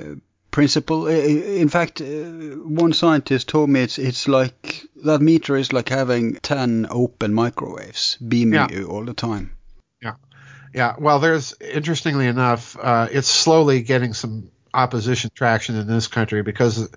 [0.50, 1.08] principle.
[1.08, 6.38] In fact, uh, one scientist told me it's it's like that meter is like having
[6.42, 8.72] ten open microwaves beaming yeah.
[8.72, 9.52] you all the time.
[10.02, 10.16] Yeah,
[10.74, 10.96] yeah.
[10.98, 16.90] Well, there's interestingly enough, uh, it's slowly getting some opposition traction in this country because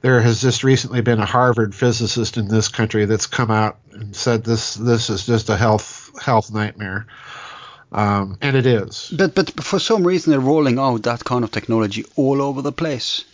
[0.00, 4.14] there has just recently been a Harvard physicist in this country that's come out and
[4.14, 7.06] said this this is just a health health nightmare.
[7.92, 9.12] Um, and it is.
[9.16, 12.72] But but for some reason they're rolling out that kind of technology all over the
[12.72, 13.24] place.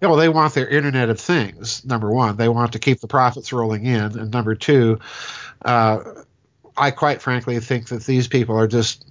[0.00, 1.84] Yeah, well, they want their Internet of Things.
[1.84, 4.98] Number one, they want to keep the profits rolling in, and number two,
[5.64, 6.00] uh,
[6.76, 9.06] I quite frankly think that these people are just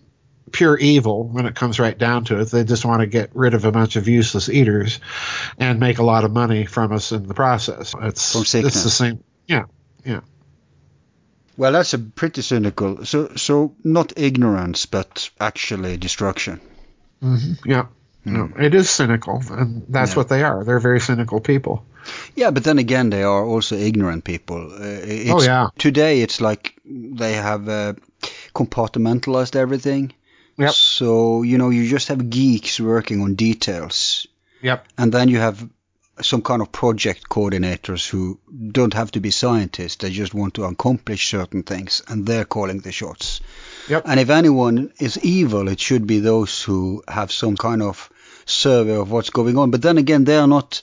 [0.53, 2.45] pure evil when it comes right down to it.
[2.45, 5.01] They just want to get rid of a bunch of useless eaters
[5.57, 7.93] and make a lot of money from us in the process.
[7.99, 9.23] It's it's the same.
[9.47, 9.65] Yeah,
[10.05, 10.21] yeah.
[11.57, 13.05] Well, that's a pretty cynical.
[13.05, 16.61] So, so not ignorance, but actually destruction.
[17.21, 17.69] Mm-hmm.
[17.69, 17.87] Yeah,
[18.25, 20.17] no, it is cynical, and that's yeah.
[20.17, 20.63] what they are.
[20.63, 21.85] They're very cynical people.
[22.35, 24.71] Yeah, but then again, they are also ignorant people.
[24.73, 25.69] Uh, oh yeah.
[25.77, 27.93] Today, it's like they have uh,
[28.53, 30.11] compartmentalized everything.
[30.57, 30.71] Yep.
[30.71, 34.27] So you know, you just have geeks working on details.
[34.61, 34.87] Yep.
[34.97, 35.67] And then you have
[36.21, 38.39] some kind of project coordinators who
[38.71, 39.95] don't have to be scientists.
[39.95, 43.41] They just want to accomplish certain things, and they're calling the shots.
[43.89, 44.03] Yep.
[44.05, 48.09] And if anyone is evil, it should be those who have some kind of
[48.45, 49.71] survey of what's going on.
[49.71, 50.81] But then again, they are not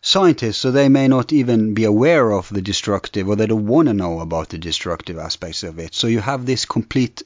[0.00, 3.88] scientists, so they may not even be aware of the destructive, or they don't want
[3.88, 5.94] to know about the destructive aspects of it.
[5.94, 7.22] So you have this complete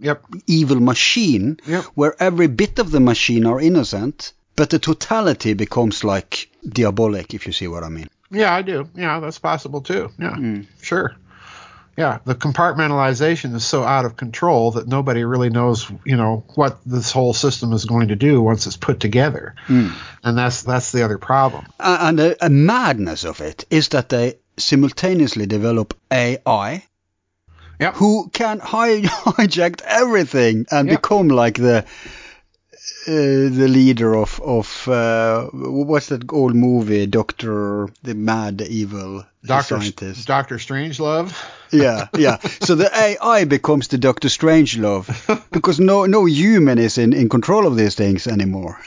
[0.00, 0.24] yep.
[0.46, 1.84] evil machine yep.
[1.94, 7.46] where every bit of the machine are innocent but the totality becomes like diabolic, if
[7.46, 8.08] you see what I mean.
[8.28, 8.88] Yeah, I do.
[8.96, 10.10] Yeah, that's possible too.
[10.18, 10.66] Yeah, mm.
[10.82, 11.14] sure.
[11.96, 16.78] Yeah, the compartmentalization is so out of control that nobody really knows, you know, what
[16.84, 19.92] this whole system is going to do once it's put together, mm.
[20.24, 21.64] and that's that's the other problem.
[21.78, 26.82] Uh, and a madness of it is that they simultaneously develop AI
[27.80, 27.94] Yep.
[27.94, 29.02] who can hij-
[29.36, 31.00] hijack everything and yep.
[31.00, 31.84] become like the
[33.06, 39.80] uh, the leader of of uh, what's that old movie, Doctor the Mad Evil Doctor
[39.80, 41.32] scientist, Doctor Strangelove.
[41.72, 42.38] yeah, yeah.
[42.60, 45.08] So the AI becomes the Doctor Strangelove
[45.52, 48.78] because no no human is in, in control of these things anymore.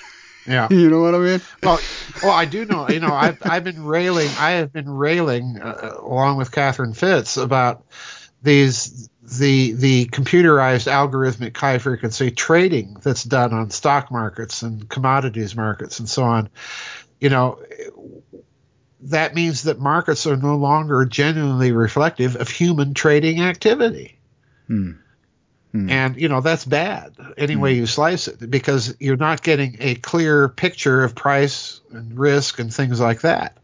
[0.46, 1.42] Yeah, you know what I mean.
[1.64, 1.80] Well,
[2.22, 2.90] well, I do know.
[2.90, 4.30] You know, I've I've been railing.
[4.38, 7.86] I have been railing uh, along with Catherine Fitts about
[8.42, 15.56] these the the computerized algorithmic high frequency trading that's done on stock markets and commodities
[15.56, 16.50] markets and so on,
[17.20, 17.60] you know,
[19.02, 24.20] that means that markets are no longer genuinely reflective of human trading activity.
[24.68, 24.92] Hmm.
[25.72, 25.90] Hmm.
[25.90, 27.82] And you know that's bad any way hmm.
[27.82, 32.74] you slice it because you're not getting a clear picture of price and risk and
[32.74, 33.58] things like that.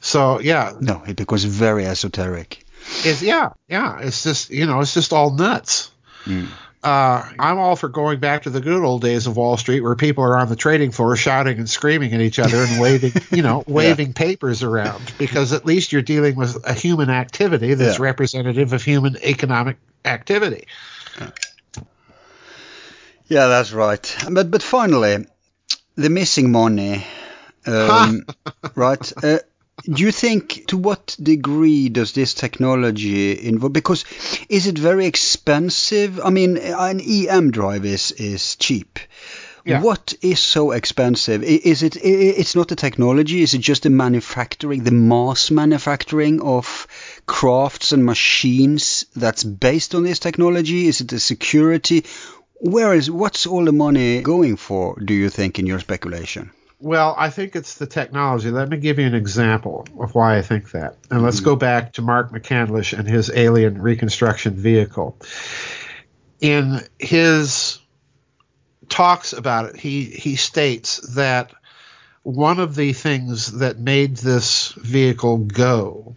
[0.00, 2.65] So yeah, no, it becomes very esoteric
[3.04, 4.00] is yeah, yeah.
[4.00, 5.90] It's just you know, it's just all nuts.
[6.24, 6.48] Mm.
[6.82, 9.96] Uh, I'm all for going back to the good old days of Wall Street, where
[9.96, 13.42] people are on the trading floor shouting and screaming at each other and waving, you
[13.42, 14.12] know, waving yeah.
[14.14, 18.04] papers around, because at least you're dealing with a human activity that's yeah.
[18.04, 20.68] representative of human economic activity.
[23.26, 24.16] Yeah, that's right.
[24.30, 25.26] But but finally,
[25.96, 27.04] the missing money,
[27.66, 28.26] um,
[28.76, 29.12] right?
[29.22, 29.38] Uh,
[29.84, 33.72] do you think to what degree does this technology involve?
[33.72, 34.04] Because
[34.48, 36.18] is it very expensive?
[36.20, 38.98] I mean, an EM drive is is cheap.
[39.64, 39.82] Yeah.
[39.82, 41.42] What is so expensive?
[41.42, 41.96] Is it?
[41.96, 43.42] It's not the technology.
[43.42, 46.86] Is it just the manufacturing, the mass manufacturing of
[47.26, 50.86] crafts and machines that's based on this technology?
[50.86, 52.04] Is it the security?
[52.60, 53.10] Where is?
[53.10, 54.98] What's all the money going for?
[55.04, 56.52] Do you think, in your speculation?
[56.78, 58.50] Well, I think it's the technology.
[58.50, 60.96] Let me give you an example of why I think that.
[61.10, 61.46] And let's mm-hmm.
[61.46, 65.16] go back to Mark McCandlish and his alien reconstruction vehicle.
[66.40, 67.78] In his
[68.90, 71.52] talks about it, he, he states that
[72.24, 76.14] one of the things that made this vehicle go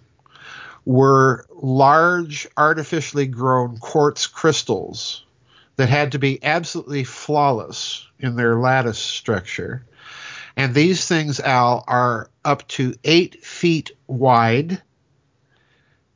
[0.83, 5.23] were large artificially grown quartz crystals
[5.75, 9.85] that had to be absolutely flawless in their lattice structure.
[10.55, 14.81] And these things, Al, are up to eight feet wide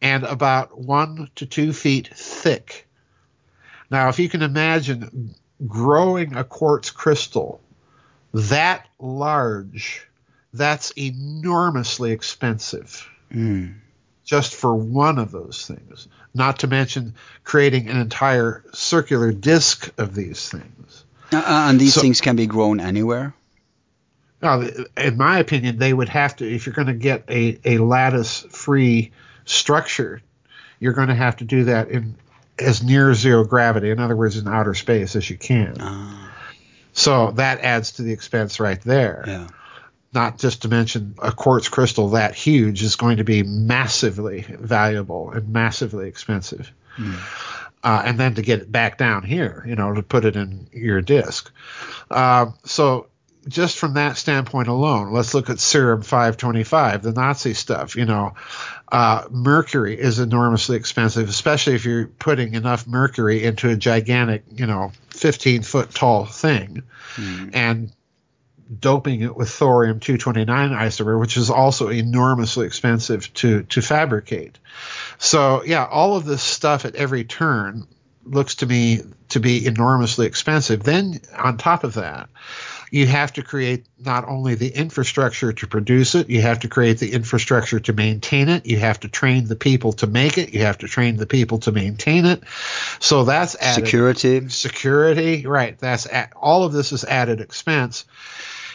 [0.02, 2.88] and about one to two feet thick.
[3.90, 5.36] Now, if you can imagine
[5.68, 7.62] growing a quartz crystal
[8.34, 10.08] that large,
[10.54, 13.08] that's enormously expensive.
[13.32, 13.76] Mm.
[14.24, 20.16] Just for one of those things, not to mention creating an entire circular disk of
[20.16, 21.06] these things.
[21.32, 23.34] Uh, and these so, things can be grown anywhere?
[24.44, 24.61] Now,
[24.98, 28.45] in my opinion, they would have to, if you're going to get a, a lattice
[28.49, 29.11] free
[29.45, 30.22] structure,
[30.80, 32.15] you're going to have to do that in
[32.60, 35.80] as near zero gravity, in other words, in outer space as you can.
[35.82, 36.30] Uh.
[36.91, 39.24] So that adds to the expense right there.
[39.26, 39.48] Yeah.
[40.14, 45.32] Not just to mention a quartz crystal that huge is going to be massively valuable
[45.32, 46.72] and massively expensive.
[46.98, 47.18] Mm.
[47.84, 50.68] Uh, and then to get it back down here, you know, to put it in
[50.72, 51.52] your disk.
[52.11, 53.07] Uh, so
[53.48, 57.95] just from that standpoint alone, let's look at Xerum 525, the Nazi stuff.
[57.95, 58.34] You know,
[58.91, 64.65] uh, mercury is enormously expensive, especially if you're putting enough mercury into a gigantic, you
[64.65, 66.84] know, 15 foot tall thing
[67.15, 67.49] mm.
[67.53, 67.91] and
[68.80, 74.57] doping it with thorium 229 isomer, which is also enormously expensive to, to fabricate.
[75.18, 77.88] So, yeah, all of this stuff at every turn
[78.26, 80.84] looks to me to be enormously expensive.
[80.84, 82.30] Then, on top of that,
[82.94, 86.99] you have to create not only the infrastructure to produce it, you have to create
[86.99, 90.60] the infrastructure to maintain it, you have to train the people to make it, you
[90.60, 92.44] have to train the people to maintain it.
[92.99, 94.48] So that's added security.
[94.49, 95.76] Security, right?
[95.80, 98.06] That's all of this is added expense.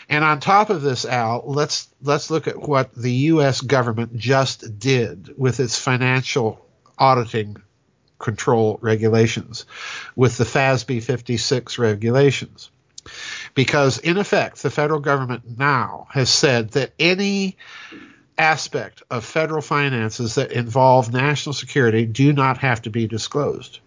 [0.09, 3.61] And on top of this, Al, let's let's look at what the U.S.
[3.61, 6.67] government just did with its financial
[6.99, 7.57] auditing
[8.19, 9.65] control regulations,
[10.17, 12.71] with the FASB 56 regulations
[13.59, 17.57] because in effect the federal government now has said that any
[18.39, 23.81] aspect of federal finances that involve national security do not have to be disclosed.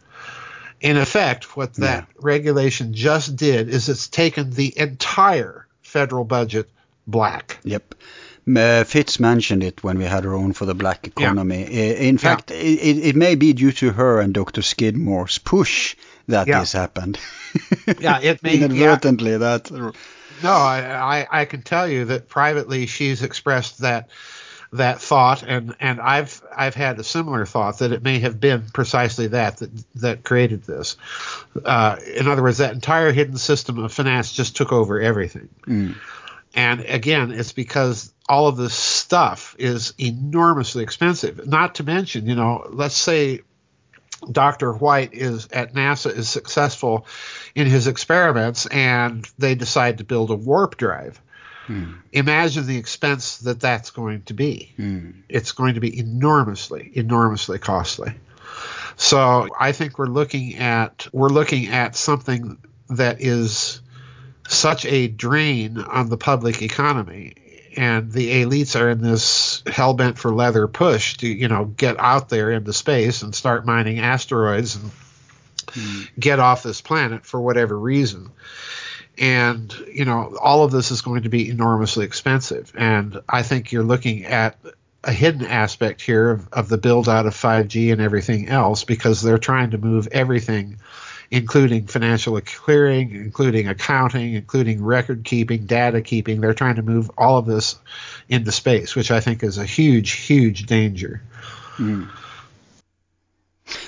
[0.82, 2.16] In effect, what that yeah.
[2.20, 6.70] regulation just did is it's taken the entire federal budget
[7.08, 7.58] black.
[7.64, 7.96] Yep.
[8.54, 11.62] Uh, Fitts mentioned it when we had her on for the black economy.
[11.62, 11.94] Yeah.
[11.94, 12.58] In fact, yeah.
[12.58, 14.64] it, it, may be due to her and Dr.
[14.64, 15.96] Skidmore's push
[16.32, 16.60] that yeah.
[16.60, 17.20] this happened.
[18.00, 19.72] yeah, it may inadvertently that.
[19.72, 24.10] No, I, I, I can tell you that privately she's expressed that
[24.74, 28.66] that thought, and and I've I've had a similar thought that it may have been
[28.74, 30.96] precisely that that that created this.
[31.64, 35.50] Uh, in other words, that entire hidden system of finance just took over everything.
[35.68, 35.98] Mm.
[36.54, 41.48] And again, it's because all of this stuff is enormously expensive.
[41.48, 43.42] Not to mention, you know, let's say
[44.30, 44.74] Dr.
[44.74, 47.06] White is at NASA is successful
[47.56, 51.22] in his experiments and they decide to build a warp drive.
[51.68, 51.94] Hmm.
[52.12, 54.74] Imagine the expense that that's going to be.
[54.76, 55.12] Hmm.
[55.30, 58.14] It's going to be enormously, enormously costly.
[58.96, 62.58] So I think we're looking at we're looking at something
[62.90, 63.82] that is
[64.48, 67.36] such a drain on the public economy
[67.78, 72.00] and the elites are in this hell bent for leather push to you know get
[72.00, 74.92] out there into space and start mining asteroids and
[75.68, 76.10] mm.
[76.20, 78.30] get off this planet for whatever reason
[79.18, 83.72] and you know all of this is going to be enormously expensive and i think
[83.72, 84.58] you're looking at
[85.04, 89.22] a hidden aspect here of, of the build out of 5g and everything else because
[89.22, 90.78] they're trying to move everything
[91.32, 96.42] including financial clearing, including accounting, including record keeping, data keeping.
[96.42, 97.78] They're trying to move all of this
[98.28, 101.22] into space, which I think is a huge, huge danger.
[101.78, 102.10] Mm.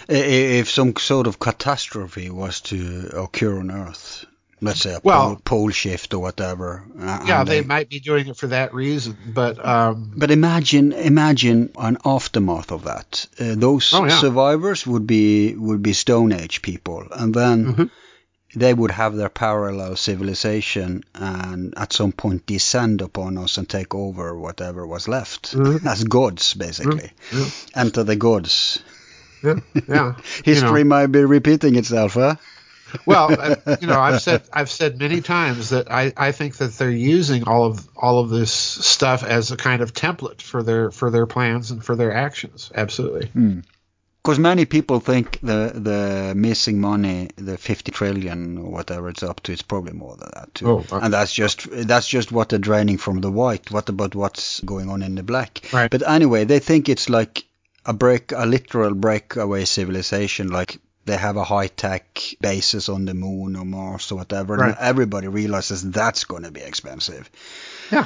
[0.07, 4.25] If some sort of catastrophe was to occur on Earth,
[4.63, 6.83] let's say a well, pole, pole, shift or whatever.
[6.99, 10.93] Uh, yeah, they, they, might be doing it for that reason, but um, but imagine
[10.93, 13.27] imagine an aftermath of that.
[13.39, 14.17] Uh, those oh, yeah.
[14.17, 17.65] survivors would be would be Stone Age people, and then.
[17.65, 17.83] Mm-hmm.
[18.55, 23.95] They would have their parallel civilization and at some point descend upon us and take
[23.95, 25.87] over whatever was left mm-hmm.
[25.87, 27.09] as gods, basically.
[27.31, 27.79] Mm-hmm.
[27.79, 28.77] Enter the gods.
[29.43, 29.59] Yeah,
[29.89, 30.13] yeah.
[30.45, 30.89] History you know.
[30.89, 32.35] might be repeating itself, huh?
[33.05, 33.31] Well,
[33.81, 37.47] you know, I've said I've said many times that I, I think that they're using
[37.47, 41.25] all of all of this stuff as a kind of template for their for their
[41.25, 42.71] plans and for their actions.
[42.73, 43.29] Absolutely.
[44.23, 44.43] Because hmm.
[44.43, 49.51] many people think the the missing money, the 50 trillion or whatever it's up to,
[49.51, 50.67] it's probably more than that too.
[50.67, 53.71] Oh, and that's just that's just what they're draining from the white.
[53.71, 55.61] What about what's going on in the black?
[55.73, 55.89] Right.
[55.89, 57.45] But anyway, they think it's like
[57.85, 63.13] a break, a literal breakaway civilization, like they have a high tech basis on the
[63.13, 64.69] moon or Mars or whatever, Right.
[64.69, 67.29] and everybody realizes that's going to be expensive.
[67.91, 68.05] Yeah.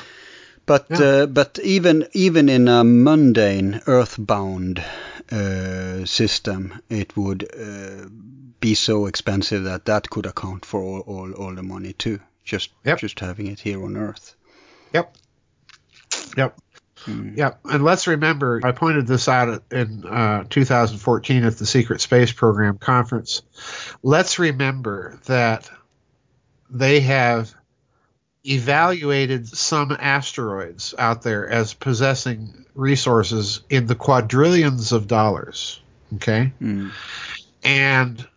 [0.65, 1.01] But Yeah.
[1.01, 4.83] uh, but even even in a mundane earthbound
[5.31, 8.09] uh, system, it would uh,
[8.59, 12.19] be so expensive that that could account for all, all, all the money too.
[12.43, 12.99] Just Yep.
[12.99, 14.35] just having it here on Earth.
[14.93, 15.15] Yep.
[16.37, 16.57] Yep.
[17.07, 17.37] Mm.
[17.37, 17.59] Yep.
[17.65, 22.77] And let's remember, I pointed this out in uh, 2014 at the Secret Space Program
[22.77, 23.41] conference.
[24.03, 25.69] Let's remember that
[26.69, 27.53] they have
[28.45, 35.81] evaluated some asteroids out there as possessing resources in the quadrillions of dollars.
[36.15, 36.51] Okay.
[36.61, 36.91] Mm.
[37.63, 38.27] And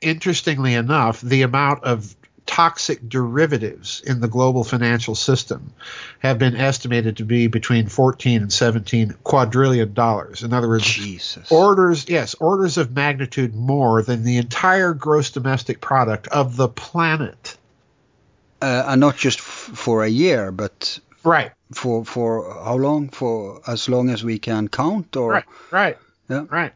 [0.00, 2.14] interestingly enough, the amount of
[2.46, 5.72] toxic derivatives in the global financial system
[6.20, 10.42] have been estimated to be between 14 and 17 quadrillion dollars.
[10.42, 11.50] In other words, Jesus.
[11.50, 17.56] orders, yes, orders of magnitude more than the entire gross domestic product of the planet.
[18.62, 19.44] uh, and not just f-
[19.74, 21.50] for a year, but Right.
[21.74, 23.10] for for how long?
[23.10, 25.44] For as long as we can count, or Right.
[25.70, 25.98] Right.
[26.30, 26.44] Yeah.
[26.48, 26.72] Right.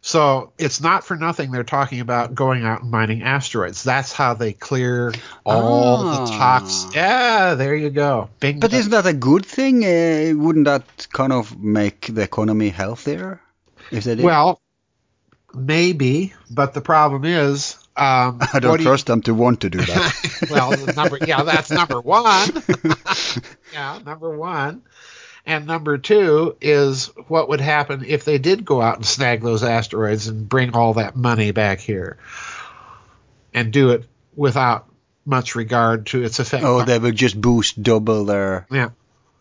[0.00, 3.82] So it's not for nothing they're talking about going out and mining asteroids.
[3.82, 5.12] That's how they clear
[5.44, 6.38] all the Ah.
[6.38, 6.86] tox.
[6.94, 8.30] Yeah, there you go.
[8.40, 9.84] But isn't that a good thing?
[9.84, 13.40] Uh, wouldn't that kind of make the economy healthier
[13.90, 14.24] if they did?
[14.24, 14.60] well,
[15.52, 19.70] maybe, but the problem is, um, I don't do you- trust them to want to
[19.70, 20.46] do that.
[20.50, 22.62] well, number, yeah, that's number one.
[23.72, 24.82] yeah, number one.
[25.48, 29.62] And number two is what would happen if they did go out and snag those
[29.62, 32.18] asteroids and bring all that money back here
[33.54, 34.04] and do it
[34.36, 34.86] without
[35.24, 36.64] much regard to its effect.
[36.64, 38.90] oh, they would just boost double their yeah.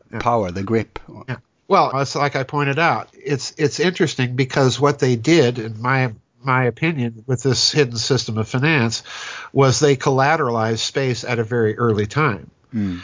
[0.10, 0.20] Yeah.
[0.20, 0.98] power, the grip.
[1.28, 1.38] Yeah.
[1.68, 3.10] Well, it's like I pointed out.
[3.12, 8.38] It's it's interesting because what they did, in my my opinion, with this hidden system
[8.38, 9.04] of finance,
[9.52, 12.50] was they collateralized space at a very early time.
[12.74, 13.02] Mm.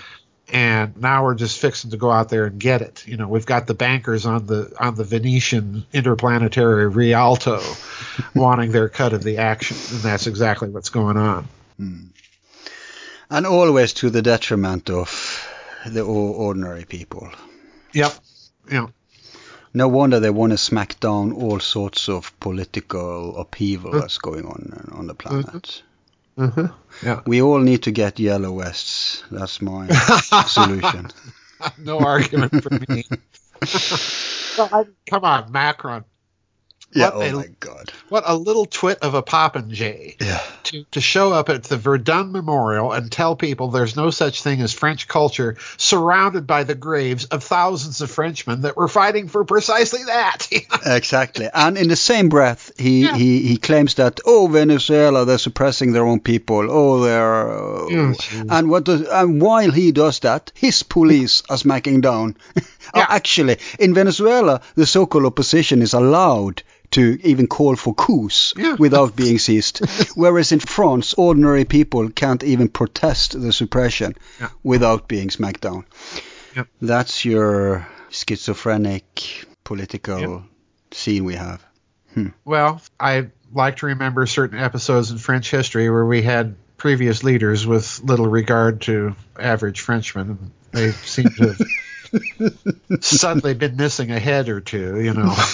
[0.54, 3.08] And now we're just fixing to go out there and get it.
[3.08, 7.60] You know, we've got the bankers on the on the Venetian interplanetary Rialto
[8.36, 11.48] wanting their cut of the action, and that's exactly what's going on.
[13.30, 15.50] And always to the detriment of
[15.88, 17.32] the ordinary people.
[17.94, 18.14] Yep.
[18.72, 18.88] Yeah.
[19.74, 24.02] No wonder they want to smack down all sorts of political upheaval Mm.
[24.02, 25.82] that's going on on the planet.
[26.38, 26.68] Uh-huh.
[27.04, 27.22] Yeah.
[27.26, 29.24] We all need to get yellow vests.
[29.32, 29.88] That's my
[30.48, 31.10] solution.
[31.78, 33.06] no argument for me.
[35.10, 36.06] come on, Macron.
[36.96, 37.06] Yeah.
[37.06, 37.92] What Oh a- my God.
[38.10, 40.42] What a little twit of a popinjay Yeah.
[40.66, 44.62] to, to show up at the Verdun Memorial and tell people there's no such thing
[44.62, 49.44] as French culture, surrounded by the graves of thousands of Frenchmen that were fighting for
[49.46, 50.48] precisely that.
[50.86, 51.48] Exactly.
[51.54, 53.16] And in the same breath, he, Yeah.
[53.16, 56.68] he, he claims that, oh, Venezuela, they're suppressing their own people.
[56.70, 57.50] Oh, they're.
[57.52, 58.46] Uh, Oh, jeez.
[58.50, 62.36] and, what does, and while he does that, his police are smacking down.
[62.94, 63.06] Oh, Yeah.
[63.10, 66.62] Actually, in Venezuela, the so called opposition is allowed
[66.94, 68.76] to even call for coups Yeah.
[68.80, 69.80] without being seized.
[70.16, 74.50] Whereas in France, ordinary people can't even protest the suppression Yeah.
[74.64, 75.86] without being smacked down.
[76.56, 76.68] Yep.
[76.82, 80.42] That's your schizophrenic political Yep.
[80.92, 81.64] scene we have.
[82.14, 82.28] Hmm.
[82.46, 87.66] well, I like to remember certain episodes in French history where we had previous leaders
[87.66, 90.52] with little regard to average Frenchmen.
[90.72, 91.56] They seem to
[93.02, 95.34] suddenly been missing a head or two, you know.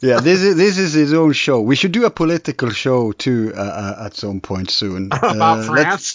[0.00, 1.60] Yeah, this is this is his own show.
[1.60, 5.06] We should do a political show too uh, uh, at some point soon.
[5.12, 6.14] About Uh, France.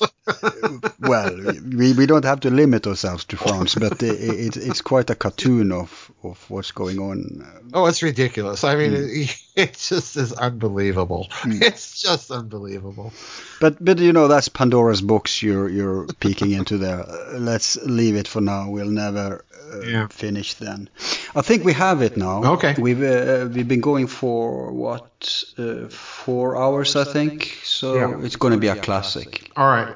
[0.99, 1.35] well,
[1.75, 5.15] we, we don't have to limit ourselves to France, but it, it, it's quite a
[5.15, 7.45] cartoon of, of what's going on.
[7.73, 8.63] Oh, it's ridiculous.
[8.63, 9.03] I mean, Hmm.
[9.09, 11.27] it, it just is unbelievable.
[11.45, 13.11] It's just unbelievable.
[13.59, 16.99] But but you know that's Pandora's box you're you're peeking into there.
[17.01, 18.69] Uh, let's leave it for now.
[18.69, 20.07] We'll never uh, Yeah.
[20.07, 20.89] finish then.
[21.35, 22.43] I think we have it now.
[22.53, 22.75] Okay.
[22.77, 27.59] We've uh, we've been going for what uh, four hours I think.
[27.63, 28.25] So Yeah.
[28.25, 29.51] it's going to be a classic.
[29.55, 29.95] All right.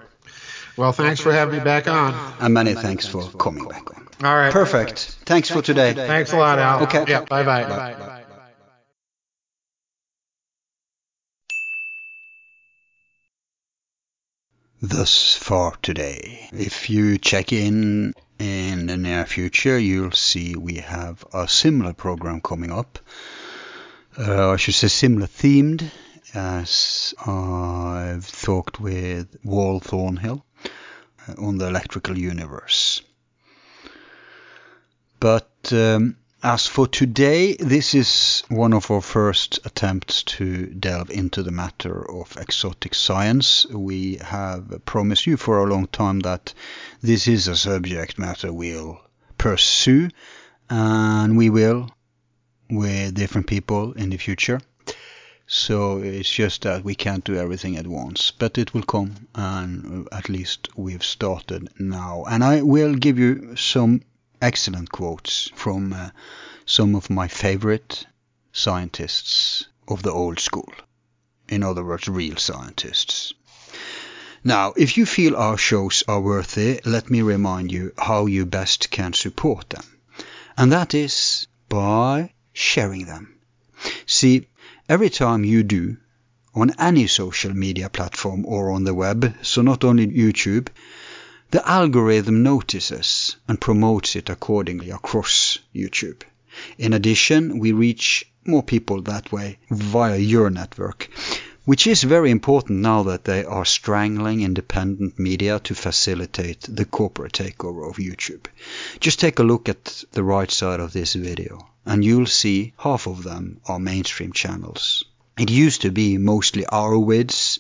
[0.78, 2.14] Well, thanks for having me back on.
[2.42, 4.08] And many thanks for coming back on.
[4.24, 4.52] All right.
[4.52, 5.18] Perfect.
[5.26, 5.94] Thanks for today.
[5.94, 6.84] Thanks a lot, Al.
[6.84, 7.06] Okay.
[7.08, 7.22] Yeah.
[7.22, 7.64] Bye-bye.
[7.64, 8.22] Bye bye.
[14.82, 16.50] Thus far today.
[16.52, 22.42] If you check in in the near future, you'll see we have a similar program
[22.42, 23.00] coming up.
[24.18, 25.90] Uh, I should say similar themed,
[26.34, 30.46] as I've talked with Wal Thornhill
[31.28, 33.02] uh, on the electrical universe.
[35.22, 41.42] But um, As for today, this is one of our first attempts to delve into
[41.42, 43.66] the matter of exotic science.
[43.68, 46.54] We have promised you for a long time that
[47.02, 49.02] this is a subject matter we'll
[49.38, 50.10] pursue,
[50.70, 51.90] and we will
[52.70, 54.60] with different people in the future.
[55.48, 60.08] So it's just that we can't do everything at once, but it will come, and
[60.12, 62.26] at least we've started now.
[62.30, 64.02] And I will give you some
[64.42, 66.10] excellent quotes from uh,
[66.66, 68.06] some of my favorite
[68.52, 70.72] scientists of the old school.
[71.48, 73.34] In other words, real scientists.
[74.44, 78.92] Now, if you feel our shows are worthy, let me remind you how you best
[78.92, 79.86] can support them.
[80.58, 83.36] And that is by sharing them.
[84.06, 84.48] See,
[84.88, 85.98] every time you do,
[86.54, 90.68] on any social media platform or on the web, so not only YouTube,
[91.52, 96.24] the algorithm notices and promotes it accordingly across YouTube.
[96.78, 101.10] In addition, we reach more people that way via your network,
[101.66, 107.34] which is very important now that they are strangling independent media to facilitate the corporate
[107.34, 108.46] takeover of YouTube.
[109.00, 113.08] Just take a look at the right side of this video and you'll see half
[113.08, 115.04] of them are mainstream channels.
[115.38, 117.60] It used to be mostly Arowitz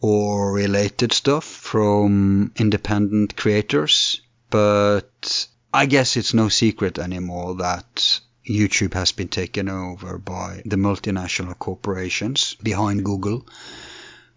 [0.00, 4.20] or related stuff from independent creators.
[4.50, 10.76] But I guess it's no secret anymore that YouTube has been taken over by the
[10.76, 13.46] multinational corporations behind Google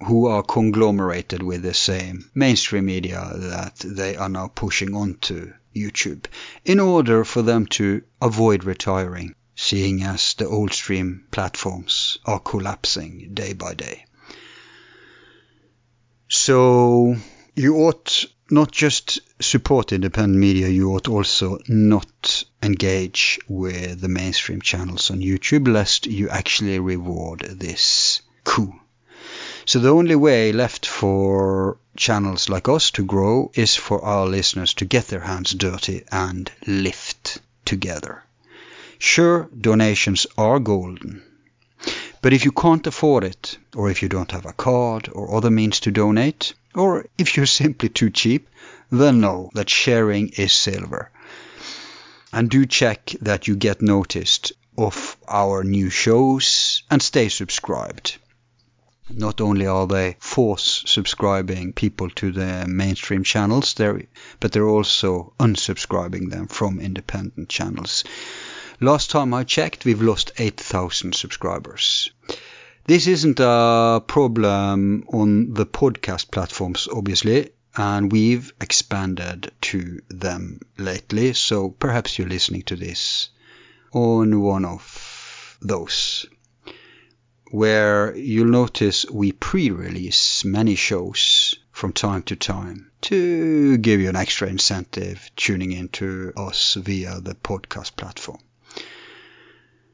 [0.05, 6.25] who are conglomerated with the same mainstream media that they are now pushing onto YouTube
[6.65, 13.29] in order for them to avoid retiring, seeing as the old stream platforms are collapsing
[13.33, 14.05] day by day.
[16.34, 17.18] So
[17.58, 24.62] you ought not just support independent media, you ought also not engage with the mainstream
[24.62, 28.74] channels on YouTube, lest you actually reward this coup.
[29.66, 34.74] So the only way left for channels like us to grow is for our listeners
[34.76, 38.24] to get their hands dirty and lift together.
[38.98, 41.24] Sure, donations are golden,
[42.22, 45.49] but if you can't afford it, or if you don't have a card or other
[45.49, 48.48] means to donate, or if you're simply too cheap,
[48.91, 51.11] then know that sharing is silver.
[52.31, 58.18] And do check that you get noticed of our new shows and stay subscribed.
[59.10, 64.03] Not only are they force subscribing people to the mainstream channels, they're,
[64.39, 68.06] but they're also unsubscribing them from independent channels.
[68.84, 72.10] Last time I checked, we've lost 8,000 subscribers.
[72.86, 81.34] This isn't a problem on the podcast platforms, obviously, and we've expanded to them lately,
[81.34, 83.30] so perhaps you're listening to this
[83.94, 86.26] on one of those.
[87.52, 94.10] Where you'll notice we pre release many shows from time to time to give you
[94.10, 98.40] an extra incentive tuning into us via the podcast platform.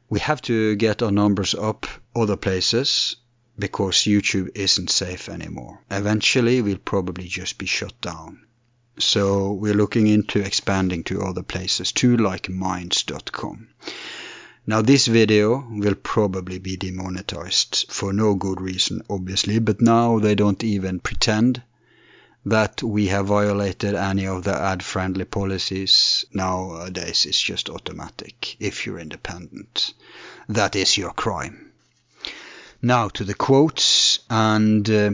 [0.10, 1.86] We have to get our numbers up
[2.16, 3.18] other places
[3.60, 5.82] because YouTube isn't safe anymore.
[5.92, 8.46] Eventually, we'll probably just be shut down.
[9.00, 13.68] So we're looking into expanding to other places too, like minds.com.
[14.66, 20.36] Now this video will probably be demonetized for no good reason, obviously, but now they
[20.36, 21.62] don't even pretend
[22.50, 26.24] that we have violated any of the ad-friendly policies.
[26.34, 29.94] Nowadays, it's just automatic if you're independent.
[30.48, 31.74] That is your crime.
[32.82, 35.12] Now to the quotes, and uh,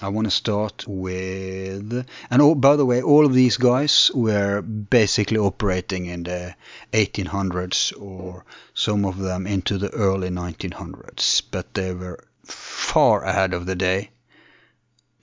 [0.00, 2.04] I want to start with.
[2.30, 6.56] And oh, by the way, all of these guys were basically operating in the
[6.92, 8.44] 1800s, or
[8.74, 14.10] some of them into the early 1900s, but they were far ahead of the day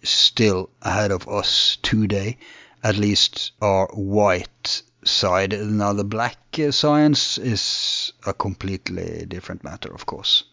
[0.03, 2.37] still ahead of us today,
[2.83, 5.51] at least our white side.
[5.51, 10.43] Now, the black uh, science is a completely different matter, of course.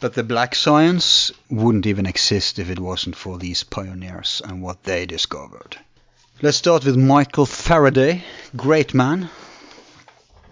[0.00, 4.84] But the black science wouldn't even exist if it wasn't for these pioneers and what
[4.84, 5.76] they discovered.
[6.40, 8.22] Let's start with Michael Faraday,
[8.56, 9.28] great man.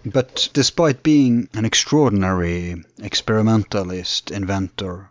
[0.05, 5.09] But despite being an extraordinary experimentalist, inventor,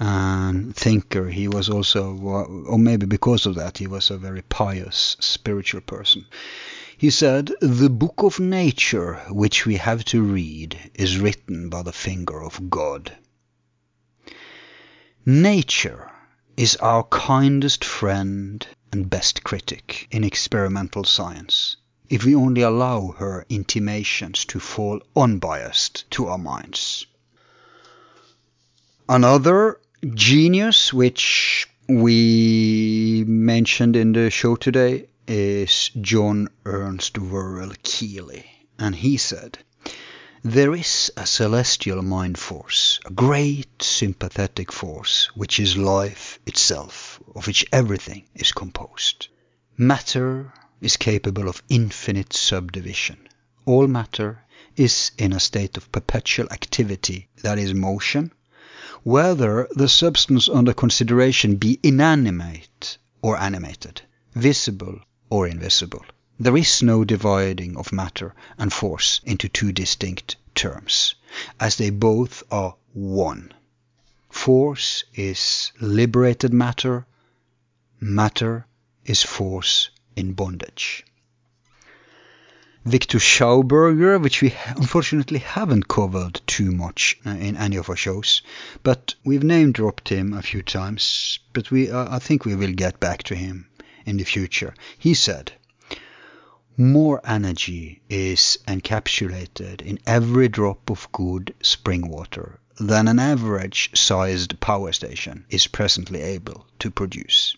[0.00, 1.28] and thinker.
[1.28, 6.24] He was also, or maybe because of that, he was a very pious, spiritual person.
[6.96, 11.92] He said, The book of nature which we have to read is written by the
[11.92, 13.12] finger of God.
[15.26, 16.10] Nature
[16.56, 21.76] is our kindest friend and best critic in experimental science.
[22.08, 27.06] if we only allow her intimations to fall unbiased to our minds.
[29.08, 29.78] Another
[30.14, 38.46] genius which we mentioned in the show today is John Ernst Worrell Keely,
[38.78, 39.58] and he said,
[40.42, 47.46] there is a celestial mind force, a great sympathetic force, which is life itself, of
[47.46, 49.28] which everything is composed.
[49.76, 50.50] Matter
[50.80, 53.18] is capable of infinite subdivision.
[53.66, 54.44] All matter
[54.76, 58.32] is in a state of perpetual activity, that is motion,
[59.02, 64.02] whether the substance under consideration be inanimate or animated,
[64.34, 65.00] visible
[65.30, 66.04] or invisible.
[66.38, 71.14] There is no dividing of matter and force into two distinct terms,
[71.58, 73.52] as they both are one.
[74.30, 77.06] Force is liberated matter,
[78.00, 78.66] matter
[79.04, 81.04] is force in bondage.
[82.86, 88.40] Victor Schauberger, which we unfortunately haven't covered too much uh, in any of our shows,
[88.82, 92.72] but we've name dropped him a few times, but we uh, I think we will
[92.72, 93.68] get back to him
[94.06, 94.74] in the future.
[94.98, 95.52] He said,
[96.78, 104.58] more energy is encapsulated in every drop of good spring water than an average sized
[104.58, 107.54] power station is presently able to produce.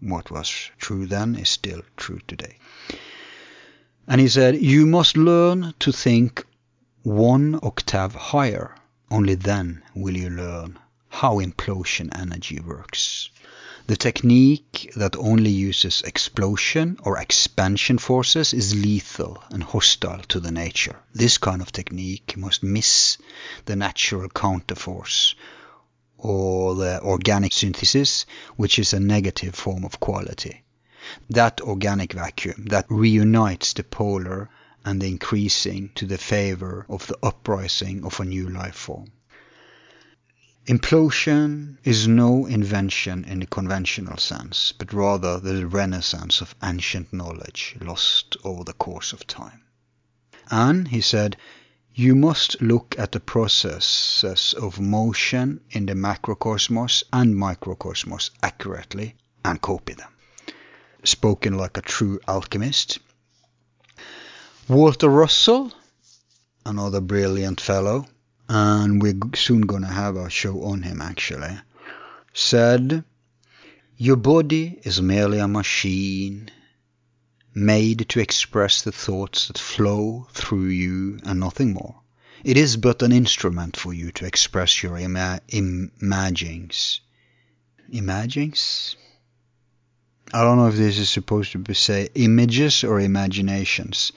[0.00, 2.58] What was true then is still true today.
[4.06, 6.44] And he said, You must learn to think
[7.02, 8.74] one octave higher.
[9.10, 10.78] Only then will you learn
[11.08, 13.30] how implosion energy works.
[13.86, 20.50] The technique that only uses explosion or expansion forces is lethal and hostile to the
[20.50, 20.96] nature.
[21.12, 23.18] This kind of technique must miss
[23.66, 25.34] the natural counterforce
[26.18, 28.26] or the organic synthesis,
[28.56, 30.63] which is a negative form of quality.
[31.28, 34.48] That organic vacuum that reunites the polar
[34.84, 39.12] and the increasing to the favor of the uprising of a new life form.
[40.66, 47.76] Implosion is no invention in the conventional sense, but rather the renaissance of ancient knowledge
[47.82, 49.60] lost over the course of time.
[50.50, 51.36] And, he said,
[51.92, 59.60] you must look at the processes of motion in the macrocosmos and microcosmos accurately and
[59.60, 60.13] copy them.
[61.04, 62.98] Spoken like a true alchemist.
[64.68, 65.72] Walter Russell,
[66.64, 68.06] another brilliant fellow,
[68.48, 71.58] and we're soon gonna have a show on him actually,
[72.32, 73.04] said,
[73.98, 76.50] Your body is merely a machine
[77.54, 82.00] made to express the thoughts that flow through you and nothing more.
[82.42, 87.00] It is but an instrument for you to express your ima- imagings.
[87.92, 88.96] Imagings?
[90.34, 94.12] I don't know if this is supposed to be say images or imaginations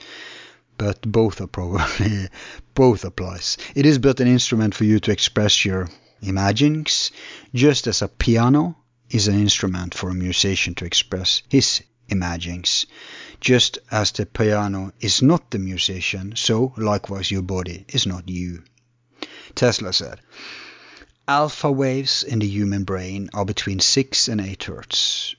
[0.78, 2.28] but both are probably
[2.74, 3.58] both applies.
[3.74, 5.88] It is but an instrument for you to express your
[6.22, 7.10] imaginings,
[7.52, 8.76] just as a piano
[9.10, 12.86] is an instrument for a musician to express his imaginings.
[13.40, 18.62] Just as the piano is not the musician, so likewise your body is not you.
[19.54, 20.20] Tesla said,
[21.26, 25.34] Alpha waves in the human brain are between 6 and 8 hertz.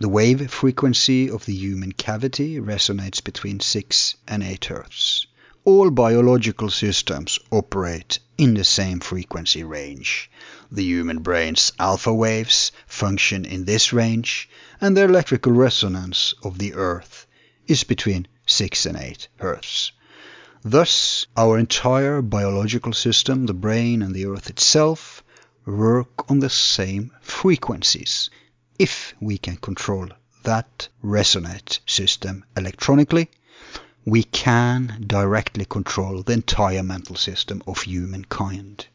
[0.00, 5.26] The wave frequency of the human cavity resonates between 6 and 8 Hz.
[5.64, 10.30] All biological systems operate in the same frequency range.
[10.70, 14.48] The human brain's alpha waves function in this range,
[14.80, 17.26] and the electrical resonance of the Earth
[17.66, 19.90] is between 6 and 8 Hz.
[20.62, 25.24] Thus, our entire biological system, the brain and the Earth itself,
[25.66, 28.30] work on the same frequencies
[28.78, 30.08] if we can control
[30.44, 33.28] that resonate system electronically,
[34.04, 38.86] we can directly control the entire mental system of humankind.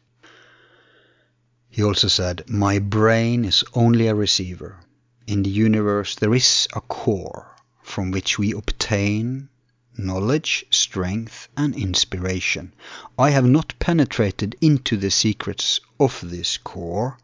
[1.68, 4.80] He also said, My brain is only a receiver.
[5.26, 9.48] In the universe, there is a core from which we obtain
[9.96, 12.72] knowledge, strength, and inspiration.
[13.18, 17.18] I have not penetrated into the secrets of this core,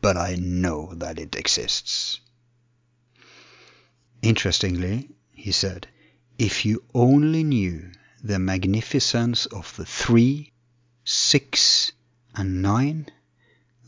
[0.00, 2.20] but I know that it exists.
[4.22, 5.88] Interestingly, he said,
[6.38, 7.92] if you only knew
[8.22, 10.52] the magnificence of the three,
[11.04, 11.92] six,
[12.34, 13.06] and nine,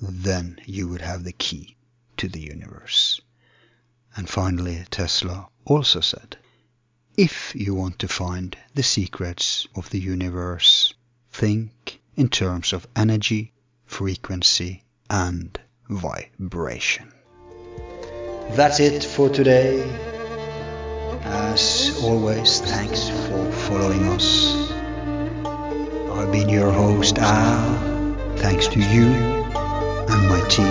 [0.01, 1.77] then you would have the key
[2.17, 3.21] to the universe.
[4.17, 6.37] And finally, Tesla also said,
[7.17, 10.95] if you want to find the secrets of the universe,
[11.33, 13.53] think in terms of energy,
[13.87, 15.59] frequency, and
[15.89, 17.13] vibration.
[18.51, 19.83] That's it for today.
[21.23, 24.71] As always, thanks for following us.
[26.13, 28.37] I've been your host, Al.
[28.37, 30.67] Thanks to you and my team.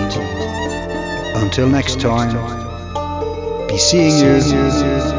[1.42, 2.34] Until next time,
[3.68, 5.17] be seeing you.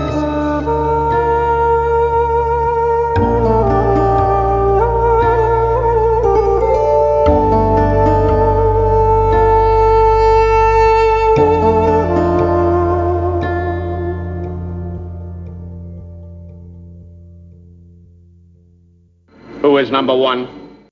[20.09, 20.58] Number one.